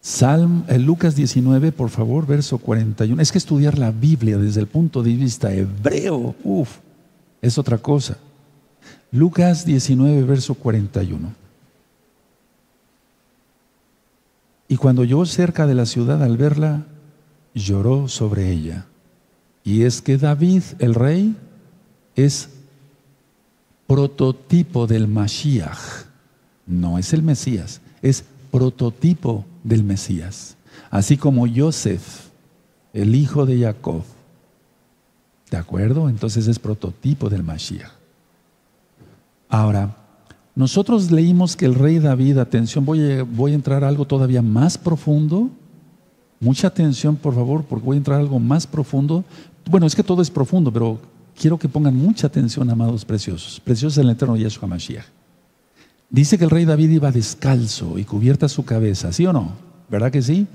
Salm, 0.00 0.62
eh, 0.68 0.78
Lucas 0.78 1.16
19, 1.16 1.72
por 1.72 1.90
favor, 1.90 2.28
verso 2.28 2.58
41. 2.58 3.20
Es 3.20 3.32
que 3.32 3.38
estudiar 3.38 3.76
la 3.76 3.90
Biblia 3.90 4.38
desde 4.38 4.60
el 4.60 4.68
punto 4.68 5.02
de 5.02 5.12
vista 5.12 5.52
hebreo, 5.52 6.36
uff, 6.44 6.78
es 7.42 7.58
otra 7.58 7.78
cosa. 7.78 8.16
Lucas 9.10 9.64
19, 9.64 10.22
verso 10.22 10.54
41. 10.54 11.49
Y 14.70 14.76
cuando 14.76 15.02
llegó 15.02 15.26
cerca 15.26 15.66
de 15.66 15.74
la 15.74 15.84
ciudad 15.84 16.22
al 16.22 16.36
verla, 16.36 16.86
lloró 17.54 18.06
sobre 18.06 18.52
ella. 18.52 18.86
Y 19.64 19.82
es 19.82 20.00
que 20.00 20.16
David, 20.16 20.62
el 20.78 20.94
rey, 20.94 21.34
es 22.14 22.50
prototipo 23.88 24.86
del 24.86 25.08
Mashiach. 25.08 26.06
No 26.68 26.98
es 26.98 27.12
el 27.12 27.24
Mesías, 27.24 27.80
es 28.00 28.22
prototipo 28.52 29.44
del 29.64 29.82
Mesías. 29.82 30.56
Así 30.88 31.16
como 31.16 31.48
Joseph, 31.52 32.28
el 32.92 33.16
hijo 33.16 33.46
de 33.46 33.58
Jacob. 33.58 34.04
¿De 35.50 35.56
acuerdo? 35.56 36.08
Entonces 36.08 36.46
es 36.46 36.60
prototipo 36.60 37.28
del 37.28 37.42
Mashiach. 37.42 37.90
Ahora, 39.48 39.96
nosotros 40.54 41.10
leímos 41.10 41.56
que 41.56 41.66
el 41.66 41.74
rey 41.74 41.98
David, 41.98 42.38
atención, 42.38 42.84
voy 42.84 43.00
a, 43.00 43.54
entrar 43.54 43.84
a 43.84 43.88
algo 43.88 44.04
todavía 44.04 44.42
más 44.42 44.76
profundo. 44.76 45.50
Mucha 46.40 46.68
atención, 46.68 47.16
por 47.16 47.34
favor, 47.34 47.64
porque 47.64 47.84
voy 47.84 47.94
a 47.96 47.98
entrar 47.98 48.18
a 48.18 48.20
algo 48.20 48.38
más 48.38 48.66
profundo. 48.66 49.24
Bueno, 49.70 49.86
es 49.86 49.94
que 49.94 50.02
todo 50.02 50.22
es 50.22 50.30
profundo, 50.30 50.72
pero 50.72 50.98
quiero 51.38 51.58
que 51.58 51.68
pongan 51.68 51.94
mucha 51.94 52.26
atención, 52.26 52.68
amados 52.68 53.04
preciosos. 53.04 53.60
Preciosos 53.60 53.98
el 53.98 54.10
eterno 54.10 54.36
Yeshua 54.36 54.68
Mashiach. 54.68 55.04
Dice 56.08 56.36
que 56.36 56.44
el 56.44 56.50
rey 56.50 56.64
David 56.64 56.90
iba 56.90 57.12
descalzo 57.12 57.98
y 57.98 58.04
cubierta 58.04 58.48
su 58.48 58.64
cabeza, 58.64 59.12
¿sí 59.12 59.26
o 59.26 59.32
no? 59.32 59.52
¿Verdad 59.88 60.10
que 60.10 60.22
sí? 60.22 60.46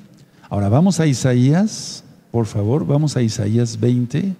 Ahora 0.50 0.68
vamos 0.68 1.00
a 1.00 1.08
Isaías, 1.08 2.04
por 2.32 2.46
favor, 2.46 2.86
vamos 2.86 3.16
a 3.16 3.22
Isaías 3.22 3.80
20. 3.80 4.36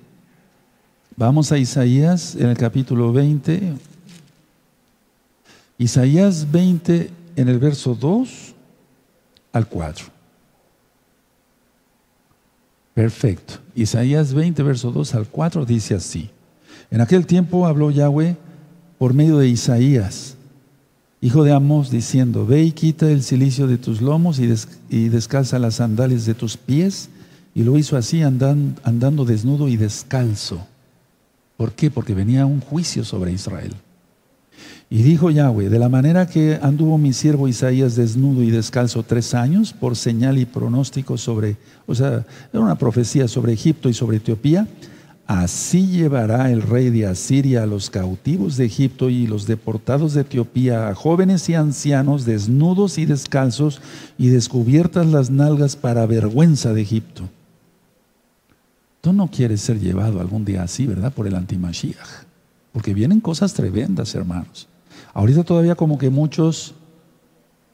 Vamos 1.16 1.54
a 1.54 1.58
Isaías 1.58 2.36
en 2.36 2.50
el 2.50 2.58
capítulo 2.58 3.14
20. 3.14 3.74
Isaías 5.78 6.52
20 6.52 7.12
en 7.36 7.50
el 7.50 7.60
verso 7.60 7.96
2 7.96 8.56
al 9.52 9.68
4. 9.68 10.06
Perfecto. 12.94 13.56
Isaías 13.76 14.34
20, 14.34 14.64
verso 14.64 14.92
2 14.92 15.16
al 15.16 15.28
4 15.28 15.66
dice 15.66 15.96
así. 15.96 16.30
En 16.90 17.02
aquel 17.02 17.26
tiempo 17.26 17.68
habló 17.68 17.92
Yahweh 17.92 18.38
por 18.98 19.14
medio 19.14 19.38
de 19.38 19.48
Isaías 19.50 20.36
hijo 21.26 21.44
de 21.44 21.54
Amos, 21.54 21.90
diciendo, 21.90 22.46
ve 22.46 22.62
y 22.62 22.72
quita 22.72 23.10
el 23.10 23.24
silicio 23.24 23.66
de 23.66 23.80
tus 23.80 24.00
lomos 24.00 24.40
y, 24.40 25.10
descalza 25.10 25.58
las 25.58 25.76
sandalias 25.76 26.28
de 26.28 26.36
tus 26.36 26.56
pies. 26.56 27.10
Y 27.56 27.64
lo 27.64 27.80
hizo 27.80 27.98
así 27.98 28.22
andando 28.22 29.26
desnudo 29.26 29.68
y 29.68 29.76
descalzo. 29.76 30.68
¿Por 31.58 31.72
qué? 31.72 31.90
Porque 31.90 32.14
venía 32.14 32.46
un 32.46 32.62
juicio 32.62 33.04
sobre 33.04 33.32
Israel. 33.32 33.74
Y 34.90 35.02
dijo 35.02 35.32
Yahweh, 35.32 35.70
de 35.70 35.80
la 35.80 35.90
manera 35.90 36.28
que 36.28 36.60
anduvo 36.62 36.98
mi 36.98 37.12
siervo 37.12 37.48
Isaías 37.48 37.96
desnudo 37.96 38.44
y 38.44 38.52
descalzo 38.52 39.04
tres 39.04 39.34
años, 39.34 39.74
por 39.74 39.96
señal 39.96 40.38
y 40.38 40.46
pronóstico 40.46 41.18
sobre, 41.18 41.58
o 41.88 41.96
sea, 41.96 42.26
era 42.54 42.64
una 42.64 42.78
profecía 42.78 43.28
sobre 43.28 43.54
Egipto 43.54 43.90
y 43.90 43.94
sobre 43.94 44.18
Etiopía, 44.18 44.68
Así 45.28 45.88
llevará 45.88 46.52
el 46.52 46.62
rey 46.62 46.92
de 46.92 47.08
Asiria 47.08 47.64
a 47.64 47.66
los 47.66 47.90
cautivos 47.90 48.58
de 48.58 48.66
Egipto 48.66 49.10
y 49.10 49.26
los 49.26 49.48
deportados 49.48 50.14
de 50.14 50.22
Etiopía, 50.22 50.88
a 50.88 50.94
jóvenes 50.94 51.50
y 51.50 51.56
ancianos, 51.56 52.26
desnudos 52.26 53.00
y 53.00 53.08
descalzos, 53.08 53.82
y 54.20 54.28
descubiertas 54.28 55.08
las 55.08 55.32
nalgas 55.32 55.76
para 55.76 56.06
vergüenza 56.06 56.74
de 56.74 56.82
Egipto. 56.84 57.28
Tú 59.02 59.14
no 59.14 59.28
quieres 59.32 59.62
ser 59.62 59.80
llevado 59.80 60.22
algún 60.22 60.46
día 60.46 60.62
así, 60.62 60.86
¿verdad? 60.86 61.12
Por 61.12 61.26
el 61.26 61.36
antimashiach. 61.36 62.26
Porque 62.72 62.94
vienen 62.94 63.20
cosas 63.20 63.54
tremendas, 63.54 64.14
hermanos. 64.14 64.68
Ahorita 65.16 65.44
todavía 65.44 65.74
como 65.74 65.98
que 65.98 66.12
muchos 66.12 66.76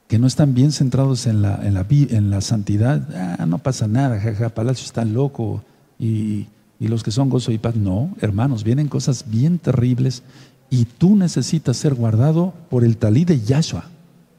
que 0.07 0.19
no 0.19 0.27
están 0.27 0.53
bien 0.53 0.71
centrados 0.71 1.25
en 1.25 1.41
la, 1.41 1.59
en 1.63 2.29
la, 2.29 2.41
santidad, 2.41 3.37
ah, 3.39 3.45
no 3.45 3.57
pasa 3.57 3.87
nada, 3.87 4.19
jaja, 4.19 4.49
Palacio 4.49 4.85
está 4.85 5.03
loco 5.05 5.63
y, 5.97 6.47
y 6.79 6.87
los 6.87 7.01
que 7.01 7.11
son 7.11 7.29
gozo 7.29 7.51
y 7.51 7.57
paz. 7.57 7.75
No, 7.75 8.15
hermanos, 8.21 8.63
vienen 8.63 8.87
cosas 8.87 9.25
bien 9.27 9.57
terribles 9.57 10.21
y 10.69 10.85
tú 10.85 11.15
necesitas 11.15 11.77
ser 11.77 11.95
guardado 11.95 12.53
por 12.69 12.83
el 12.83 12.97
talí 12.97 13.25
de 13.25 13.41
Yahshua, 13.41 13.85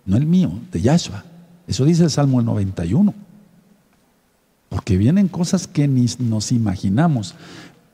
no 0.07 0.17
el 0.17 0.25
mío, 0.27 0.53
de 0.71 0.81
Yahshua. 0.81 1.25
Eso 1.67 1.85
dice 1.85 2.05
el 2.05 2.11
Salmo 2.11 2.41
91. 2.41 3.15
Porque 4.69 4.97
vienen 4.97 5.29
cosas 5.29 5.67
que 5.67 5.89
ni 5.89 6.07
nos 6.19 6.53
imaginamos. 6.53 7.35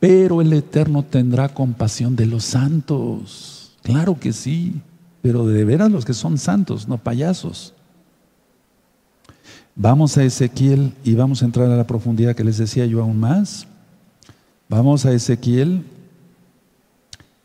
Pero 0.00 0.42
el 0.42 0.52
Eterno 0.52 1.02
tendrá 1.02 1.48
compasión 1.48 2.14
de 2.14 2.26
los 2.26 2.44
santos. 2.44 3.72
Claro 3.82 4.20
que 4.20 4.32
sí. 4.32 4.80
Pero 5.22 5.46
de 5.46 5.64
veras 5.64 5.90
los 5.90 6.04
que 6.04 6.14
son 6.14 6.38
santos, 6.38 6.88
no 6.88 6.98
payasos. 6.98 7.74
Vamos 9.74 10.16
a 10.18 10.24
Ezequiel 10.24 10.92
y 11.04 11.14
vamos 11.14 11.42
a 11.42 11.44
entrar 11.44 11.70
a 11.70 11.76
la 11.76 11.86
profundidad 11.86 12.34
que 12.34 12.44
les 12.44 12.58
decía 12.58 12.84
yo 12.86 13.00
aún 13.00 13.20
más. 13.20 13.66
Vamos 14.68 15.06
a 15.06 15.12
Ezequiel. 15.12 15.84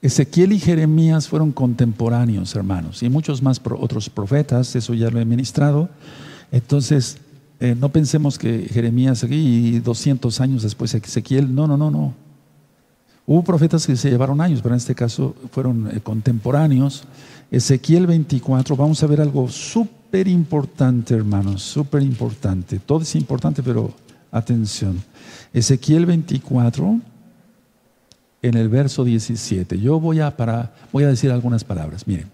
Ezequiel 0.01 0.51
y 0.51 0.59
Jeremías 0.59 1.27
fueron 1.27 1.51
contemporáneos, 1.51 2.55
hermanos, 2.55 3.03
y 3.03 3.09
muchos 3.09 3.41
más 3.41 3.61
otros 3.63 4.09
profetas, 4.09 4.75
eso 4.75 4.93
ya 4.93 5.09
lo 5.09 5.19
he 5.19 5.25
ministrado. 5.25 5.89
Entonces, 6.51 7.19
eh, 7.59 7.75
no 7.79 7.89
pensemos 7.89 8.37
que 8.37 8.67
Jeremías 8.69 9.23
y 9.29 9.79
200 9.79 10.41
años 10.41 10.63
después 10.63 10.93
Ezequiel, 10.93 11.55
no, 11.55 11.67
no, 11.67 11.77
no, 11.77 11.89
no. 11.89 12.13
Hubo 13.25 13.43
profetas 13.43 13.87
que 13.87 13.95
se 13.95 14.09
llevaron 14.09 14.41
años, 14.41 14.61
pero 14.61 14.75
en 14.75 14.79
este 14.79 14.95
caso 14.95 15.35
fueron 15.51 15.89
eh, 15.95 16.01
contemporáneos. 16.01 17.05
Ezequiel 17.53 18.07
24, 18.07 18.75
vamos 18.75 19.03
a 19.03 19.05
ver 19.05 19.21
algo 19.21 19.47
súper 19.47 20.27
importante, 20.27 21.13
hermanos, 21.13 21.61
súper 21.61 22.01
importante. 22.01 22.79
Todo 22.79 23.03
es 23.03 23.13
importante, 23.13 23.61
pero 23.61 23.93
atención. 24.31 25.03
Ezequiel 25.53 26.07
24, 26.07 26.99
en 28.41 28.57
el 28.57 28.69
verso 28.69 29.03
17. 29.03 29.79
Yo 29.79 29.99
voy 29.99 30.19
a, 30.19 30.35
para, 30.35 30.73
voy 30.91 31.03
a 31.03 31.09
decir 31.09 31.31
algunas 31.31 31.63
palabras. 31.63 32.07
Miren, 32.07 32.31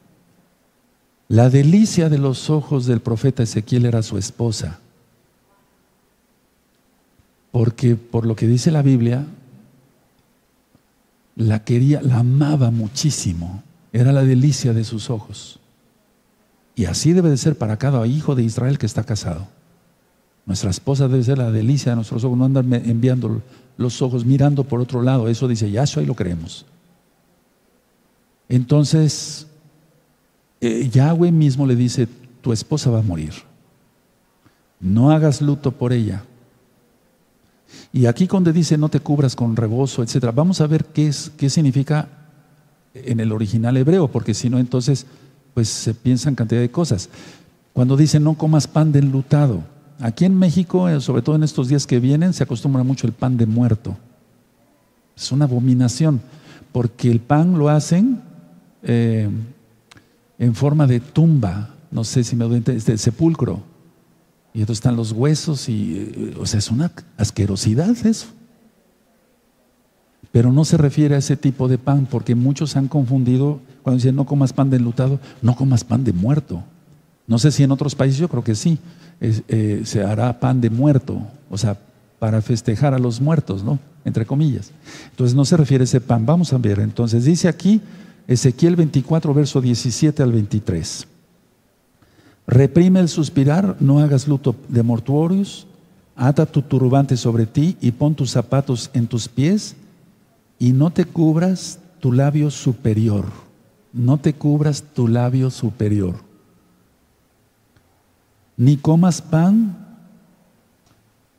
la 1.27 1.49
delicia 1.49 2.07
de 2.07 2.17
los 2.17 2.49
ojos 2.49 2.85
del 2.85 3.01
profeta 3.01 3.43
Ezequiel 3.43 3.87
era 3.87 4.01
su 4.03 4.17
esposa. 4.17 4.79
Porque 7.51 7.97
por 7.97 8.25
lo 8.25 8.37
que 8.37 8.47
dice 8.47 8.71
la 8.71 8.83
Biblia, 8.83 9.25
la 11.35 11.65
quería, 11.65 12.01
la 12.01 12.19
amaba 12.19 12.71
muchísimo. 12.71 13.63
Era 13.91 14.11
la 14.11 14.23
delicia 14.23 14.73
de 14.73 14.83
sus 14.83 15.09
ojos. 15.09 15.59
Y 16.75 16.85
así 16.85 17.13
debe 17.13 17.29
de 17.29 17.37
ser 17.37 17.57
para 17.57 17.77
cada 17.77 18.05
hijo 18.07 18.35
de 18.35 18.43
Israel 18.43 18.77
que 18.77 18.85
está 18.85 19.03
casado. 19.03 19.47
Nuestra 20.45 20.69
esposa 20.69 21.07
debe 21.07 21.23
ser 21.23 21.37
la 21.37 21.51
delicia 21.51 21.91
de 21.91 21.97
nuestros 21.97 22.23
ojos, 22.23 22.37
no 22.37 22.45
andar 22.45 22.65
enviando 22.65 23.41
los 23.77 24.01
ojos 24.01 24.25
mirando 24.25 24.63
por 24.63 24.79
otro 24.79 25.01
lado. 25.01 25.27
Eso 25.27 25.47
dice 25.47 25.69
Yahshua 25.69 26.03
y 26.03 26.05
lo 26.05 26.15
creemos. 26.15 26.65
Entonces, 28.47 29.47
eh, 30.61 30.89
Yahweh 30.91 31.31
mismo 31.31 31.67
le 31.67 31.75
dice, 31.75 32.07
tu 32.41 32.51
esposa 32.51 32.89
va 32.89 32.99
a 32.99 33.03
morir. 33.03 33.33
No 34.79 35.11
hagas 35.11 35.41
luto 35.41 35.71
por 35.71 35.93
ella. 35.93 36.23
Y 37.91 38.05
aquí 38.05 38.25
donde 38.25 38.53
dice 38.53 38.77
no 38.77 38.89
te 38.89 38.99
cubras 38.99 39.35
con 39.35 39.55
rebozo, 39.55 40.01
etcétera, 40.01 40.31
vamos 40.31 40.61
a 40.61 40.67
ver 40.67 40.85
qué, 40.85 41.07
es, 41.07 41.31
qué 41.37 41.49
significa 41.49 42.07
en 43.05 43.19
el 43.19 43.31
original 43.31 43.77
hebreo, 43.77 44.07
porque 44.07 44.33
si 44.33 44.49
no, 44.49 44.59
entonces, 44.59 45.05
pues 45.53 45.69
se 45.69 45.93
piensan 45.93 46.35
cantidad 46.35 46.61
de 46.61 46.71
cosas. 46.71 47.09
Cuando 47.73 47.95
dice 47.97 48.19
no 48.19 48.35
comas 48.35 48.67
pan 48.67 48.91
de 48.91 48.99
enlutado, 48.99 49.63
aquí 49.99 50.25
en 50.25 50.37
México, 50.37 50.89
eh, 50.89 50.99
sobre 51.01 51.21
todo 51.21 51.35
en 51.35 51.43
estos 51.43 51.67
días 51.67 51.85
que 51.85 51.99
vienen, 51.99 52.33
se 52.33 52.43
acostumbra 52.43 52.83
mucho 52.83 53.07
el 53.07 53.13
pan 53.13 53.37
de 53.37 53.45
muerto. 53.45 53.97
Es 55.15 55.31
una 55.31 55.45
abominación, 55.45 56.21
porque 56.71 57.11
el 57.11 57.19
pan 57.19 57.57
lo 57.57 57.69
hacen 57.69 58.21
eh, 58.83 59.29
en 60.37 60.55
forma 60.55 60.87
de 60.87 60.99
tumba, 60.99 61.69
no 61.91 62.03
sé 62.03 62.23
si 62.23 62.35
me 62.35 62.45
doy 62.45 62.59
de 62.59 62.97
sepulcro. 62.97 63.61
Y 64.53 64.61
entonces 64.61 64.79
están 64.79 64.95
los 64.95 65.11
huesos 65.11 65.69
y, 65.69 65.93
eh, 65.97 66.37
o 66.39 66.45
sea, 66.45 66.59
es 66.59 66.71
una 66.71 66.91
asquerosidad 67.17 67.95
eso. 68.05 68.27
Pero 70.31 70.51
no 70.51 70.63
se 70.65 70.77
refiere 70.77 71.15
a 71.15 71.19
ese 71.19 71.37
tipo 71.37 71.67
de 71.67 71.77
pan, 71.77 72.07
porque 72.09 72.35
muchos 72.35 72.75
han 72.75 72.87
confundido 72.87 73.59
cuando 73.81 73.97
dicen 73.97 74.15
no 74.15 74.25
comas 74.25 74.53
pan 74.53 74.69
de 74.69 74.77
enlutado, 74.77 75.19
no 75.41 75.55
comas 75.55 75.83
pan 75.83 76.03
de 76.03 76.13
muerto. 76.13 76.63
No 77.27 77.39
sé 77.39 77.51
si 77.51 77.63
en 77.63 77.71
otros 77.71 77.95
países, 77.95 78.19
yo 78.19 78.27
creo 78.27 78.43
que 78.43 78.55
sí, 78.55 78.77
eh, 79.21 79.81
se 79.85 80.03
hará 80.03 80.39
pan 80.39 80.61
de 80.61 80.69
muerto, 80.69 81.21
o 81.49 81.57
sea, 81.57 81.77
para 82.19 82.41
festejar 82.41 82.93
a 82.93 82.99
los 82.99 83.21
muertos, 83.21 83.63
¿no? 83.63 83.79
Entre 84.05 84.25
comillas. 84.25 84.71
Entonces 85.11 85.35
no 85.35 85.45
se 85.45 85.57
refiere 85.57 85.83
a 85.83 85.85
ese 85.85 86.01
pan. 86.01 86.25
Vamos 86.25 86.53
a 86.53 86.57
ver, 86.57 86.79
entonces 86.79 87.25
dice 87.25 87.47
aquí 87.47 87.81
Ezequiel 88.27 88.75
24, 88.75 89.33
verso 89.33 89.61
17 89.61 90.21
al 90.21 90.31
23. 90.31 91.07
Reprime 92.47 92.99
el 92.99 93.09
suspirar, 93.09 93.75
no 93.79 93.99
hagas 93.99 94.27
luto 94.27 94.55
de 94.67 94.83
mortuorios, 94.83 95.67
ata 96.15 96.45
tu 96.45 96.61
turbante 96.61 97.15
sobre 97.15 97.45
ti 97.45 97.77
y 97.79 97.91
pon 97.91 98.15
tus 98.15 98.31
zapatos 98.31 98.89
en 98.93 99.07
tus 99.07 99.27
pies 99.27 99.75
y 100.59 100.73
no 100.73 100.91
te 100.91 101.05
cubras 101.05 101.79
tu 101.99 102.11
labio 102.11 102.51
superior, 102.51 103.25
no 103.93 104.17
te 104.17 104.33
cubras 104.33 104.83
tu 104.93 105.07
labio 105.07 105.49
superior, 105.49 106.15
ni 108.57 108.77
comas 108.77 109.21
pan 109.21 109.87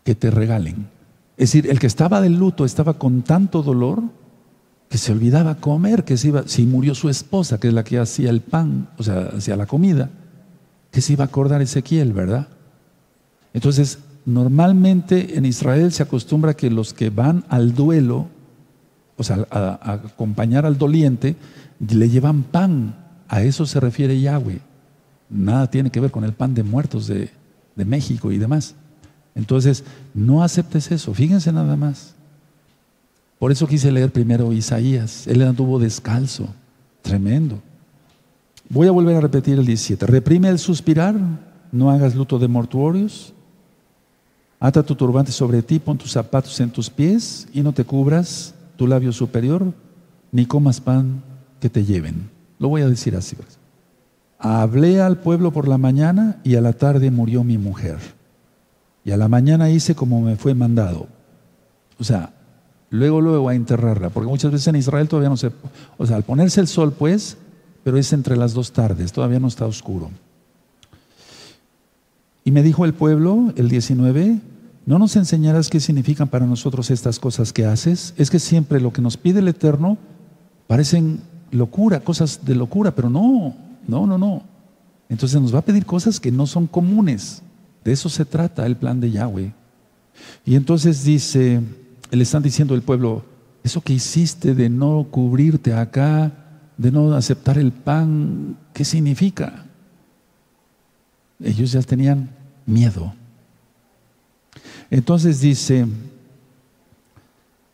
que 0.02 0.14
te 0.14 0.30
regalen. 0.30 0.88
Es 1.36 1.52
decir, 1.52 1.70
el 1.70 1.78
que 1.78 1.86
estaba 1.86 2.20
de 2.20 2.30
luto 2.30 2.64
estaba 2.64 2.94
con 2.94 3.22
tanto 3.22 3.62
dolor 3.62 4.02
que 4.88 4.98
se 4.98 5.12
olvidaba 5.12 5.54
comer, 5.54 6.04
que 6.04 6.16
se 6.16 6.28
iba, 6.28 6.42
si 6.46 6.66
murió 6.66 6.94
su 6.96 7.08
esposa, 7.08 7.60
que 7.60 7.68
es 7.68 7.74
la 7.74 7.84
que 7.84 7.98
hacía 7.98 8.28
el 8.28 8.40
pan, 8.40 8.88
o 8.98 9.02
sea, 9.04 9.30
hacía 9.36 9.56
la 9.56 9.66
comida, 9.66 10.10
que 10.90 11.00
se 11.00 11.12
iba 11.12 11.24
a 11.24 11.28
acordar 11.28 11.62
Ezequiel, 11.62 12.12
¿verdad? 12.12 12.48
Entonces, 13.54 14.00
normalmente 14.26 15.38
en 15.38 15.44
Israel 15.44 15.92
se 15.92 16.02
acostumbra 16.02 16.54
que 16.54 16.70
los 16.70 16.92
que 16.92 17.10
van 17.10 17.44
al 17.48 17.74
duelo, 17.74 18.26
o 19.20 19.22
sea, 19.22 19.46
a, 19.50 19.92
acompañar 19.92 20.64
al 20.64 20.78
doliente, 20.78 21.36
le 21.78 22.08
llevan 22.08 22.42
pan. 22.42 22.96
A 23.28 23.42
eso 23.42 23.66
se 23.66 23.78
refiere 23.78 24.18
Yahweh. 24.18 24.60
Nada 25.28 25.70
tiene 25.70 25.90
que 25.90 26.00
ver 26.00 26.10
con 26.10 26.24
el 26.24 26.32
pan 26.32 26.54
de 26.54 26.62
muertos 26.62 27.06
de, 27.06 27.30
de 27.76 27.84
México 27.84 28.32
y 28.32 28.38
demás. 28.38 28.74
Entonces, 29.34 29.84
no 30.14 30.42
aceptes 30.42 30.90
eso. 30.90 31.12
Fíjense 31.12 31.52
nada 31.52 31.76
más. 31.76 32.14
Por 33.38 33.52
eso 33.52 33.66
quise 33.66 33.92
leer 33.92 34.10
primero 34.10 34.54
Isaías. 34.54 35.26
Él 35.26 35.42
anduvo 35.42 35.78
descalzo. 35.78 36.48
Tremendo. 37.02 37.60
Voy 38.70 38.88
a 38.88 38.92
volver 38.92 39.16
a 39.16 39.20
repetir 39.20 39.58
el 39.58 39.66
17. 39.66 40.06
Reprime 40.06 40.48
el 40.48 40.58
suspirar, 40.58 41.14
no 41.72 41.90
hagas 41.90 42.14
luto 42.14 42.38
de 42.38 42.48
mortuorios. 42.48 43.34
Ata 44.58 44.82
tu 44.82 44.94
turbante 44.94 45.30
sobre 45.30 45.62
ti, 45.62 45.78
pon 45.78 45.98
tus 45.98 46.12
zapatos 46.12 46.58
en 46.60 46.70
tus 46.70 46.88
pies 46.88 47.48
y 47.52 47.60
no 47.60 47.72
te 47.72 47.84
cubras 47.84 48.54
tu 48.80 48.86
labio 48.86 49.12
superior, 49.12 49.74
ni 50.32 50.46
comas 50.46 50.80
pan 50.80 51.22
que 51.60 51.68
te 51.68 51.84
lleven. 51.84 52.30
Lo 52.58 52.68
voy 52.68 52.80
a 52.80 52.88
decir 52.88 53.14
así. 53.14 53.36
Pues. 53.36 53.58
Hablé 54.38 55.02
al 55.02 55.18
pueblo 55.18 55.52
por 55.52 55.68
la 55.68 55.76
mañana 55.76 56.40
y 56.44 56.54
a 56.54 56.62
la 56.62 56.72
tarde 56.72 57.10
murió 57.10 57.44
mi 57.44 57.58
mujer. 57.58 57.98
Y 59.04 59.10
a 59.10 59.18
la 59.18 59.28
mañana 59.28 59.68
hice 59.68 59.94
como 59.94 60.22
me 60.22 60.36
fue 60.36 60.54
mandado. 60.54 61.08
O 61.98 62.04
sea, 62.04 62.32
luego, 62.88 63.20
luego 63.20 63.50
a 63.50 63.54
enterrarla, 63.54 64.08
porque 64.08 64.30
muchas 64.30 64.50
veces 64.50 64.68
en 64.68 64.76
Israel 64.76 65.08
todavía 65.08 65.28
no 65.28 65.36
se... 65.36 65.52
O 65.98 66.06
sea, 66.06 66.16
al 66.16 66.22
ponerse 66.22 66.62
el 66.62 66.66
sol, 66.66 66.94
pues, 66.98 67.36
pero 67.84 67.98
es 67.98 68.10
entre 68.14 68.34
las 68.34 68.54
dos 68.54 68.72
tardes, 68.72 69.12
todavía 69.12 69.40
no 69.40 69.48
está 69.48 69.66
oscuro. 69.66 70.08
Y 72.44 72.50
me 72.50 72.62
dijo 72.62 72.86
el 72.86 72.94
pueblo, 72.94 73.52
el 73.56 73.68
19, 73.68 74.40
¿no 74.86 74.98
nos 74.98 75.16
enseñarás 75.16 75.68
qué 75.68 75.80
significan 75.80 76.28
para 76.28 76.46
nosotros 76.46 76.90
estas 76.90 77.18
cosas 77.18 77.52
que 77.52 77.64
haces? 77.64 78.14
Es 78.16 78.30
que 78.30 78.38
siempre 78.38 78.80
lo 78.80 78.92
que 78.92 79.02
nos 79.02 79.16
pide 79.16 79.40
el 79.40 79.48
Eterno 79.48 79.98
parecen 80.66 81.20
locura, 81.50 82.00
cosas 82.00 82.44
de 82.44 82.54
locura, 82.54 82.94
pero 82.94 83.10
no, 83.10 83.54
no, 83.86 84.06
no, 84.06 84.18
no. 84.18 84.42
Entonces 85.08 85.40
nos 85.40 85.54
va 85.54 85.58
a 85.58 85.64
pedir 85.64 85.84
cosas 85.84 86.20
que 86.20 86.30
no 86.30 86.46
son 86.46 86.66
comunes. 86.66 87.42
De 87.84 87.92
eso 87.92 88.08
se 88.08 88.24
trata 88.24 88.66
el 88.66 88.76
plan 88.76 89.00
de 89.00 89.10
Yahweh. 89.10 89.52
Y 90.44 90.54
entonces 90.54 91.04
dice, 91.04 91.60
le 92.10 92.22
están 92.22 92.42
diciendo 92.42 92.74
al 92.74 92.82
pueblo, 92.82 93.24
eso 93.62 93.80
que 93.80 93.92
hiciste 93.92 94.54
de 94.54 94.68
no 94.68 95.06
cubrirte 95.10 95.72
acá, 95.74 96.32
de 96.76 96.90
no 96.90 97.12
aceptar 97.14 97.58
el 97.58 97.72
pan, 97.72 98.56
¿qué 98.72 98.84
significa? 98.84 99.66
Ellos 101.42 101.72
ya 101.72 101.82
tenían 101.82 102.30
miedo. 102.66 103.12
Entonces 104.90 105.40
dice, 105.40 105.86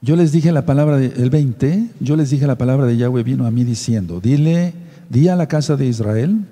yo 0.00 0.16
les 0.16 0.32
dije 0.32 0.52
la 0.52 0.66
palabra 0.66 0.98
del 0.98 1.30
20, 1.30 1.90
yo 2.00 2.16
les 2.16 2.30
dije 2.30 2.46
la 2.46 2.58
palabra 2.58 2.86
de 2.86 2.96
Yahweh 2.96 3.22
vino 3.22 3.46
a 3.46 3.50
mí 3.50 3.64
diciendo, 3.64 4.20
dile, 4.20 4.74
di 5.08 5.28
a 5.28 5.36
la 5.36 5.48
casa 5.48 5.76
de 5.76 5.86
Israel, 5.86 6.46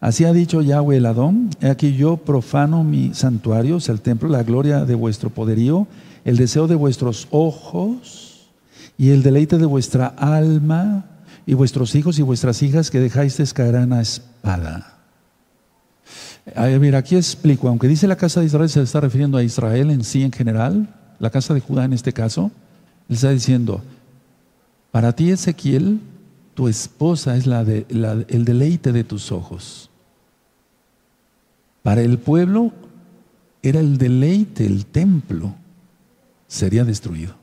Así 0.00 0.24
ha 0.24 0.32
dicho 0.32 0.62
Yahweh 0.62 0.96
el 0.96 1.04
Adón, 1.04 1.50
he 1.60 1.68
aquí 1.68 1.94
yo 1.94 2.16
profano 2.16 2.84
mi 2.84 3.12
santuario, 3.12 3.76
o 3.76 3.80
sea, 3.80 3.92
el 3.92 4.00
templo, 4.00 4.30
la 4.30 4.42
gloria 4.42 4.86
de 4.86 4.94
vuestro 4.94 5.28
poderío, 5.28 5.86
el 6.24 6.38
deseo 6.38 6.66
de 6.66 6.74
vuestros 6.74 7.28
ojos 7.30 8.48
y 8.96 9.10
el 9.10 9.22
deleite 9.22 9.58
de 9.58 9.66
vuestra 9.66 10.06
alma, 10.06 11.04
y 11.46 11.54
vuestros 11.54 11.94
hijos 11.94 12.18
y 12.18 12.22
vuestras 12.22 12.62
hijas 12.62 12.90
que 12.90 13.00
dejáis 13.00 13.52
caerán 13.52 13.92
a 13.92 14.00
espada. 14.00 14.99
Mira, 16.80 16.98
aquí 16.98 17.16
explico, 17.16 17.68
aunque 17.68 17.88
dice 17.88 18.08
la 18.08 18.16
casa 18.16 18.40
de 18.40 18.46
Israel, 18.46 18.68
se 18.68 18.82
está 18.82 19.00
refiriendo 19.00 19.38
a 19.38 19.42
Israel 19.42 19.90
en 19.90 20.04
sí 20.04 20.22
en 20.22 20.32
general, 20.32 20.94
la 21.18 21.30
casa 21.30 21.54
de 21.54 21.60
Judá 21.60 21.84
en 21.84 21.92
este 21.92 22.12
caso, 22.12 22.50
él 23.08 23.16
está 23.16 23.30
diciendo, 23.30 23.82
para 24.90 25.12
ti 25.12 25.30
Ezequiel, 25.30 26.00
tu 26.54 26.68
esposa 26.68 27.36
es 27.36 27.46
el 27.46 28.44
deleite 28.44 28.92
de 28.92 29.04
tus 29.04 29.32
ojos. 29.32 29.90
Para 31.82 32.02
el 32.02 32.18
pueblo 32.18 32.72
era 33.62 33.80
el 33.80 33.98
deleite, 33.98 34.66
el 34.66 34.86
templo, 34.86 35.54
sería 36.46 36.84
destruido 36.84 37.34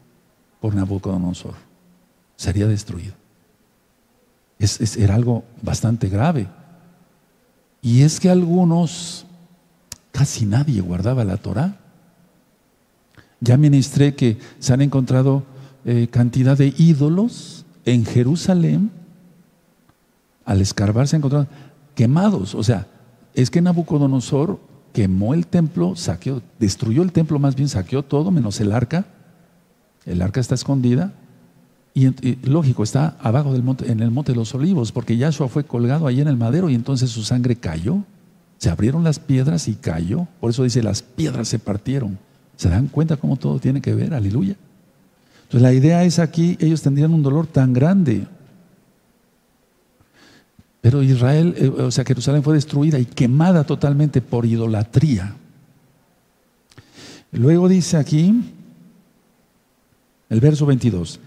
por 0.60 0.76
Nabucodonosor. 0.76 1.54
Sería 2.36 2.68
destruido. 2.68 3.14
era 4.98 5.16
algo 5.16 5.44
bastante 5.62 6.10
grave. 6.10 6.48
Y 7.88 8.02
es 8.02 8.20
que 8.20 8.30
algunos, 8.30 9.26
casi 10.12 10.46
nadie 10.46 10.82
guardaba 10.82 11.24
la 11.24 11.38
Torah. 11.38 11.78
Ya 13.40 13.56
ministré 13.56 14.14
que 14.14 14.40
se 14.60 14.74
han 14.74 14.82
encontrado 14.82 15.46
eh, 15.86 16.10
cantidad 16.12 16.58
de 16.58 16.74
ídolos 16.78 17.66
en 17.86 18.04
Jerusalén. 18.04 18.92
Al 20.44 20.60
escarbar 20.60 21.08
se 21.08 21.16
han 21.16 21.22
encontrado 21.22 21.48
quemados. 21.96 22.56
O 22.56 22.64
sea, 22.64 22.88
es 23.34 23.50
que 23.50 23.62
Nabucodonosor 23.62 24.60
quemó 24.92 25.34
el 25.34 25.48
templo, 25.48 25.96
saqueó, 25.96 26.42
destruyó 26.60 27.04
el 27.04 27.14
templo, 27.14 27.40
más 27.40 27.56
bien 27.56 27.70
saqueó 27.70 28.04
todo, 28.04 28.32
menos 28.32 28.60
el 28.60 28.74
arca. 28.74 29.06
El 30.04 30.22
arca 30.22 30.42
está 30.42 30.56
escondida. 30.56 31.14
Y, 31.94 32.36
lógico, 32.48 32.84
está 32.84 33.18
abajo 33.22 33.54
del 33.54 33.64
monte, 33.64 33.92
en 33.92 34.02
el 34.02 34.12
monte 34.12 34.32
de 34.32 34.38
los 34.38 34.54
olivos, 34.54 34.92
porque 34.92 35.18
Yahshua 35.18 35.48
fue 35.48 35.64
colgado 35.64 36.06
ahí 36.06 36.22
en 36.22 36.28
el 36.28 36.38
madero 36.38 36.70
y 36.70 36.76
entonces 36.76 37.10
su 37.10 37.24
sangre 37.24 37.56
cayó. 37.56 38.04
Se 38.60 38.70
abrieron 38.70 39.04
las 39.04 39.20
piedras 39.20 39.68
y 39.68 39.76
cayó. 39.76 40.28
Por 40.40 40.52
eso 40.52 40.64
dice, 40.64 40.84
las 40.84 41.02
piedras 41.02 41.48
se 41.48 41.60
partieron. 41.60 42.20
¿Se 42.56 42.70
dan 42.70 42.88
cuenta 42.88 43.18
cómo 43.18 43.36
todo 43.38 43.60
tiene 43.60 43.82
que 43.82 43.96
ver? 43.96 44.14
Aleluya. 44.14 44.56
Entonces 45.44 45.62
la 45.62 45.74
idea 45.74 46.04
es 46.04 46.20
aquí, 46.20 46.58
ellos 46.60 46.82
tendrían 46.82 47.14
un 47.14 47.24
dolor 47.24 47.48
tan 47.48 47.74
grande 47.74 48.28
pero 50.88 51.04
Israel, 51.04 51.54
eh, 51.58 51.68
o 51.68 51.92
sea, 51.92 52.06
Jerusalén 52.06 52.44
fue 52.44 52.54
destruida 52.54 52.98
y 52.98 53.04
quemada 53.04 53.66
totalmente 53.66 54.22
por 54.22 54.46
idolatría. 54.46 55.36
Luego 57.34 57.68
dice 57.68 57.98
aquí, 57.98 58.54
el 60.30 60.40
verso 60.40 60.66
22, 60.66 61.20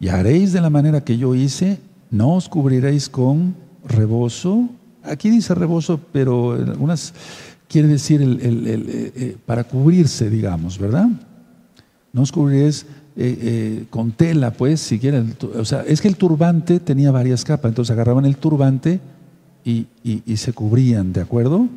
y 0.00 0.08
haréis 0.08 0.52
de 0.52 0.60
la 0.60 0.70
manera 0.70 1.02
que 1.02 1.18
yo 1.18 1.34
hice, 1.34 1.78
no 2.10 2.34
os 2.34 2.48
cubriréis 2.48 3.08
con 3.08 3.54
rebozo. 3.86 4.68
Aquí 5.02 5.30
dice 5.30 5.54
rebozo, 5.54 6.00
pero 6.12 6.52
algunas 6.52 7.14
quiere 7.68 7.88
decir 7.88 8.22
eh, 8.22 8.38
eh, 8.40 9.36
para 9.44 9.64
cubrirse, 9.64 10.30
digamos, 10.30 10.78
¿verdad? 10.78 11.08
No 12.12 12.22
os 12.22 12.32
cubriréis 12.32 12.86
con 13.90 14.12
tela, 14.12 14.52
pues, 14.52 14.80
si 14.80 15.00
quieren. 15.00 15.34
O 15.56 15.64
sea, 15.64 15.82
es 15.82 16.00
que 16.00 16.06
el 16.06 16.16
turbante 16.16 16.78
tenía 16.78 17.10
varias 17.10 17.44
capas, 17.44 17.70
entonces 17.70 17.90
agarraban 17.90 18.24
el 18.24 18.36
turbante 18.36 19.00
y, 20.04 20.36
se 20.36 20.52
cubrían, 20.52 21.12
¿de 21.12 21.20
acuerdo? 21.20 21.68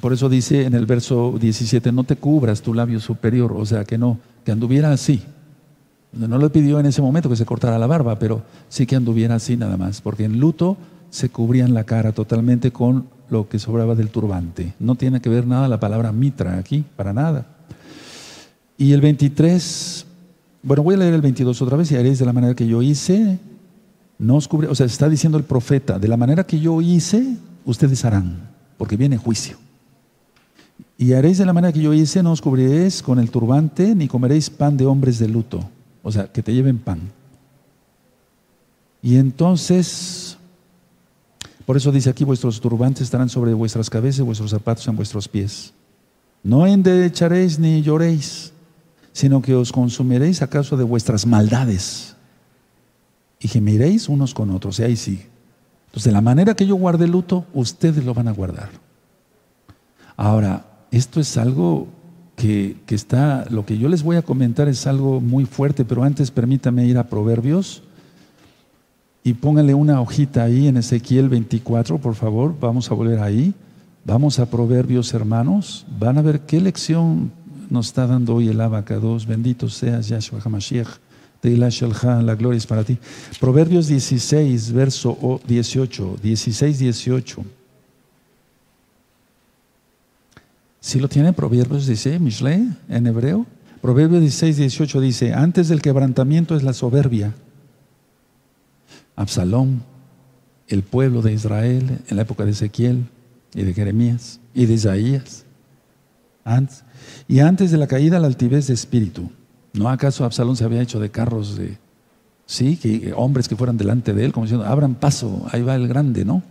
Por 0.00 0.12
eso 0.12 0.28
dice 0.28 0.64
en 0.64 0.74
el 0.74 0.86
verso 0.86 1.36
17, 1.40 1.92
no 1.92 2.04
te 2.04 2.16
cubras 2.16 2.62
tu 2.62 2.74
labio 2.74 3.00
superior, 3.00 3.52
o 3.52 3.66
sea, 3.66 3.84
que 3.84 3.98
no, 3.98 4.18
que 4.44 4.52
anduviera 4.52 4.92
así. 4.92 5.22
No 6.12 6.38
le 6.38 6.50
pidió 6.50 6.80
en 6.80 6.86
ese 6.86 7.02
momento 7.02 7.28
que 7.28 7.36
se 7.36 7.46
cortara 7.46 7.78
la 7.78 7.86
barba, 7.86 8.18
pero 8.18 8.42
sí 8.68 8.86
que 8.86 8.96
anduviera 8.96 9.36
así 9.36 9.56
nada 9.56 9.76
más, 9.76 10.00
porque 10.00 10.24
en 10.24 10.40
luto 10.40 10.76
se 11.10 11.28
cubrían 11.28 11.72
la 11.72 11.84
cara 11.84 12.12
totalmente 12.12 12.72
con 12.72 13.06
lo 13.28 13.48
que 13.48 13.58
sobraba 13.58 13.94
del 13.94 14.10
turbante. 14.10 14.74
No 14.80 14.96
tiene 14.96 15.20
que 15.20 15.28
ver 15.28 15.46
nada 15.46 15.68
la 15.68 15.78
palabra 15.78 16.10
mitra 16.12 16.58
aquí, 16.58 16.84
para 16.96 17.12
nada. 17.12 17.46
Y 18.76 18.92
el 18.92 19.00
23, 19.00 20.06
bueno, 20.62 20.82
voy 20.82 20.94
a 20.94 20.98
leer 20.98 21.14
el 21.14 21.20
22 21.20 21.62
otra 21.62 21.76
vez 21.76 21.92
y 21.92 21.96
haréis 21.96 22.18
de 22.18 22.26
la 22.26 22.32
manera 22.32 22.54
que 22.54 22.66
yo 22.66 22.82
hice 22.82 23.38
no 24.20 24.36
os 24.36 24.48
cubre, 24.48 24.68
o 24.68 24.74
sea, 24.74 24.84
está 24.84 25.08
diciendo 25.08 25.38
el 25.38 25.44
profeta, 25.44 25.98
de 25.98 26.06
la 26.06 26.18
manera 26.18 26.44
que 26.44 26.60
yo 26.60 26.82
hice, 26.82 27.36
ustedes 27.64 28.04
harán, 28.04 28.50
porque 28.76 28.98
viene 28.98 29.16
juicio. 29.16 29.56
Y 30.98 31.14
haréis 31.14 31.38
de 31.38 31.46
la 31.46 31.54
manera 31.54 31.72
que 31.72 31.80
yo 31.80 31.94
hice, 31.94 32.22
no 32.22 32.32
os 32.32 32.42
cubriréis 32.42 33.02
con 33.02 33.18
el 33.18 33.30
turbante, 33.30 33.94
ni 33.94 34.08
comeréis 34.08 34.50
pan 34.50 34.76
de 34.76 34.84
hombres 34.84 35.18
de 35.18 35.28
luto. 35.28 35.66
O 36.02 36.10
sea, 36.10 36.26
que 36.30 36.42
te 36.42 36.52
lleven 36.52 36.78
pan. 36.78 37.12
Y 39.02 39.16
entonces, 39.16 40.36
por 41.66 41.76
eso 41.76 41.92
dice 41.92 42.10
aquí, 42.10 42.24
vuestros 42.24 42.60
turbantes 42.60 43.02
estarán 43.02 43.28
sobre 43.28 43.54
vuestras 43.54 43.88
cabezas 43.88 44.24
vuestros 44.24 44.50
zapatos 44.50 44.86
en 44.88 44.96
vuestros 44.96 45.28
pies. 45.28 45.72
No 46.42 46.66
enderecharéis 46.66 47.58
ni 47.58 47.82
lloréis, 47.82 48.52
sino 49.12 49.42
que 49.42 49.54
os 49.54 49.72
consumiréis 49.72 50.42
a 50.42 50.48
causa 50.48 50.76
de 50.76 50.84
vuestras 50.84 51.26
maldades 51.26 52.16
y 53.38 53.48
gemiréis 53.48 54.08
unos 54.08 54.34
con 54.34 54.50
otros. 54.50 54.78
Y 54.78 54.82
ahí 54.84 54.96
sí. 54.96 55.26
Entonces, 55.86 56.04
de 56.04 56.12
la 56.12 56.20
manera 56.20 56.54
que 56.54 56.66
yo 56.66 56.76
guarde 56.76 57.08
luto, 57.08 57.46
ustedes 57.52 58.04
lo 58.04 58.14
van 58.14 58.28
a 58.28 58.32
guardar. 58.32 58.70
Ahora, 60.16 60.66
esto 60.90 61.20
es 61.20 61.36
algo 61.36 61.88
que, 62.40 62.94
está, 62.94 63.44
lo 63.50 63.66
que 63.66 63.76
yo 63.76 63.88
les 63.88 64.02
voy 64.02 64.16
a 64.16 64.22
comentar 64.22 64.68
es 64.68 64.86
algo 64.86 65.20
muy 65.20 65.44
fuerte, 65.44 65.84
pero 65.84 66.02
antes 66.02 66.30
permítame 66.30 66.86
ir 66.86 66.96
a 66.96 67.06
Proverbios 67.06 67.82
y 69.22 69.34
pónganle 69.34 69.74
una 69.74 70.00
hojita 70.00 70.44
ahí 70.44 70.66
en 70.66 70.78
Ezequiel 70.78 71.28
24, 71.28 71.98
por 71.98 72.14
favor, 72.14 72.54
vamos 72.58 72.90
a 72.90 72.94
volver 72.94 73.20
ahí. 73.20 73.52
Vamos 74.06 74.38
a 74.38 74.46
Proverbios, 74.46 75.12
hermanos. 75.12 75.86
Van 75.98 76.16
a 76.16 76.22
ver 76.22 76.40
qué 76.40 76.58
lección 76.58 77.30
nos 77.68 77.88
está 77.88 78.06
dando 78.06 78.36
hoy 78.36 78.48
el 78.48 78.60
Abacados. 78.60 79.26
Bendito 79.26 79.68
seas, 79.68 80.08
Yahshua 80.08 80.40
HaMashiach 80.42 80.88
la 81.42 82.34
gloria 82.34 82.58
es 82.58 82.66
para 82.66 82.84
ti. 82.84 82.98
Proverbios 83.38 83.86
16, 83.86 84.72
verso 84.72 85.40
18, 85.46 86.16
16, 86.22 86.78
18. 86.78 87.59
Si 90.80 90.98
lo 90.98 91.08
tiene 91.08 91.32
Proverbios 91.34 91.86
dice 91.86 92.18
Mishle, 92.18 92.66
en 92.88 93.06
hebreo. 93.06 93.46
Proverbios 93.82 94.20
16, 94.20 94.56
18 94.56 95.00
dice, 95.00 95.34
antes 95.34 95.68
del 95.68 95.82
quebrantamiento 95.82 96.56
es 96.56 96.62
la 96.62 96.72
soberbia. 96.72 97.34
Absalón, 99.16 99.82
el 100.68 100.82
pueblo 100.82 101.22
de 101.22 101.32
Israel 101.32 101.98
en 102.08 102.16
la 102.16 102.22
época 102.22 102.44
de 102.44 102.52
Ezequiel 102.52 103.06
y 103.54 103.62
de 103.62 103.74
Jeremías 103.74 104.40
y 104.54 104.66
de 104.66 104.74
Isaías. 104.74 105.44
Y 107.28 107.40
antes 107.40 107.70
de 107.70 107.78
la 107.78 107.86
caída 107.86 108.18
la 108.18 108.26
altivez 108.26 108.66
de 108.66 108.74
espíritu. 108.74 109.30
¿No 109.72 109.88
acaso 109.88 110.24
Absalón 110.24 110.56
se 110.56 110.64
había 110.64 110.82
hecho 110.82 110.98
de 110.98 111.10
carros 111.10 111.56
de, 111.56 111.78
sí, 112.46 112.76
que 112.76 113.12
hombres 113.14 113.48
que 113.48 113.56
fueran 113.56 113.76
delante 113.76 114.14
de 114.14 114.24
él, 114.24 114.32
como 114.32 114.46
diciendo, 114.46 114.66
abran 114.66 114.94
paso, 114.94 115.46
ahí 115.52 115.62
va 115.62 115.76
el 115.76 115.86
grande, 115.86 116.24
¿no? 116.24 116.42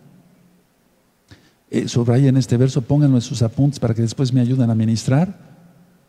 Eh, 1.71 1.87
en 2.07 2.37
este 2.37 2.57
verso, 2.57 2.81
pónganlo 2.81 3.17
en 3.17 3.21
sus 3.21 3.41
apuntes 3.41 3.79
para 3.79 3.93
que 3.93 4.01
después 4.01 4.33
me 4.33 4.41
ayuden 4.41 4.69
a 4.69 4.75
ministrar. 4.75 5.49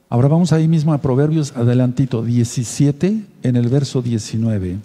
Ahora 0.08 0.28
vamos 0.28 0.52
ahí 0.52 0.66
mismo 0.66 0.92
a 0.92 1.00
Proverbios, 1.00 1.52
adelantito, 1.56 2.22
17, 2.24 3.24
en 3.42 3.56
el 3.56 3.68
verso 3.68 4.02
19. 4.02 4.78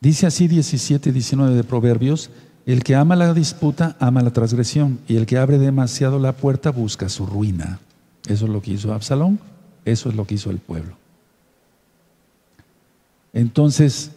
Dice 0.00 0.26
así 0.26 0.48
17, 0.48 1.12
19 1.12 1.54
de 1.54 1.64
Proverbios, 1.64 2.30
el 2.66 2.82
que 2.82 2.94
ama 2.94 3.14
la 3.14 3.32
disputa 3.34 3.96
ama 4.00 4.22
la 4.22 4.32
transgresión 4.32 4.98
y 5.06 5.16
el 5.16 5.26
que 5.26 5.38
abre 5.38 5.58
demasiado 5.58 6.18
la 6.18 6.32
puerta 6.32 6.70
busca 6.70 7.08
su 7.08 7.26
ruina. 7.26 7.78
Eso 8.26 8.46
es 8.46 8.50
lo 8.50 8.62
que 8.62 8.72
hizo 8.72 8.92
Absalón. 8.92 9.38
Eso 9.84 10.08
es 10.08 10.14
lo 10.14 10.26
que 10.26 10.34
hizo 10.34 10.50
el 10.50 10.58
pueblo. 10.58 10.96
Entonces, 13.32 14.10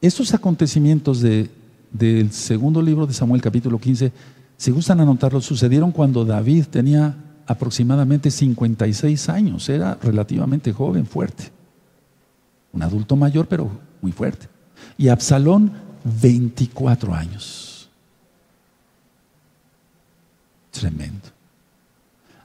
estos 0.00 0.32
acontecimientos 0.34 1.20
del 1.90 2.32
segundo 2.32 2.82
libro 2.82 3.06
de 3.06 3.14
Samuel, 3.14 3.40
capítulo 3.40 3.78
15, 3.78 4.12
si 4.56 4.70
gustan 4.70 5.00
anotarlo, 5.00 5.40
sucedieron 5.40 5.92
cuando 5.92 6.24
David 6.24 6.66
tenía 6.70 7.14
aproximadamente 7.46 8.30
56 8.30 9.28
años, 9.28 9.68
era 9.68 9.96
relativamente 10.02 10.72
joven, 10.72 11.06
fuerte. 11.06 11.50
Un 12.72 12.82
adulto 12.82 13.16
mayor, 13.16 13.46
pero 13.46 13.70
muy 14.02 14.12
fuerte. 14.12 14.48
Y 14.98 15.08
Absalón, 15.08 15.72
24 16.20 17.14
años. 17.14 17.88
Tremendo. 20.70 21.28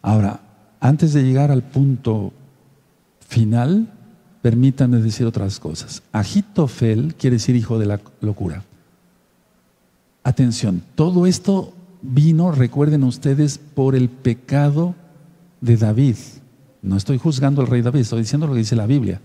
Ahora, 0.01 0.39
antes 0.79 1.13
de 1.13 1.23
llegar 1.23 1.51
al 1.51 1.63
punto 1.63 2.33
final, 3.27 3.87
permítanme 4.41 4.97
decir 4.97 5.25
otras 5.25 5.59
cosas. 5.59 6.03
Agitofel 6.11 7.15
quiere 7.15 7.37
decir 7.37 7.55
hijo 7.55 7.79
de 7.79 7.85
la 7.85 7.99
locura. 8.21 8.63
Atención, 10.23 10.81
todo 10.95 11.25
esto 11.25 11.73
vino, 12.01 12.51
recuerden 12.51 13.03
ustedes, 13.03 13.57
por 13.57 13.95
el 13.95 14.09
pecado 14.09 14.95
de 15.61 15.77
David. 15.77 16.15
No 16.81 16.97
estoy 16.97 17.17
juzgando 17.17 17.61
al 17.61 17.67
rey 17.67 17.81
David, 17.81 18.01
estoy 18.01 18.21
diciendo 18.21 18.47
lo 18.47 18.53
que 18.53 18.59
dice 18.59 18.75
la 18.75 18.87
Biblia. 18.87 19.21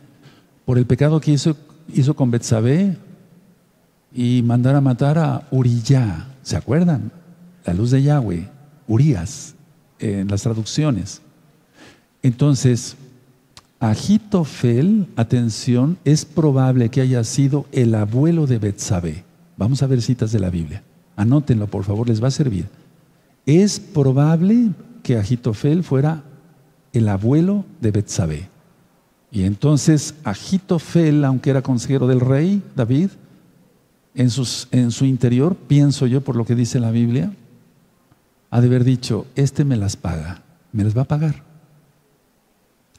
Por 0.64 0.78
el 0.78 0.86
pecado 0.86 1.20
que 1.20 1.32
hizo, 1.32 1.56
hizo 1.92 2.14
con 2.14 2.30
Betsabé 2.30 2.96
y 4.12 4.42
mandar 4.44 4.74
a 4.74 4.80
matar 4.80 5.18
a 5.18 5.48
Uriyá. 5.50 6.28
¿Se 6.42 6.56
acuerdan? 6.56 7.12
La 7.64 7.74
luz 7.74 7.90
de 7.90 8.02
Yahweh, 8.02 8.48
Urias, 8.86 9.54
en 9.98 10.28
las 10.28 10.42
traducciones. 10.42 11.20
Entonces, 12.22 12.96
Agitofel, 13.80 15.06
atención, 15.14 15.98
es 16.04 16.24
probable 16.24 16.88
que 16.88 17.00
haya 17.00 17.22
sido 17.22 17.66
el 17.70 17.94
abuelo 17.94 18.46
de 18.46 18.58
Betsabé. 18.58 19.24
Vamos 19.56 19.82
a 19.82 19.86
ver 19.86 20.02
citas 20.02 20.32
de 20.32 20.40
la 20.40 20.50
Biblia. 20.50 20.82
Anótenlo, 21.18 21.66
por 21.66 21.82
favor, 21.82 22.08
les 22.08 22.22
va 22.22 22.28
a 22.28 22.30
servir. 22.30 22.68
Es 23.44 23.80
probable 23.80 24.70
que 25.02 25.16
Agitofel 25.18 25.82
fuera 25.82 26.22
el 26.92 27.08
abuelo 27.08 27.64
de 27.80 27.90
Betsabé. 27.90 28.48
Y 29.32 29.42
entonces 29.42 30.14
Agitofel, 30.22 31.24
aunque 31.24 31.50
era 31.50 31.60
consejero 31.60 32.06
del 32.06 32.20
rey 32.20 32.62
David, 32.76 33.10
en, 34.14 34.30
su 34.30 35.04
interior, 35.04 35.56
pienso 35.56 36.06
yo 36.06 36.20
por 36.20 36.36
lo 36.36 36.44
que 36.44 36.54
dice 36.54 36.78
la 36.78 36.92
Biblia, 36.92 37.32
ha 38.50 38.60
de 38.60 38.68
haber 38.68 38.84
dicho, 38.84 39.26
este 39.34 39.64
me 39.64 39.76
las 39.76 39.96
paga, 39.96 40.42
me 40.70 40.84
las 40.84 40.96
va 40.96 41.02
a 41.02 41.08
pagar. 41.08 41.47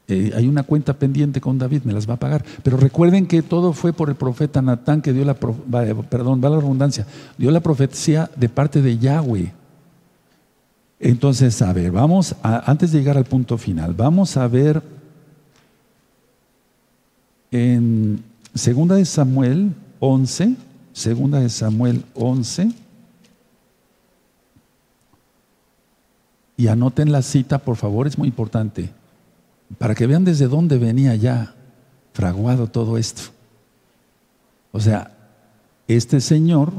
Eh, 0.10 0.34
hay 0.36 0.47
una 0.47 0.64
cuenta 0.64 0.93
pendiente 0.93 1.39
con 1.39 1.60
David, 1.60 1.84
me 1.84 1.93
las 1.93 2.10
va 2.10 2.16
a 2.16 2.20
pagar. 2.20 2.43
Pero 2.64 2.78
recuerden 2.78 3.28
que 3.28 3.43
todo 3.43 3.74
fue 3.74 3.93
por 3.93 4.10
el 4.10 4.16
profeta 4.16 4.60
Natán 4.60 5.03
que 5.03 5.14
dio 5.14 5.24
la, 5.24 5.36
perdón, 5.36 6.41
va 6.43 6.49
la 6.49 6.57
redundancia, 6.57 7.05
dio 7.38 7.51
la 7.51 7.60
profecía 7.60 8.30
de 8.36 8.49
parte 8.49 8.82
de 8.82 8.97
Yahweh. 8.97 9.53
Entonces, 10.99 11.62
a 11.62 11.72
ver, 11.72 11.91
vamos, 11.91 12.36
antes 12.41 12.91
de 12.91 12.97
llegar 12.97 13.18
al 13.18 13.26
punto 13.26 13.57
final, 13.57 13.93
vamos 13.93 14.36
a 14.36 14.47
ver 14.47 14.82
en 17.51 18.24
Segunda 18.55 18.95
de 18.95 19.05
Samuel 19.05 19.76
11, 19.99 20.55
Segunda 20.91 21.39
de 21.39 21.49
Samuel 21.49 22.03
11, 22.16 22.72
y 26.57 26.68
anoten 26.68 27.12
la 27.12 27.22
cita, 27.22 27.60
por 27.60 27.78
favor, 27.78 28.07
es 28.07 28.18
muy 28.18 28.28
importante, 28.28 28.89
para 29.78 29.95
que 29.95 30.07
vean 30.07 30.26
desde 30.26 30.47
dónde 30.47 30.78
venía 30.78 31.15
ya 31.15 31.55
fraguado 32.13 32.67
todo 32.67 32.97
esto. 32.97 33.24
O 34.72 34.80
sea, 34.80 35.11
este 35.88 36.22
señor, 36.22 36.72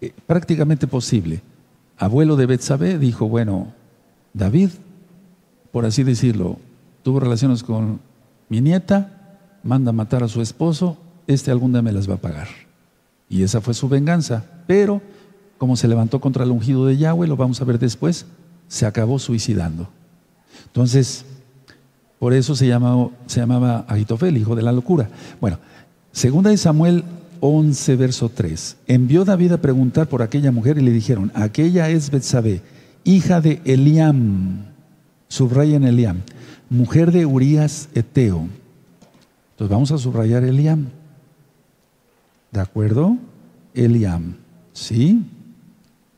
eh, 0.00 0.12
prácticamente 0.26 0.86
posible, 0.86 1.42
abuelo 1.98 2.36
de 2.36 2.46
Betsabé, 2.46 2.98
dijo, 2.98 3.28
bueno, 3.28 3.72
David, 4.34 4.70
por 5.70 5.84
así 5.84 6.02
decirlo, 6.02 6.58
tuvo 7.02 7.20
relaciones 7.20 7.62
con 7.62 8.00
mi 8.48 8.60
nieta, 8.60 9.48
manda 9.62 9.92
matar 9.92 10.22
a 10.22 10.28
su 10.28 10.40
esposo, 10.40 10.96
este 11.26 11.50
algún 11.50 11.72
día 11.72 11.82
me 11.82 11.92
las 11.92 12.08
va 12.08 12.14
a 12.14 12.20
pagar. 12.20 12.48
Y 13.28 13.42
esa 13.42 13.60
fue 13.60 13.74
su 13.74 13.88
venganza. 13.88 14.44
Pero, 14.66 15.00
como 15.58 15.76
se 15.76 15.88
levantó 15.88 16.20
contra 16.20 16.44
el 16.44 16.50
ungido 16.50 16.86
de 16.86 16.96
Yahweh, 16.96 17.26
lo 17.26 17.36
vamos 17.36 17.60
a 17.60 17.64
ver 17.64 17.78
después, 17.78 18.26
se 18.68 18.86
acabó 18.86 19.18
suicidando. 19.18 19.88
Entonces, 20.66 21.24
por 22.22 22.34
eso 22.34 22.54
se, 22.54 22.68
llamaba, 22.68 23.08
se 23.26 23.40
llamaba 23.40 23.84
Agitofel, 23.88 24.36
hijo 24.36 24.54
de 24.54 24.62
la 24.62 24.70
locura. 24.70 25.08
Bueno, 25.40 25.58
segunda 26.12 26.50
de 26.50 26.56
Samuel 26.56 27.02
11, 27.40 27.96
verso 27.96 28.28
3. 28.28 28.76
Envió 28.86 29.24
David 29.24 29.50
a 29.50 29.60
preguntar 29.60 30.08
por 30.08 30.22
aquella 30.22 30.52
mujer 30.52 30.78
y 30.78 30.82
le 30.82 30.92
dijeron, 30.92 31.32
aquella 31.34 31.90
es 31.90 32.12
Betsabé, 32.12 32.62
hija 33.02 33.40
de 33.40 33.60
Eliam, 33.64 34.66
subrayen 35.26 35.82
Eliam, 35.82 36.18
mujer 36.70 37.10
de 37.10 37.26
Urias 37.26 37.88
Eteo. 37.92 38.46
Entonces 39.50 39.72
vamos 39.72 39.90
a 39.90 39.98
subrayar 39.98 40.44
Eliam. 40.44 40.90
¿De 42.52 42.60
acuerdo? 42.60 43.16
Eliam, 43.74 44.36
¿sí? 44.72 45.24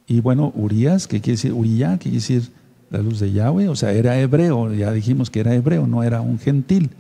Y 0.07 0.21
bueno, 0.21 0.53
Urias, 0.55 1.07
¿qué 1.07 1.23
quiere 1.23 1.39
decir? 1.39 1.55
Uriah, 1.55 1.93
¿qué 1.93 2.11
quiere 2.11 2.17
decir? 2.17 2.51
La 2.91 2.99
luz 2.99 3.21
de 3.21 3.33
Yahweh, 3.33 3.69
o 3.69 3.77
sea, 3.77 3.93
era 3.93 4.19
hebreo, 4.19 4.73
ya 4.73 4.93
dijimos 4.93 5.31
que 5.31 5.41
era 5.41 5.55
hebreo, 5.55 5.87
no 5.87 6.03
era 6.03 6.21
un 6.21 6.39
gentil. 6.39 6.91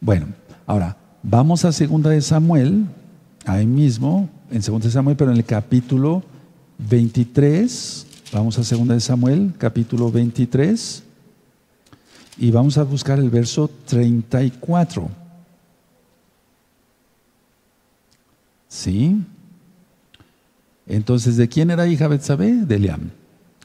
Bueno, 0.00 0.28
ahora, 0.66 0.96
vamos 1.22 1.64
a 1.64 1.72
segunda 1.72 2.10
de 2.10 2.22
Samuel, 2.22 2.86
ahí 3.44 3.66
mismo, 3.66 4.28
en 4.50 4.62
2 4.62 4.92
Samuel, 4.92 5.16
pero 5.16 5.30
en 5.30 5.36
el 5.36 5.44
capítulo 5.44 6.22
23, 6.78 8.06
vamos 8.32 8.58
a 8.58 8.76
2 8.76 8.88
de 8.88 9.00
Samuel, 9.00 9.52
capítulo 9.58 10.10
23, 10.10 11.02
y 12.38 12.50
vamos 12.50 12.78
a 12.78 12.84
buscar 12.84 13.18
el 13.18 13.30
verso 13.30 13.70
34. 13.86 15.08
¿Sí? 18.68 19.24
Entonces, 20.86 21.36
¿de 21.36 21.48
quién 21.48 21.70
era 21.70 21.86
hija 21.86 22.08
Betsabé? 22.08 22.52
De 22.52 22.76
Eliam. 22.76 23.10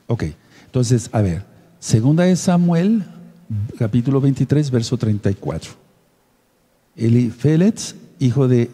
Ok, 0.08 0.24
entonces, 0.66 1.10
a 1.12 1.22
ver, 1.22 1.51
segunda 1.82 2.26
de 2.26 2.36
Samuel, 2.36 3.04
capítulo 3.78 4.22
23, 4.22 4.70
verso 4.70 4.98
34. 4.98 5.72
Elifeletz, 6.96 7.96
hijo 8.20 8.48
de 8.48 8.70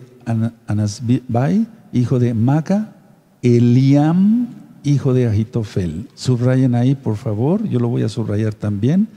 Anasbai, 0.68 1.66
hijo 1.94 2.20
de 2.20 2.34
Maca, 2.34 2.94
Eliam, 3.42 4.50
hijo 4.84 5.14
de 5.14 5.26
Agitofel. 5.26 6.10
Subrayen 6.16 6.76
ahí, 6.76 6.96
por 6.96 7.16
favor, 7.16 7.68
yo 7.70 7.80
lo 7.80 7.88
voy 7.88 8.04
a 8.04 8.10
subrayar 8.10 8.54
también. 8.54 9.08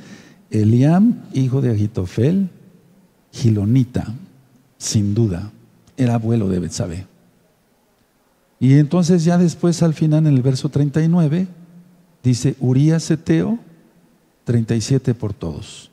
Eliam, 0.50 1.22
hijo 1.34 1.60
de 1.60 1.72
Agitofel, 1.72 2.48
Gilonita, 3.32 4.14
sin 4.78 5.14
duda, 5.14 5.50
era 5.96 6.14
abuelo 6.14 6.48
de 6.48 6.60
Betsabé. 6.60 7.06
Y 8.60 8.74
entonces 8.74 9.24
ya 9.24 9.36
después 9.36 9.82
al 9.82 9.94
final 9.94 10.28
en 10.28 10.34
el 10.34 10.42
verso 10.42 10.68
39 10.68 11.48
dice 12.22 12.54
Urias 12.60 13.10
Eteo 13.10 13.58
37 14.44 15.14
por 15.14 15.32
todos. 15.32 15.90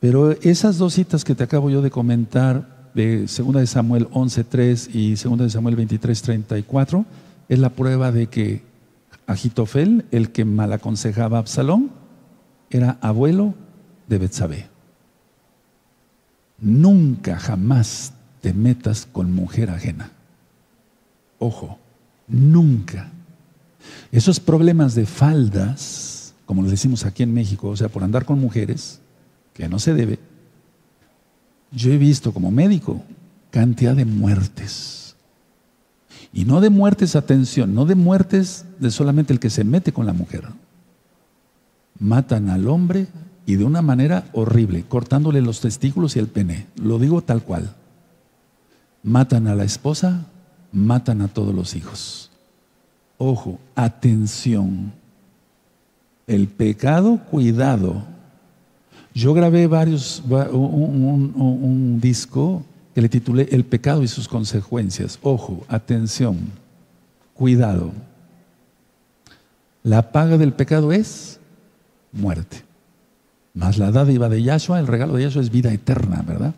Pero 0.00 0.32
esas 0.42 0.78
dos 0.78 0.94
citas 0.94 1.24
que 1.24 1.34
te 1.34 1.44
acabo 1.44 1.70
yo 1.70 1.82
de 1.82 1.90
comentar 1.90 2.90
de 2.94 3.20
2 3.20 3.54
de 3.54 3.66
Samuel 3.66 4.08
11.3 4.10 4.90
y 4.92 5.14
2 5.14 5.38
de 5.38 5.50
Samuel 5.50 5.76
23.34 5.76 7.04
es 7.48 7.58
la 7.58 7.70
prueba 7.70 8.12
de 8.12 8.26
que 8.26 8.62
Agitofel, 9.26 10.04
el 10.10 10.30
que 10.30 10.44
mal 10.44 10.72
aconsejaba 10.72 11.36
a 11.36 11.40
Absalón, 11.40 11.90
era 12.70 12.98
abuelo 13.00 13.54
de 14.08 14.18
Betsabé. 14.18 14.68
Nunca, 16.58 17.38
jamás 17.38 18.12
te 18.40 18.52
metas 18.52 19.06
con 19.10 19.32
mujer 19.32 19.70
ajena. 19.70 20.10
Ojo, 21.38 21.78
nunca. 22.28 23.10
Esos 24.10 24.40
problemas 24.40 24.94
de 24.94 25.06
faldas, 25.06 26.11
como 26.46 26.62
lo 26.62 26.70
decimos 26.70 27.04
aquí 27.04 27.22
en 27.22 27.34
México, 27.34 27.68
o 27.68 27.76
sea, 27.76 27.88
por 27.88 28.04
andar 28.04 28.24
con 28.24 28.40
mujeres, 28.40 29.00
que 29.54 29.68
no 29.68 29.78
se 29.78 29.94
debe, 29.94 30.18
yo 31.70 31.92
he 31.92 31.98
visto 31.98 32.32
como 32.32 32.50
médico 32.50 33.02
cantidad 33.50 33.94
de 33.94 34.04
muertes. 34.04 35.16
Y 36.32 36.44
no 36.44 36.60
de 36.60 36.70
muertes, 36.70 37.14
atención, 37.14 37.74
no 37.74 37.84
de 37.84 37.94
muertes 37.94 38.64
de 38.78 38.90
solamente 38.90 39.32
el 39.32 39.40
que 39.40 39.50
se 39.50 39.64
mete 39.64 39.92
con 39.92 40.06
la 40.06 40.14
mujer. 40.14 40.44
Matan 41.98 42.48
al 42.48 42.68
hombre 42.68 43.06
y 43.44 43.56
de 43.56 43.64
una 43.64 43.82
manera 43.82 44.24
horrible, 44.32 44.84
cortándole 44.84 45.42
los 45.42 45.60
testículos 45.60 46.16
y 46.16 46.20
el 46.20 46.28
pene. 46.28 46.66
Lo 46.76 46.98
digo 46.98 47.22
tal 47.22 47.42
cual. 47.42 47.74
Matan 49.02 49.46
a 49.46 49.54
la 49.54 49.64
esposa, 49.64 50.26
matan 50.72 51.20
a 51.20 51.28
todos 51.28 51.54
los 51.54 51.74
hijos. 51.74 52.30
Ojo, 53.18 53.58
atención. 53.74 54.94
El 56.26 56.48
pecado, 56.48 57.20
cuidado, 57.30 58.04
yo 59.14 59.34
grabé 59.34 59.66
varios, 59.66 60.22
un, 60.28 61.98
disco 62.00 62.64
que 62.94 63.02
le 63.02 63.08
titulé 63.08 63.48
El 63.50 63.64
pecado 63.64 64.02
y 64.02 64.08
sus 64.08 64.28
consecuencias. 64.28 65.18
Ojo, 65.22 65.64
atención, 65.68 66.38
cuidado. 67.34 67.92
La 69.82 70.12
paga 70.12 70.38
del 70.38 70.52
pecado 70.52 70.92
es 70.92 71.40
muerte. 72.12 72.62
Más 73.54 73.76
la 73.76 73.90
dádiva 73.90 74.28
de 74.28 74.42
Yahshua, 74.42 74.80
el 74.80 74.86
regalo 74.86 75.14
de 75.14 75.24
Yahshua 75.24 75.42
es 75.42 75.50
vida 75.50 75.72
eterna, 75.72 76.22
¿verdad? 76.26 76.54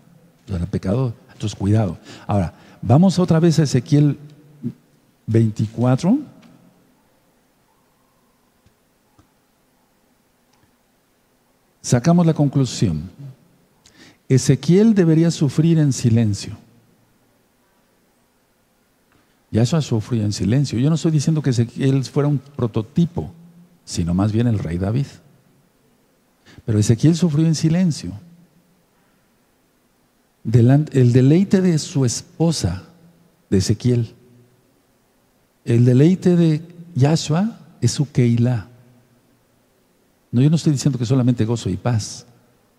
el 0.47 0.67
pecado, 0.67 1.15
entonces 1.33 1.59
cuidado. 1.59 1.99
Ahora, 2.27 2.53
vamos 2.83 3.19
otra 3.19 3.41
vez 3.41 3.59
a 3.59 3.65
Ezequiel 3.65 4.19
24. 5.27 6.19
Sacamos 11.85 12.25
la 12.25 12.33
conclusión. 12.33 13.11
Ezequiel 14.27 14.95
debería 14.95 15.31
sufrir 15.31 15.79
en 15.79 15.93
silencio. 15.93 16.57
Yahshua 19.51 19.83
sufrió 19.83 20.25
en 20.25 20.33
silencio. 20.33 20.79
Yo 20.79 20.89
no 20.89 20.95
estoy 20.95 21.11
diciendo 21.11 21.43
que 21.43 21.51
Ezequiel 21.51 22.03
fuera 22.05 22.27
un 22.27 22.39
prototipo, 22.39 23.31
sino 23.85 24.15
más 24.15 24.33
bien 24.33 24.47
el 24.47 24.59
rey 24.61 24.79
David. 24.79 25.05
Pero 26.65 26.79
Ezequiel 26.79 27.17
sufrió 27.17 27.47
en 27.47 27.55
silencio. 27.55 28.13
el 30.43 31.13
deleite 31.13 31.61
de 31.61 31.79
su 31.79 32.07
esposa, 32.07 32.85
de 33.51 33.59
Ezequiel, 33.59 34.15
el 35.67 35.85
deleite 35.85 36.35
de 36.35 36.63
Yahshua 36.95 37.59
es 37.83 37.91
su 37.91 38.11
Keilah. 38.11 38.74
No, 40.35 40.43
yo 40.43 40.51
no 40.51 40.57
estoy 40.57 40.73
diciendo 40.73 40.99
que 40.99 41.07
solamente 41.07 41.45
gozo 41.45 41.71
y 41.71 41.77
paz. 41.77 42.27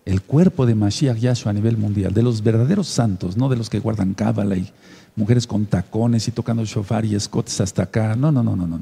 El 0.04 0.20
cuerpo 0.20 0.66
de 0.66 0.74
Mashiach 0.74 1.16
Yahshua 1.16 1.52
a 1.52 1.54
nivel 1.54 1.78
mundial, 1.78 2.12
de 2.12 2.22
los 2.22 2.42
verdaderos 2.42 2.86
santos, 2.86 3.38
no 3.38 3.48
de 3.48 3.56
los 3.56 3.70
que 3.70 3.80
guardan 3.80 4.12
cábala 4.12 4.56
y 4.56 4.70
mujeres 5.16 5.46
con 5.46 5.64
tacones 5.64 6.28
y 6.28 6.32
tocando 6.32 6.66
shofar 6.66 7.06
y 7.06 7.14
escotes 7.14 7.58
hasta 7.62 7.84
acá. 7.84 8.14
No, 8.14 8.30
no, 8.30 8.42
no, 8.42 8.56
no, 8.56 8.66
no, 8.66 8.78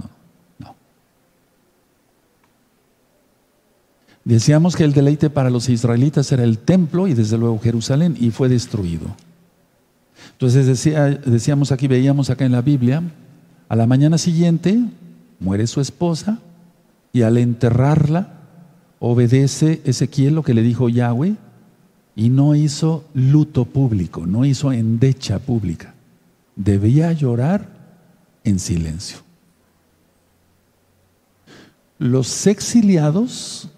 no. 0.58 0.74
Decíamos 4.24 4.74
que 4.74 4.82
el 4.82 4.92
deleite 4.92 5.30
para 5.30 5.50
los 5.50 5.68
israelitas 5.68 6.32
era 6.32 6.42
el 6.42 6.58
templo 6.58 7.06
y 7.06 7.14
desde 7.14 7.38
luego 7.38 7.60
Jerusalén 7.60 8.16
y 8.18 8.32
fue 8.32 8.48
destruido. 8.48 9.06
Entonces 10.32 10.66
decía, 10.66 11.10
decíamos 11.10 11.70
aquí, 11.70 11.86
veíamos 11.86 12.28
acá 12.28 12.44
en 12.44 12.50
la 12.50 12.62
Biblia, 12.62 13.04
a 13.68 13.76
la 13.76 13.86
mañana 13.86 14.18
siguiente 14.18 14.80
muere 15.38 15.68
su 15.68 15.80
esposa 15.80 16.40
y 17.12 17.22
al 17.22 17.38
enterrarla 17.38 18.40
obedece 18.98 19.80
Ezequiel 19.84 20.34
lo 20.34 20.42
que 20.42 20.54
le 20.54 20.62
dijo 20.62 20.88
Yahweh 20.88 21.36
y 22.16 22.28
no 22.28 22.54
hizo 22.54 23.04
luto 23.14 23.64
público, 23.64 24.26
no 24.26 24.44
hizo 24.44 24.72
endecha 24.72 25.38
pública. 25.38 25.94
Debía 26.56 27.12
llorar 27.12 27.68
en 28.44 28.58
silencio. 28.58 29.18
Los 31.98 32.46
exiliados 32.46 33.70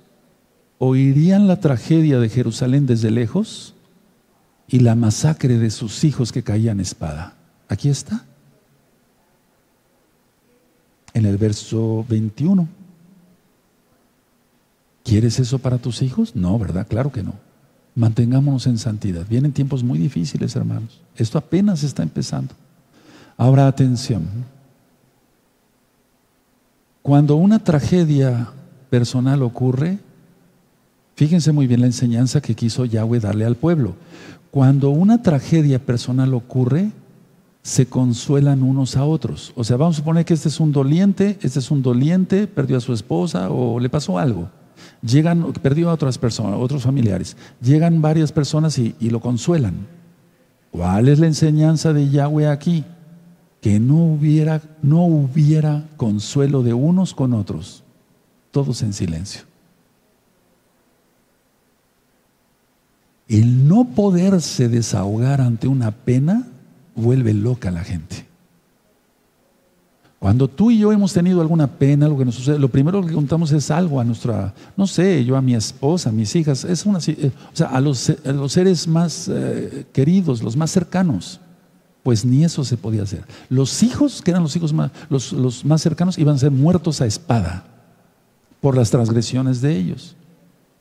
oirían 0.79 1.47
la 1.47 1.61
tragedia 1.61 2.19
de 2.19 2.29
Jerusalén 2.29 2.87
desde 2.87 3.11
lejos 3.11 3.75
y 4.69 4.81
la 4.81 4.95
masacre 4.95 5.59
de 5.59 5.71
sus 5.71 6.05
hijos 6.05 6.33
que 6.33 6.43
caían 6.43 6.81
espada. 6.81 7.37
Aquí 7.69 7.89
está. 7.89 8.25
En 11.15 11.25
el 11.25 11.37
verso 11.39 12.05
21. 12.09 12.69
¿Quieres 15.07 15.39
eso 15.39 15.59
para 15.59 15.79
tus 15.79 16.03
hijos? 16.03 16.35
No, 16.35 16.59
¿verdad? 16.59 16.87
Claro 16.89 17.13
que 17.13 17.23
no. 17.23 17.35
Mantengámonos 17.95 18.67
en 18.67 18.77
santidad. 18.77 19.25
Vienen 19.27 19.53
tiempos 19.53 19.83
muy 19.85 19.99
difíciles, 19.99 20.57
hermanos. 20.57 21.01
Esto 21.17 21.39
apenas 21.39 21.83
está 21.85 22.03
empezando. 22.03 22.55
Ahora 23.37 23.69
atención. 23.69 24.27
Cuando 27.03 27.37
una 27.37 27.61
tragedia 27.61 28.51
personal 28.91 29.43
ocurre, 29.43 30.01
Fíjense 31.17 31.51
muy 31.51 31.67
bien 31.67 31.81
la 31.81 31.87
enseñanza 31.87 32.43
que 32.43 32.55
quiso 32.55 32.85
Yahweh 32.85 33.21
darle 33.21 33.47
al 33.47 33.57
pueblo. 33.57 33.95
Cuando 34.51 34.91
una 34.91 35.23
tragedia 35.23 35.79
personal 35.79 36.35
ocurre, 36.35 36.91
se 37.63 37.87
consuelan 37.87 38.63
unos 38.63 38.99
a 38.99 39.05
otros. 39.05 39.53
O 39.57 39.65
sea, 39.65 39.79
vamos 39.79 39.97
a 39.97 40.01
suponer 40.01 40.27
que 40.27 40.35
este 40.35 40.51
es 40.51 40.61
un 40.61 40.73
doliente, 40.73 41.39
este 41.41 41.59
es 41.59 41.71
un 41.71 41.81
doliente, 41.81 42.47
perdió 42.47 42.77
a 42.77 42.83
su 42.83 42.93
esposa 42.93 43.49
o 43.51 43.81
le 43.81 43.89
pasó 43.89 44.19
algo. 44.19 44.51
Llegan, 45.03 45.53
perdió 45.55 45.91
a 45.91 45.95
otras 45.95 46.19
personas, 46.19 46.59
otros 46.59 46.83
familiares. 46.83 47.37
Llegan 47.61 48.03
varias 48.03 48.33
personas 48.33 48.79
y, 48.79 48.95
y 49.01 49.11
lo 49.11 49.21
consuelan. 49.21 49.87
¿Cuál 50.71 51.09
es 51.09 51.19
la 51.19 51.27
enseñanza 51.27 51.93
de 51.93 52.11
Yahweh 52.11 52.49
aquí? 52.49 52.85
Que 53.61 53.81
no 53.81 53.97
hubiera, 53.97 54.61
no 54.83 55.05
hubiera 55.05 55.89
consuelo 55.97 56.63
de 56.63 56.75
unos 56.75 57.15
con 57.15 57.33
otros, 57.33 57.83
todos 58.51 58.83
en 58.83 58.93
silencio. 58.93 59.43
El 63.29 63.67
no 63.67 63.89
poderse 63.89 64.69
desahogar 64.69 65.41
ante 65.41 65.67
una 65.67 65.91
pena 65.91 66.47
vuelve 66.95 67.35
loca 67.35 67.71
a 67.71 67.73
la 67.73 67.83
gente. 67.83 68.26
Cuando 70.19 70.49
tú 70.49 70.71
y 70.71 70.79
yo 70.79 70.93
hemos 70.93 71.13
tenido 71.13 71.41
alguna 71.41 71.67
pena, 71.67 72.07
algo 72.07 72.19
que 72.19 72.25
nos 72.25 72.35
sucede, 72.35 72.59
lo 72.59 72.69
primero 72.69 73.05
que 73.05 73.13
contamos 73.13 73.53
es 73.53 73.71
algo 73.71 74.01
a 74.01 74.05
nuestra, 74.05 74.55
no 74.77 74.87
sé, 74.87 75.25
yo 75.25 75.37
a 75.37 75.43
mi 75.43 75.55
esposa, 75.55 76.09
a 76.09 76.13
mis 76.13 76.35
hijas, 76.35 76.65
es 76.65 76.87
una, 76.87 76.99
eh, 77.07 77.31
o 77.53 77.57
sea, 77.57 77.69
a 77.69 77.81
los, 77.81 78.13
seres 78.49 78.89
más 78.89 79.29
eh, 79.29 79.87
queridos, 79.93 80.43
los 80.43 80.57
más 80.57 80.71
cercanos, 80.71 81.39
pues 82.03 82.25
ni 82.25 82.45
eso 82.45 82.65
se 82.65 82.79
podía 82.79 83.03
hacer. 83.03 83.25
Los 83.51 83.83
hijos, 83.83 84.23
que 84.23 84.31
eran 84.31 84.43
los 84.43 84.57
hijos 84.57 84.73
más, 84.73 84.91
los, 85.11 85.33
los 85.33 85.65
más 85.65 85.83
cercanos, 85.83 86.17
iban 86.19 86.37
a 86.37 86.39
ser 86.39 86.51
muertos 86.51 87.01
a 87.03 87.07
espada 87.07 87.65
por 88.61 88.75
las 88.75 88.91
transgresiones 88.91 89.61
de 89.61 89.77
ellos. 89.77 90.17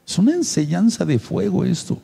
Es 0.08 0.18
una 0.18 0.34
enseñanza 0.34 1.04
de 1.04 1.20
fuego 1.20 1.66
esto. 1.66 2.00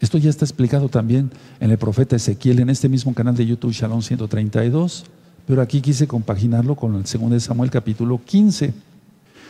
Esto 0.00 0.18
ya 0.18 0.30
está 0.30 0.44
explicado 0.44 0.88
también 0.88 1.30
en 1.58 1.70
el 1.70 1.78
profeta 1.78 2.16
Ezequiel, 2.16 2.60
en 2.60 2.70
este 2.70 2.88
mismo 2.88 3.14
canal 3.14 3.34
de 3.34 3.46
YouTube, 3.46 3.72
Shalom 3.72 4.02
132, 4.02 5.04
pero 5.48 5.62
aquí 5.62 5.80
quise 5.80 6.06
compaginarlo 6.06 6.76
con 6.76 6.94
el 6.94 7.04
2 7.04 7.30
de 7.30 7.40
Samuel 7.40 7.70
capítulo 7.70 8.20
15. 8.22 8.74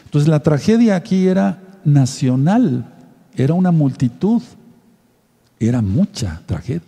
Entonces 0.05 0.29
la 0.29 0.39
tragedia 0.39 0.95
aquí 0.95 1.27
era 1.27 1.61
nacional, 1.85 2.95
era 3.35 3.53
una 3.55 3.73
multitud, 3.73 4.41
era 5.59 5.83
mucha 5.83 6.41
tragedia. 6.47 6.87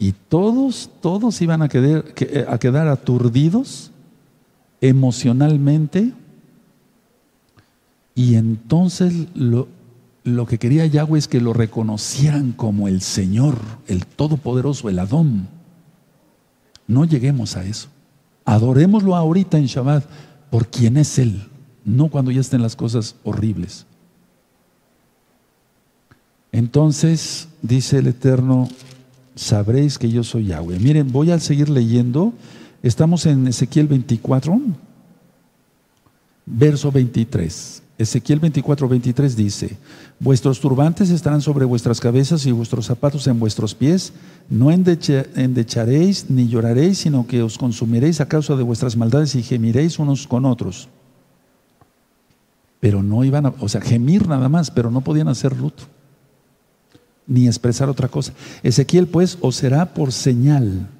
Y 0.00 0.12
todos, 0.28 0.90
todos 1.00 1.40
iban 1.40 1.62
a 1.62 1.68
quedar, 1.68 2.04
a 2.48 2.58
quedar 2.58 2.88
aturdidos 2.88 3.92
emocionalmente 4.80 6.12
y 8.16 8.34
entonces 8.34 9.28
lo, 9.34 9.68
lo 10.24 10.46
que 10.46 10.58
quería 10.58 10.86
Yahweh 10.86 11.20
es 11.20 11.28
que 11.28 11.40
lo 11.40 11.52
reconocieran 11.52 12.50
como 12.50 12.88
el 12.88 13.00
Señor, 13.00 13.58
el 13.86 14.06
Todopoderoso, 14.06 14.88
el 14.88 14.98
Adón. 14.98 15.55
No 16.86 17.04
lleguemos 17.04 17.56
a 17.56 17.64
eso. 17.64 17.88
Adorémoslo 18.44 19.16
ahorita 19.16 19.58
en 19.58 19.66
Shabbat 19.66 20.04
por 20.50 20.68
quien 20.68 20.96
es 20.96 21.18
Él, 21.18 21.42
no 21.84 22.08
cuando 22.08 22.30
ya 22.30 22.40
estén 22.40 22.62
las 22.62 22.76
cosas 22.76 23.16
horribles. 23.24 23.86
Entonces, 26.52 27.48
dice 27.60 27.98
el 27.98 28.06
Eterno, 28.06 28.68
sabréis 29.34 29.98
que 29.98 30.10
yo 30.10 30.24
soy 30.24 30.46
Yahweh. 30.46 30.78
Miren, 30.78 31.12
voy 31.12 31.30
a 31.30 31.38
seguir 31.38 31.68
leyendo. 31.68 32.32
Estamos 32.82 33.26
en 33.26 33.46
Ezequiel 33.48 33.88
24, 33.88 34.58
verso 36.46 36.92
23. 36.92 37.82
Ezequiel 37.98 38.40
24, 38.40 38.88
23 38.88 39.36
dice, 39.36 39.78
vuestros 40.20 40.60
turbantes 40.60 41.08
estarán 41.08 41.40
sobre 41.40 41.64
vuestras 41.64 41.98
cabezas 41.98 42.44
y 42.44 42.52
vuestros 42.52 42.86
zapatos 42.86 43.26
en 43.26 43.40
vuestros 43.40 43.74
pies, 43.74 44.12
no 44.50 44.70
endecharéis 44.70 46.28
ni 46.28 46.46
lloraréis, 46.46 46.98
sino 46.98 47.26
que 47.26 47.42
os 47.42 47.56
consumiréis 47.56 48.20
a 48.20 48.28
causa 48.28 48.54
de 48.54 48.62
vuestras 48.62 48.98
maldades 48.98 49.34
y 49.34 49.42
gemiréis 49.42 49.98
unos 49.98 50.26
con 50.26 50.44
otros. 50.44 50.88
Pero 52.80 53.02
no 53.02 53.24
iban 53.24 53.46
a, 53.46 53.54
o 53.60 53.68
sea, 53.68 53.80
gemir 53.80 54.28
nada 54.28 54.50
más, 54.50 54.70
pero 54.70 54.90
no 54.90 55.00
podían 55.00 55.28
hacer 55.28 55.56
luto, 55.56 55.84
ni 57.26 57.46
expresar 57.46 57.88
otra 57.88 58.08
cosa. 58.08 58.34
Ezequiel 58.62 59.06
pues 59.06 59.38
os 59.40 59.56
será 59.56 59.94
por 59.94 60.12
señal 60.12 60.90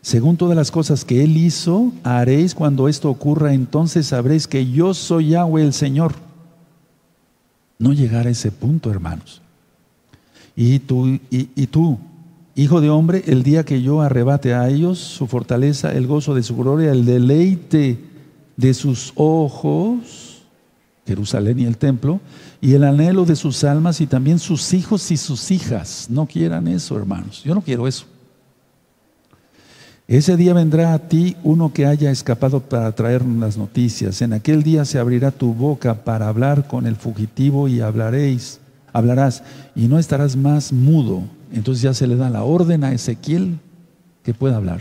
según 0.00 0.36
todas 0.36 0.56
las 0.56 0.70
cosas 0.70 1.04
que 1.04 1.24
Él 1.24 1.36
hizo, 1.36 1.92
haréis 2.02 2.54
cuando 2.54 2.88
esto 2.88 3.10
ocurra, 3.10 3.52
entonces 3.52 4.06
sabréis 4.06 4.46
que 4.46 4.70
yo 4.70 4.94
soy 4.94 5.30
Yahweh 5.30 5.62
el 5.62 5.72
Señor. 5.72 6.14
No 7.78 7.92
llegar 7.92 8.26
a 8.26 8.30
ese 8.30 8.50
punto, 8.50 8.90
hermanos. 8.90 9.42
Y 10.56 10.80
tú, 10.80 11.18
y, 11.30 11.66
tú, 11.68 11.98
hijo 12.56 12.80
de 12.80 12.90
hombre, 12.90 13.22
el 13.26 13.42
día 13.42 13.64
que 13.64 13.82
yo 13.82 14.00
arrebate 14.00 14.54
a 14.54 14.68
ellos 14.68 14.98
su 14.98 15.26
fortaleza, 15.26 15.92
el 15.92 16.06
gozo 16.06 16.34
de 16.34 16.42
su 16.42 16.56
gloria, 16.56 16.90
el 16.90 17.04
deleite 17.04 17.98
de 18.56 18.74
sus 18.74 19.12
ojos, 19.14 20.42
Jerusalén 21.06 21.60
y 21.60 21.64
el 21.64 21.76
templo, 21.76 22.20
y 22.60 22.74
el 22.74 22.82
anhelo 22.82 23.24
de 23.24 23.36
sus 23.36 23.62
almas 23.62 24.00
y 24.00 24.08
también 24.08 24.40
sus 24.40 24.72
hijos 24.74 25.10
y 25.12 25.16
sus 25.16 25.52
hijas. 25.52 26.08
No 26.10 26.26
quieran 26.26 26.66
eso, 26.66 26.96
hermanos. 26.96 27.42
Yo 27.44 27.54
no 27.54 27.62
quiero 27.62 27.86
eso. 27.86 28.06
Ese 30.08 30.38
día 30.38 30.54
vendrá 30.54 30.94
a 30.94 31.00
ti 31.00 31.36
uno 31.44 31.74
que 31.74 31.84
haya 31.84 32.10
escapado 32.10 32.60
para 32.60 32.90
traernos 32.92 33.36
las 33.36 33.58
noticias. 33.58 34.22
En 34.22 34.32
aquel 34.32 34.62
día 34.62 34.86
se 34.86 34.98
abrirá 34.98 35.30
tu 35.30 35.52
boca 35.52 36.02
para 36.02 36.28
hablar 36.28 36.66
con 36.66 36.86
el 36.86 36.96
fugitivo 36.96 37.68
y 37.68 37.82
hablaréis, 37.82 38.58
hablarás 38.94 39.42
y 39.76 39.86
no 39.86 39.98
estarás 39.98 40.34
más 40.34 40.72
mudo. 40.72 41.24
Entonces 41.52 41.82
ya 41.82 41.92
se 41.92 42.06
le 42.06 42.16
da 42.16 42.30
la 42.30 42.42
orden 42.42 42.84
a 42.84 42.92
Ezequiel 42.92 43.58
que 44.22 44.32
pueda 44.32 44.56
hablar. 44.56 44.80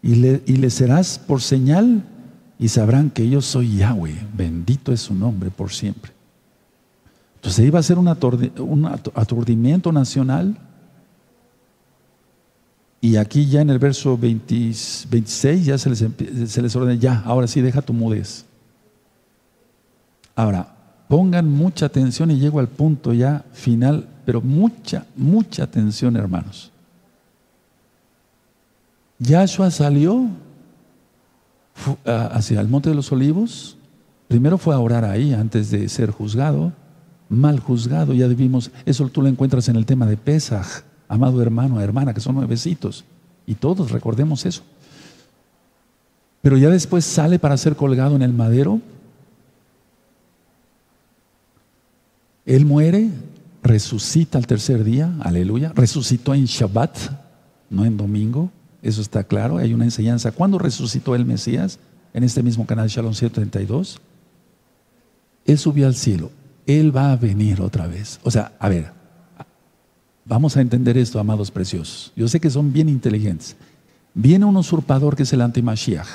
Y 0.00 0.14
le, 0.14 0.42
y 0.46 0.56
le 0.56 0.70
serás 0.70 1.18
por 1.18 1.42
señal 1.42 2.04
y 2.58 2.68
sabrán 2.68 3.10
que 3.10 3.28
yo 3.28 3.42
soy 3.42 3.76
Yahweh. 3.76 4.26
Bendito 4.34 4.90
es 4.90 5.00
su 5.02 5.14
nombre 5.14 5.50
por 5.50 5.70
siempre. 5.70 6.12
Entonces 7.34 7.66
iba 7.66 7.78
a 7.78 7.82
ser 7.82 7.98
un 7.98 8.08
aturdimiento 8.08 9.92
nacional 9.92 10.56
Y 13.04 13.16
aquí 13.16 13.46
ya 13.46 13.60
en 13.60 13.70
el 13.70 13.80
verso 13.80 14.16
26 14.16 15.64
ya 15.66 15.76
se 15.76 15.90
les, 15.90 16.06
se 16.46 16.62
les 16.62 16.76
ordena, 16.76 16.94
ya, 16.94 17.20
ahora 17.26 17.48
sí, 17.48 17.60
deja 17.60 17.82
tu 17.82 17.92
mudez. 17.92 18.44
Ahora, 20.36 20.72
pongan 21.08 21.50
mucha 21.50 21.86
atención 21.86 22.30
y 22.30 22.38
llego 22.38 22.60
al 22.60 22.68
punto 22.68 23.12
ya 23.12 23.44
final, 23.52 24.08
pero 24.24 24.40
mucha, 24.40 25.04
mucha 25.16 25.64
atención, 25.64 26.16
hermanos. 26.16 26.70
Yahshua 29.18 29.72
salió 29.72 30.28
hacia 32.04 32.60
el 32.60 32.68
Monte 32.68 32.90
de 32.90 32.94
los 32.94 33.10
Olivos. 33.10 33.76
Primero 34.28 34.58
fue 34.58 34.76
a 34.76 34.78
orar 34.78 35.04
ahí 35.04 35.34
antes 35.34 35.72
de 35.72 35.88
ser 35.88 36.12
juzgado, 36.12 36.72
mal 37.28 37.58
juzgado. 37.58 38.14
Ya 38.14 38.28
vimos, 38.28 38.70
eso 38.86 39.08
tú 39.08 39.22
lo 39.22 39.28
encuentras 39.28 39.68
en 39.68 39.74
el 39.74 39.86
tema 39.86 40.06
de 40.06 40.16
Pesaj, 40.16 40.84
amado 41.12 41.42
hermano, 41.42 41.78
hermana, 41.78 42.14
que 42.14 42.20
son 42.20 42.34
nuevecitos. 42.34 43.04
Y 43.46 43.54
todos 43.54 43.90
recordemos 43.90 44.46
eso. 44.46 44.62
Pero 46.40 46.56
ya 46.56 46.70
después 46.70 47.04
sale 47.04 47.38
para 47.38 47.56
ser 47.58 47.76
colgado 47.76 48.16
en 48.16 48.22
el 48.22 48.32
madero. 48.32 48.80
Él 52.46 52.64
muere, 52.64 53.10
resucita 53.62 54.38
al 54.38 54.46
tercer 54.46 54.84
día, 54.84 55.12
aleluya. 55.20 55.72
Resucitó 55.74 56.34
en 56.34 56.46
Shabbat, 56.46 56.96
no 57.68 57.84
en 57.84 57.98
domingo. 57.98 58.50
Eso 58.80 59.02
está 59.02 59.22
claro, 59.22 59.58
hay 59.58 59.74
una 59.74 59.84
enseñanza. 59.84 60.32
¿Cuándo 60.32 60.58
resucitó 60.58 61.14
el 61.14 61.26
Mesías? 61.26 61.78
En 62.14 62.24
este 62.24 62.42
mismo 62.42 62.66
canal 62.66 62.88
Shalom 62.88 63.12
132. 63.12 64.00
Él 65.44 65.58
subió 65.58 65.86
al 65.86 65.94
cielo. 65.94 66.30
Él 66.66 66.96
va 66.96 67.12
a 67.12 67.16
venir 67.16 67.60
otra 67.60 67.86
vez. 67.86 68.18
O 68.22 68.30
sea, 68.30 68.52
a 68.58 68.68
ver, 68.70 69.01
vamos 70.24 70.56
a 70.56 70.60
entender 70.60 70.96
esto, 70.96 71.18
amados 71.18 71.50
preciosos. 71.50 72.12
Yo 72.16 72.28
sé 72.28 72.40
que 72.40 72.50
son 72.50 72.72
bien 72.72 72.88
inteligentes. 72.88 73.56
Viene 74.14 74.44
un 74.44 74.56
usurpador 74.56 75.16
que 75.16 75.22
es 75.22 75.32
el 75.32 75.40
antimashiach, 75.40 76.08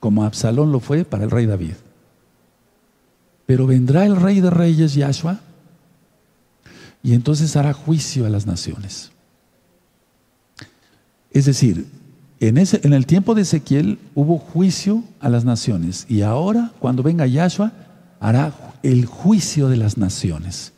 como 0.00 0.24
Absalón 0.24 0.72
lo 0.72 0.80
fue 0.80 1.04
para 1.04 1.24
el 1.24 1.30
rey 1.30 1.46
David. 1.46 1.74
Pero 3.46 3.66
vendrá 3.66 4.04
el 4.04 4.16
rey 4.16 4.40
de 4.40 4.50
reyes, 4.50 4.94
Yahshua, 4.94 5.40
y 7.02 7.14
entonces 7.14 7.56
hará 7.56 7.72
juicio 7.72 8.26
a 8.26 8.28
las 8.28 8.46
naciones. 8.46 9.10
Es 11.30 11.46
decir, 11.46 11.86
en, 12.40 12.58
ese, 12.58 12.80
en 12.84 12.92
el 12.92 13.06
tiempo 13.06 13.34
de 13.34 13.42
Ezequiel 13.42 13.98
hubo 14.14 14.38
juicio 14.38 15.02
a 15.20 15.28
las 15.28 15.44
naciones 15.44 16.06
y 16.08 16.22
ahora, 16.22 16.72
cuando 16.78 17.02
venga 17.02 17.26
Yahshua, 17.26 17.72
hará 18.20 18.52
el 18.82 19.06
juicio 19.06 19.68
de 19.68 19.76
las 19.76 19.96
naciones. 19.96 20.72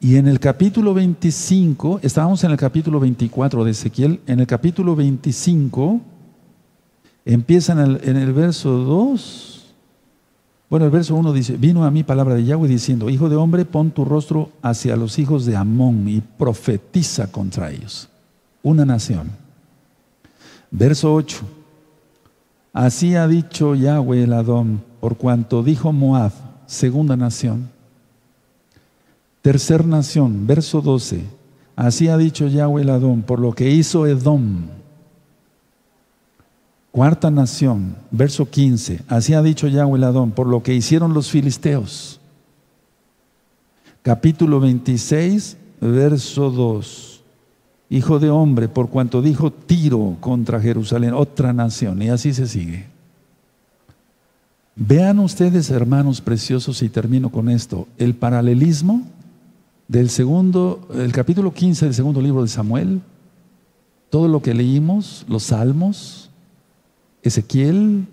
Y 0.00 0.16
en 0.16 0.28
el 0.28 0.40
capítulo 0.40 0.92
25, 0.92 2.00
estábamos 2.02 2.44
en 2.44 2.50
el 2.50 2.56
capítulo 2.56 3.00
24 3.00 3.64
de 3.64 3.70
Ezequiel, 3.70 4.20
en 4.26 4.40
el 4.40 4.46
capítulo 4.46 4.94
25, 4.94 6.00
empieza 7.24 7.72
en 7.72 7.78
el, 7.78 8.00
en 8.04 8.16
el 8.16 8.32
verso 8.32 8.70
2, 8.70 9.56
bueno, 10.68 10.84
el 10.84 10.90
verso 10.90 11.14
1 11.14 11.32
dice, 11.32 11.56
vino 11.56 11.84
a 11.84 11.90
mí 11.90 12.02
palabra 12.02 12.34
de 12.34 12.44
Yahweh 12.44 12.68
diciendo, 12.68 13.08
hijo 13.08 13.28
de 13.28 13.36
hombre, 13.36 13.64
pon 13.64 13.92
tu 13.92 14.04
rostro 14.04 14.50
hacia 14.62 14.96
los 14.96 15.18
hijos 15.18 15.46
de 15.46 15.56
Amón 15.56 16.08
y 16.08 16.20
profetiza 16.20 17.30
contra 17.30 17.70
ellos. 17.70 18.08
Una 18.64 18.84
nación. 18.84 19.30
Verso 20.72 21.14
8. 21.14 21.36
Así 22.72 23.14
ha 23.14 23.28
dicho 23.28 23.76
Yahweh 23.76 24.24
el 24.24 24.32
Adón, 24.32 24.82
por 25.00 25.16
cuanto 25.16 25.62
dijo 25.62 25.92
Moab, 25.92 26.32
segunda 26.66 27.16
nación. 27.16 27.70
Tercer 29.46 29.86
nación, 29.86 30.44
verso 30.44 30.80
12. 30.80 31.22
Así 31.76 32.08
ha 32.08 32.16
dicho 32.16 32.48
Yahweh 32.48 32.82
el 32.82 32.90
Adón, 32.90 33.22
por 33.22 33.38
lo 33.38 33.52
que 33.52 33.70
hizo 33.70 34.04
Edom. 34.04 34.64
Cuarta 36.90 37.30
nación, 37.30 37.94
verso 38.10 38.50
15. 38.50 39.02
Así 39.06 39.34
ha 39.34 39.42
dicho 39.42 39.68
Yahweh 39.68 39.98
el 39.98 40.02
Adón, 40.02 40.32
por 40.32 40.48
lo 40.48 40.64
que 40.64 40.74
hicieron 40.74 41.14
los 41.14 41.30
filisteos. 41.30 42.18
Capítulo 44.02 44.58
26, 44.58 45.56
verso 45.80 46.50
2 46.50 47.22
hijo 47.88 48.18
de 48.18 48.30
hombre, 48.30 48.66
por 48.68 48.88
cuanto 48.88 49.22
dijo 49.22 49.52
Tiro 49.52 50.16
contra 50.18 50.60
Jerusalén, 50.60 51.14
otra 51.14 51.52
nación, 51.52 52.02
y 52.02 52.08
así 52.08 52.34
se 52.34 52.48
sigue. 52.48 52.86
Vean 54.74 55.20
ustedes, 55.20 55.70
hermanos 55.70 56.20
preciosos, 56.20 56.82
y 56.82 56.88
termino 56.88 57.30
con 57.30 57.48
esto, 57.48 57.86
el 57.96 58.16
paralelismo 58.16 59.06
del 59.88 60.10
segundo, 60.10 60.88
el 60.94 61.12
capítulo 61.12 61.52
15 61.52 61.86
del 61.86 61.94
segundo 61.94 62.20
libro 62.20 62.42
de 62.42 62.48
Samuel, 62.48 63.00
todo 64.10 64.28
lo 64.28 64.42
que 64.42 64.54
leímos, 64.54 65.24
los 65.28 65.44
salmos, 65.44 66.30
Ezequiel, 67.22 68.06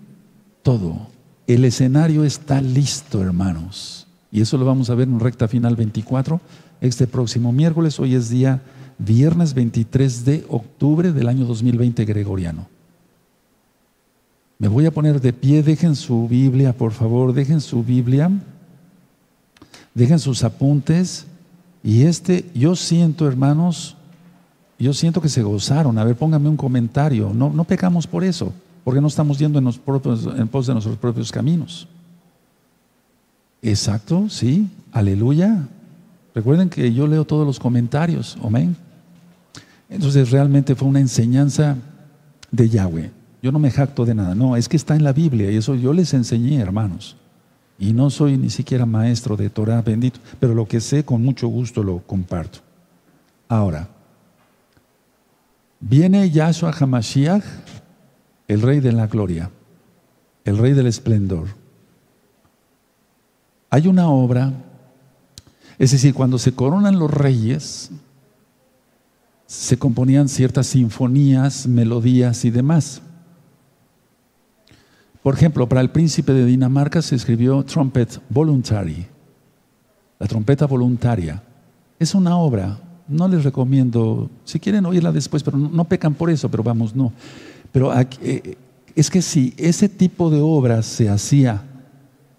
todo. 0.62 1.08
El 1.46 1.64
escenario 1.64 2.24
está 2.24 2.60
listo, 2.60 3.22
hermanos. 3.22 4.06
Y 4.30 4.40
eso 4.40 4.58
lo 4.58 4.64
vamos 4.64 4.90
a 4.90 4.94
ver 4.94 5.08
en 5.08 5.20
recta 5.20 5.46
final 5.46 5.76
24, 5.76 6.40
este 6.80 7.06
próximo 7.06 7.52
miércoles. 7.52 8.00
Hoy 8.00 8.14
es 8.14 8.28
día 8.28 8.62
viernes 8.98 9.54
23 9.54 10.24
de 10.24 10.44
octubre 10.48 11.12
del 11.12 11.28
año 11.28 11.44
2020 11.44 12.04
gregoriano. 12.04 12.68
Me 14.58 14.68
voy 14.68 14.86
a 14.86 14.92
poner 14.92 15.20
de 15.20 15.32
pie, 15.32 15.62
dejen 15.62 15.96
su 15.96 16.28
Biblia, 16.28 16.76
por 16.76 16.92
favor, 16.92 17.32
dejen 17.32 17.60
su 17.60 17.82
Biblia, 17.82 18.30
dejen 19.94 20.18
sus 20.18 20.44
apuntes. 20.44 21.26
Y 21.84 22.04
este, 22.04 22.50
yo 22.54 22.74
siento, 22.74 23.28
hermanos, 23.28 23.94
yo 24.78 24.94
siento 24.94 25.20
que 25.20 25.28
se 25.28 25.42
gozaron. 25.42 25.98
A 25.98 26.04
ver, 26.04 26.16
pónganme 26.16 26.48
un 26.48 26.56
comentario. 26.56 27.30
No, 27.34 27.50
no 27.50 27.64
pecamos 27.64 28.06
por 28.06 28.24
eso, 28.24 28.54
porque 28.82 29.02
no 29.02 29.06
estamos 29.06 29.38
yendo 29.38 29.58
en, 29.58 29.66
en 29.66 30.48
pos 30.48 30.66
de 30.66 30.72
nuestros 30.72 30.96
propios 30.96 31.30
caminos. 31.30 31.86
Exacto, 33.60 34.30
sí, 34.30 34.68
aleluya. 34.92 35.68
Recuerden 36.34 36.70
que 36.70 36.92
yo 36.92 37.06
leo 37.06 37.26
todos 37.26 37.46
los 37.46 37.60
comentarios, 37.60 38.38
amén. 38.42 38.76
Entonces 39.90 40.30
realmente 40.30 40.74
fue 40.74 40.88
una 40.88 41.00
enseñanza 41.00 41.76
de 42.50 42.68
Yahweh. 42.68 43.10
Yo 43.42 43.52
no 43.52 43.58
me 43.58 43.70
jacto 43.70 44.06
de 44.06 44.14
nada, 44.14 44.34
no, 44.34 44.56
es 44.56 44.68
que 44.70 44.76
está 44.76 44.96
en 44.96 45.04
la 45.04 45.12
Biblia 45.12 45.50
y 45.50 45.56
eso 45.56 45.74
yo 45.74 45.92
les 45.92 46.14
enseñé, 46.14 46.56
hermanos. 46.60 47.16
Y 47.78 47.92
no 47.92 48.10
soy 48.10 48.36
ni 48.36 48.50
siquiera 48.50 48.86
maestro 48.86 49.36
de 49.36 49.50
Torah, 49.50 49.82
bendito, 49.82 50.20
pero 50.38 50.54
lo 50.54 50.66
que 50.66 50.80
sé 50.80 51.04
con 51.04 51.22
mucho 51.22 51.48
gusto 51.48 51.82
lo 51.82 51.98
comparto. 51.98 52.60
Ahora, 53.48 53.88
viene 55.80 56.30
Yahshua 56.30 56.72
Hamashiach, 56.78 57.44
el 58.48 58.62
rey 58.62 58.80
de 58.80 58.92
la 58.92 59.06
gloria, 59.06 59.50
el 60.44 60.58
rey 60.58 60.72
del 60.72 60.86
esplendor. 60.86 61.48
Hay 63.70 63.88
una 63.88 64.08
obra, 64.08 64.52
es 65.78 65.90
decir, 65.90 66.14
cuando 66.14 66.38
se 66.38 66.54
coronan 66.54 66.98
los 66.98 67.10
reyes, 67.10 67.90
se 69.46 69.76
componían 69.78 70.28
ciertas 70.28 70.68
sinfonías, 70.68 71.66
melodías 71.66 72.44
y 72.44 72.50
demás. 72.50 73.02
Por 75.24 75.32
ejemplo, 75.32 75.66
para 75.66 75.80
el 75.80 75.88
príncipe 75.88 76.34
de 76.34 76.44
Dinamarca 76.44 77.00
se 77.00 77.16
escribió 77.16 77.64
Trumpet 77.64 78.20
Voluntary, 78.28 79.06
la 80.18 80.26
trompeta 80.26 80.66
voluntaria. 80.66 81.42
Es 81.98 82.14
una 82.14 82.36
obra, 82.36 82.78
no 83.08 83.26
les 83.26 83.42
recomiendo, 83.42 84.28
si 84.44 84.60
quieren 84.60 84.84
oírla 84.84 85.12
después, 85.12 85.42
pero 85.42 85.56
no, 85.56 85.84
pecan 85.84 86.12
por 86.12 86.28
eso, 86.28 86.50
pero 86.50 86.62
vamos, 86.62 86.94
no. 86.94 87.10
Pero 87.72 87.90
eh, 88.20 88.58
es 88.94 89.08
que 89.08 89.22
si 89.22 89.54
ese 89.56 89.88
tipo 89.88 90.28
de 90.28 90.42
obras 90.42 90.84
se 90.84 91.08
hacía 91.08 91.62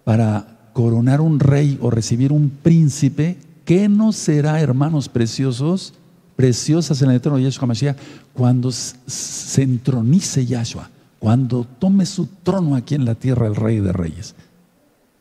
para 0.04 0.70
coronar 0.72 1.20
un 1.20 1.40
rey 1.40 1.78
o 1.82 1.90
recibir 1.90 2.30
un 2.30 2.50
príncipe, 2.50 3.36
¿qué 3.64 3.88
no 3.88 4.12
será, 4.12 4.60
hermanos 4.60 5.08
preciosos? 5.08 5.92
preciosas 6.36 7.00
en 7.00 7.08
el 7.08 7.16
eterno 7.16 7.38
Yahshua 7.38 7.66
Mashiach 7.66 7.96
cuando 8.34 8.70
se 8.70 9.62
entronice 9.62 10.44
Yahshua, 10.44 10.90
cuando 11.18 11.64
tome 11.64 12.06
su 12.06 12.26
trono 12.26 12.76
aquí 12.76 12.94
en 12.94 13.04
la 13.04 13.14
tierra 13.14 13.46
el 13.46 13.56
Rey 13.56 13.80
de 13.80 13.92
Reyes. 13.92 14.34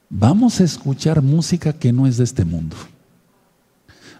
Vamos 0.10 0.60
a 0.60 0.64
escuchar 0.64 1.22
música 1.22 1.74
que 1.74 1.92
no 1.92 2.08
es 2.08 2.18
de 2.18 2.24
este 2.24 2.46
mundo. 2.46 2.76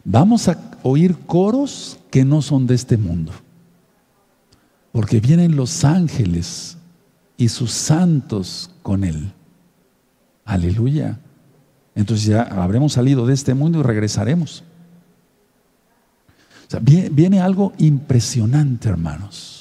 Vamos 0.04 0.48
a 0.48 0.58
oír 0.84 1.18
coros 1.26 2.00
que 2.12 2.26
no 2.26 2.42
son 2.42 2.68
de 2.68 2.76
este 2.76 2.98
mundo. 2.98 3.32
Porque 4.92 5.20
vienen 5.20 5.56
los 5.56 5.84
ángeles 5.84 6.78
y 7.38 7.50
sus 7.50 7.72
santos 7.72 8.72
con 8.82 9.04
él. 9.04 9.32
Aleluya. 10.46 11.20
Entonces 11.96 12.28
ya 12.28 12.44
habremos 12.44 12.94
salido 12.94 13.26
de 13.26 13.34
este 13.34 13.54
mundo 13.54 13.80
y 13.80 13.84
regresaremos 13.84 14.64
viene, 16.82 17.40
algo 17.40 17.74
impresionante, 17.78 18.90
hermanos. 18.90 19.55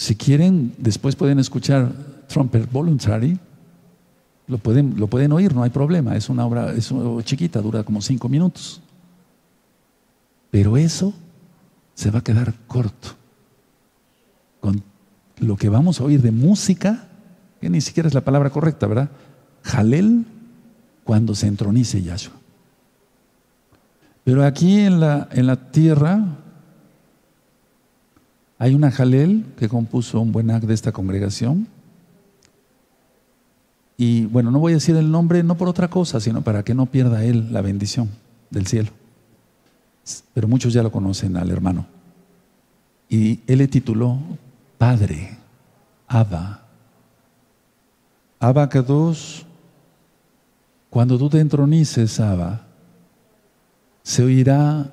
Si 0.00 0.16
quieren, 0.16 0.72
después 0.78 1.14
pueden 1.14 1.38
escuchar 1.40 1.92
Trumpet 2.26 2.72
Voluntary. 2.72 3.38
Lo 4.46 4.56
pueden, 4.56 4.94
lo 4.98 5.08
pueden 5.08 5.30
oír, 5.30 5.54
no 5.54 5.62
hay 5.62 5.68
problema. 5.68 6.16
Es 6.16 6.30
una 6.30 6.46
obra 6.46 6.72
es 6.72 6.90
chiquita, 7.24 7.60
dura 7.60 7.82
como 7.82 8.00
cinco 8.00 8.26
minutos. 8.26 8.80
Pero 10.50 10.78
eso 10.78 11.12
se 11.92 12.10
va 12.10 12.20
a 12.20 12.24
quedar 12.24 12.54
corto 12.66 13.10
con 14.60 14.82
lo 15.38 15.58
que 15.58 15.68
vamos 15.68 16.00
a 16.00 16.04
oír 16.04 16.22
de 16.22 16.30
música, 16.30 17.06
que 17.60 17.68
ni 17.68 17.82
siquiera 17.82 18.06
es 18.06 18.14
la 18.14 18.22
palabra 18.22 18.48
correcta, 18.48 18.86
¿verdad? 18.86 19.10
Jalel 19.64 20.24
cuando 21.04 21.34
se 21.34 21.46
entronice 21.46 22.00
Yahshua. 22.00 22.36
Pero 24.24 24.46
aquí 24.46 24.80
en 24.80 24.98
la, 24.98 25.28
en 25.30 25.46
la 25.46 25.70
tierra 25.70 26.38
hay 28.60 28.74
una 28.74 28.90
Jalel 28.90 29.46
que 29.56 29.70
compuso 29.70 30.20
un 30.20 30.32
buen 30.32 30.50
acto 30.50 30.66
de 30.66 30.74
esta 30.74 30.92
congregación. 30.92 31.66
Y 33.96 34.26
bueno, 34.26 34.50
no 34.50 34.58
voy 34.58 34.72
a 34.72 34.74
decir 34.74 34.94
el 34.96 35.10
nombre 35.10 35.42
no 35.42 35.56
por 35.56 35.66
otra 35.66 35.88
cosa, 35.88 36.20
sino 36.20 36.42
para 36.42 36.62
que 36.62 36.74
no 36.74 36.84
pierda 36.84 37.24
él 37.24 37.54
la 37.54 37.62
bendición 37.62 38.10
del 38.50 38.66
cielo. 38.66 38.90
Pero 40.34 40.46
muchos 40.46 40.74
ya 40.74 40.82
lo 40.82 40.92
conocen 40.92 41.38
al 41.38 41.50
hermano. 41.50 41.86
Y 43.08 43.40
él 43.46 43.60
le 43.60 43.66
tituló 43.66 44.18
Padre, 44.76 45.38
Abba. 46.06 46.62
Abba 48.40 48.68
Kadosh, 48.68 49.42
cuando 50.90 51.16
tú 51.16 51.30
te 51.30 51.40
entronices, 51.40 52.20
Abba, 52.20 52.66
se 54.02 54.22
oirá 54.22 54.92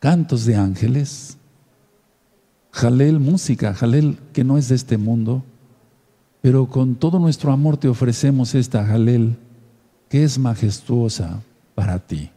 cantos 0.00 0.44
de 0.44 0.56
ángeles, 0.56 1.36
Jalel 2.72 3.20
música, 3.20 3.74
Jalel 3.74 4.18
que 4.32 4.44
no 4.44 4.58
es 4.58 4.68
de 4.68 4.76
este 4.76 4.96
mundo, 4.96 5.42
pero 6.40 6.66
con 6.66 6.94
todo 6.94 7.18
nuestro 7.18 7.52
amor 7.52 7.76
te 7.76 7.88
ofrecemos 7.88 8.54
esta 8.54 8.86
Jalel 8.86 9.36
que 10.08 10.24
es 10.24 10.38
majestuosa 10.38 11.42
para 11.74 11.98
ti. 11.98 12.30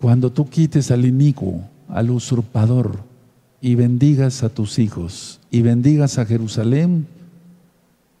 Cuando 0.00 0.30
tú 0.32 0.48
quites 0.48 0.90
al 0.90 1.04
inicuo, 1.04 1.62
al 1.88 2.10
usurpador, 2.10 3.10
y 3.60 3.74
bendigas 3.74 4.42
a 4.42 4.48
tus 4.48 4.78
hijos, 4.78 5.40
y 5.50 5.60
bendigas 5.62 6.18
a 6.18 6.24
Jerusalén, 6.24 7.06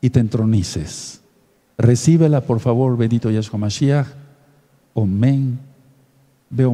y 0.00 0.10
te 0.10 0.20
entronices. 0.20 1.20
Recíbela, 1.78 2.42
por 2.42 2.60
favor, 2.60 2.96
bendito 2.96 3.30
Yahshua 3.30 3.58
Mashiach. 3.58 4.06
Omen, 4.92 5.58
ve. 6.50 6.66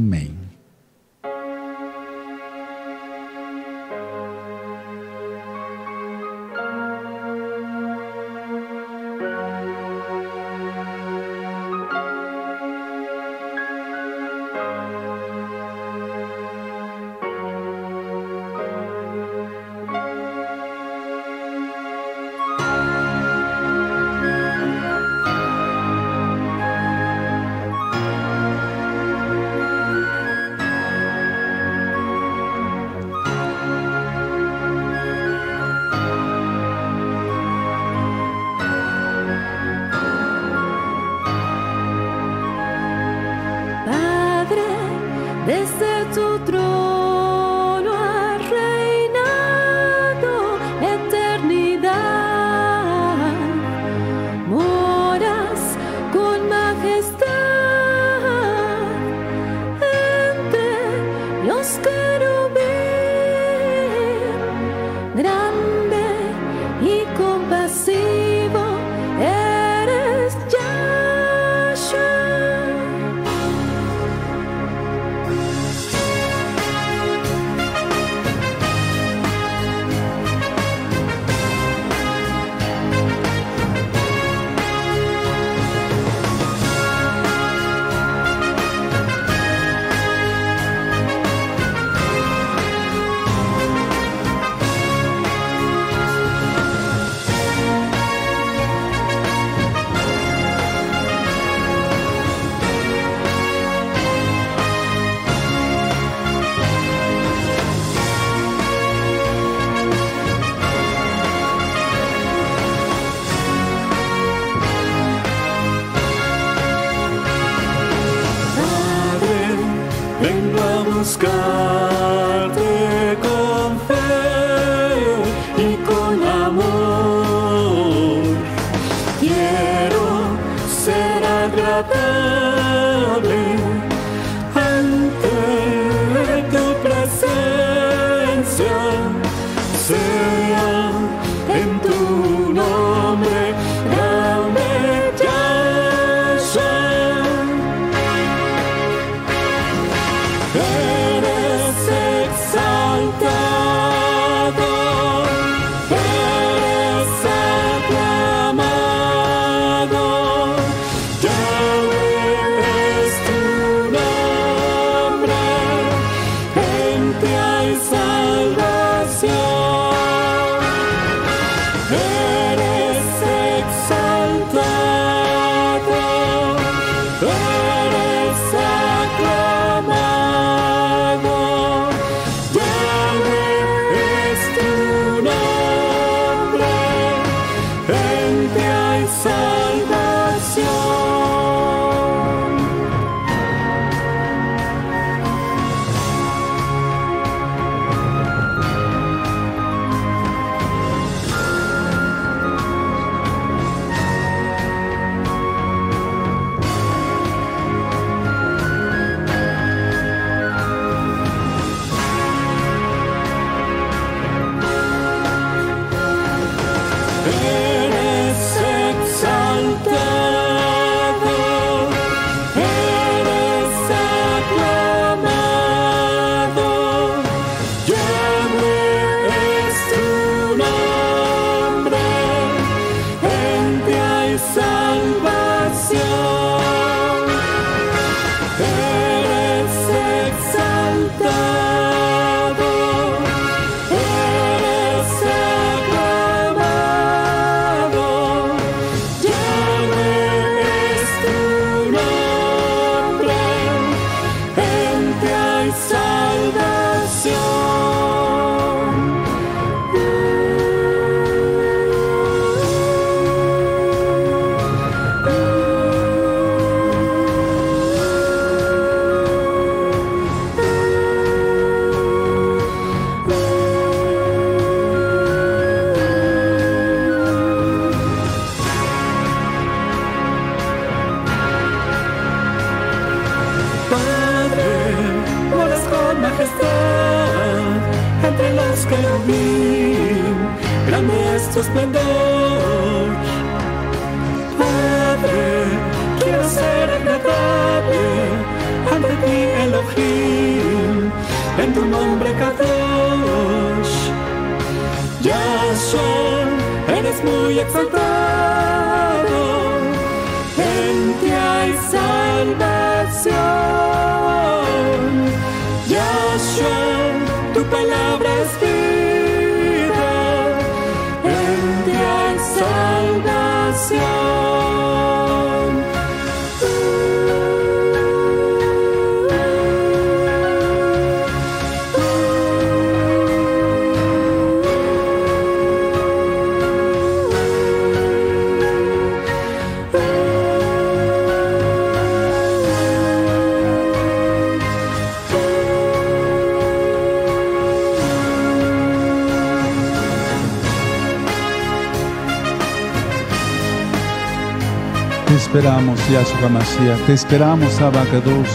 Esperamos, 355.57 355.99
Yahshua 356.11 356.49
Mashiach. 356.51 357.07
Te 357.07 357.15
esperamos, 357.15 357.81
Abacados. 357.81 358.49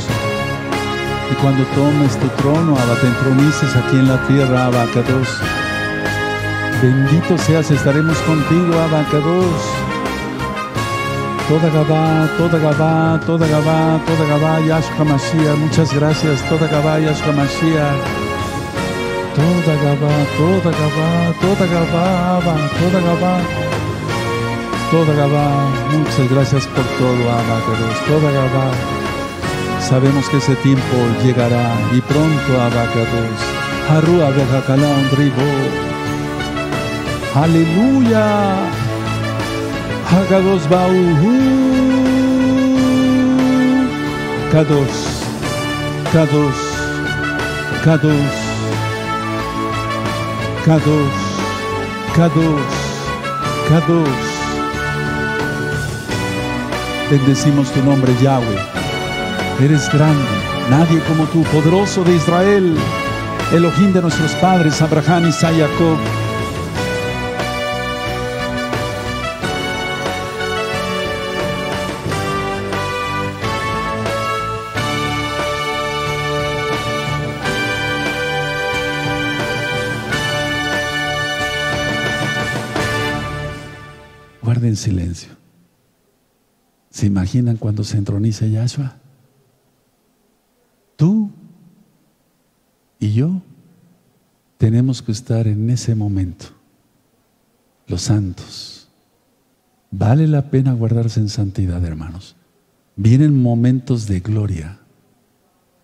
Y 1.32 1.34
cuando 1.41 1.64
tomes 1.73 2.15
tu 2.19 2.28
trono, 2.40 2.76
Abba, 2.78 2.95
te 3.02 3.07
entronices 3.07 3.76
aquí 3.76 3.95
en 3.95 4.07
la 4.07 4.28
tierra, 4.28 4.68
Abacados. 4.68 5.28
Bendito 6.80 7.38
seas, 7.40 7.72
estaremos 7.72 8.18
contigo, 8.19 8.73
Abacados. 8.80 9.61
Toda 11.49 11.69
Gabá, 11.69 12.30
toda 12.38 12.60
Gabá, 12.60 13.19
toda 13.26 13.48
Gabá, 13.48 13.99
toda 14.06 14.26
Gabá, 14.28 14.60
Yahshua 14.60 15.06
Mashiach. 15.06 15.57
Muchas 15.57 15.91
gracias, 15.94 16.48
toda 16.49 16.68
Gabá, 16.68 16.99
Yahshua 16.99 17.34
Mashiach. 17.34 18.02
Toda 19.36 19.73
Gabá, 19.86 20.15
toda 20.38 20.72
Gabá, 20.82 21.34
toda 21.41 21.65
Gabá, 21.65 22.69
toda 22.80 23.02
Gabá. 23.02 23.72
Toda 24.91 25.13
Gabá, 25.13 25.69
muchas 25.93 26.30
gracias 26.30 26.68
por 26.68 26.84
todo, 26.99 27.31
Abacados. 27.31 27.97
Toda 28.07 28.30
Gabá, 28.30 28.72
sabemos 29.80 30.27
que 30.27 30.35
ese 30.38 30.53
tiempo 30.55 30.97
llegará 31.23 31.73
y 31.93 32.01
pronto, 32.01 32.61
Abacados. 32.61 33.38
Haru 33.89 34.22
Abejakalán 34.22 35.09
Ribo. 35.18 35.81
Aleluya. 37.34 38.55
Hagados 40.11 40.68
Bauhu. 40.69 41.61
Kados, 44.51 44.91
Kados, 46.11 46.55
Kados, 47.85 48.31
Kados, 50.65 51.11
Kados, 52.13 52.61
Kados. 53.69 54.31
Bendecimos 57.11 57.69
tu 57.73 57.83
nombre, 57.83 58.15
Yahweh. 58.21 58.55
Eres 59.61 59.91
grande, 59.91 60.23
nadie 60.69 60.97
como 61.01 61.25
tú, 61.25 61.43
poderoso 61.43 62.05
de 62.05 62.15
Israel, 62.15 62.73
Elohim 63.51 63.91
de 63.91 64.01
nuestros 64.01 64.31
padres, 64.35 64.81
Abraham, 64.81 65.27
Isaac, 65.27 65.55
Jacob. 65.57 66.20
Imaginan 87.32 87.58
cuando 87.58 87.84
se 87.84 87.98
entronice 87.98 88.49
Yahshua? 88.52 88.98
Tú 90.95 91.32
y 92.99 93.14
yo 93.14 93.41
tenemos 94.58 95.02
que 95.02 95.12
estar 95.12 95.48
en 95.48 95.70
ese 95.70 95.95
momento, 95.95 96.48
los 97.88 98.02
santos. 98.03 98.90
Vale 99.90 100.28
la 100.28 100.49
pena 100.49 100.74
guardarse 100.74 101.20
en 101.20 101.30
santidad, 101.30 101.84
hermanos. 101.84 102.36
Vienen 102.95 103.41
momentos 103.41 104.08
de 104.08 104.20
gloria. 104.20 104.80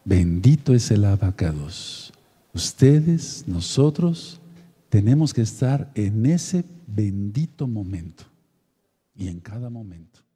Bendito 0.06 0.74
es 0.74 0.92
el 0.92 1.06
abacados. 1.06 2.14
Ustedes, 2.54 3.46
nosotros, 3.48 4.40
tenemos 4.90 5.34
que 5.34 5.42
estar 5.42 5.92
en 5.96 6.26
ese 6.26 6.64
bendito 6.88 7.68
momento 7.68 8.26
y 9.16 9.28
en 9.28 9.40
cada 9.40 9.70
momento. 9.70 10.27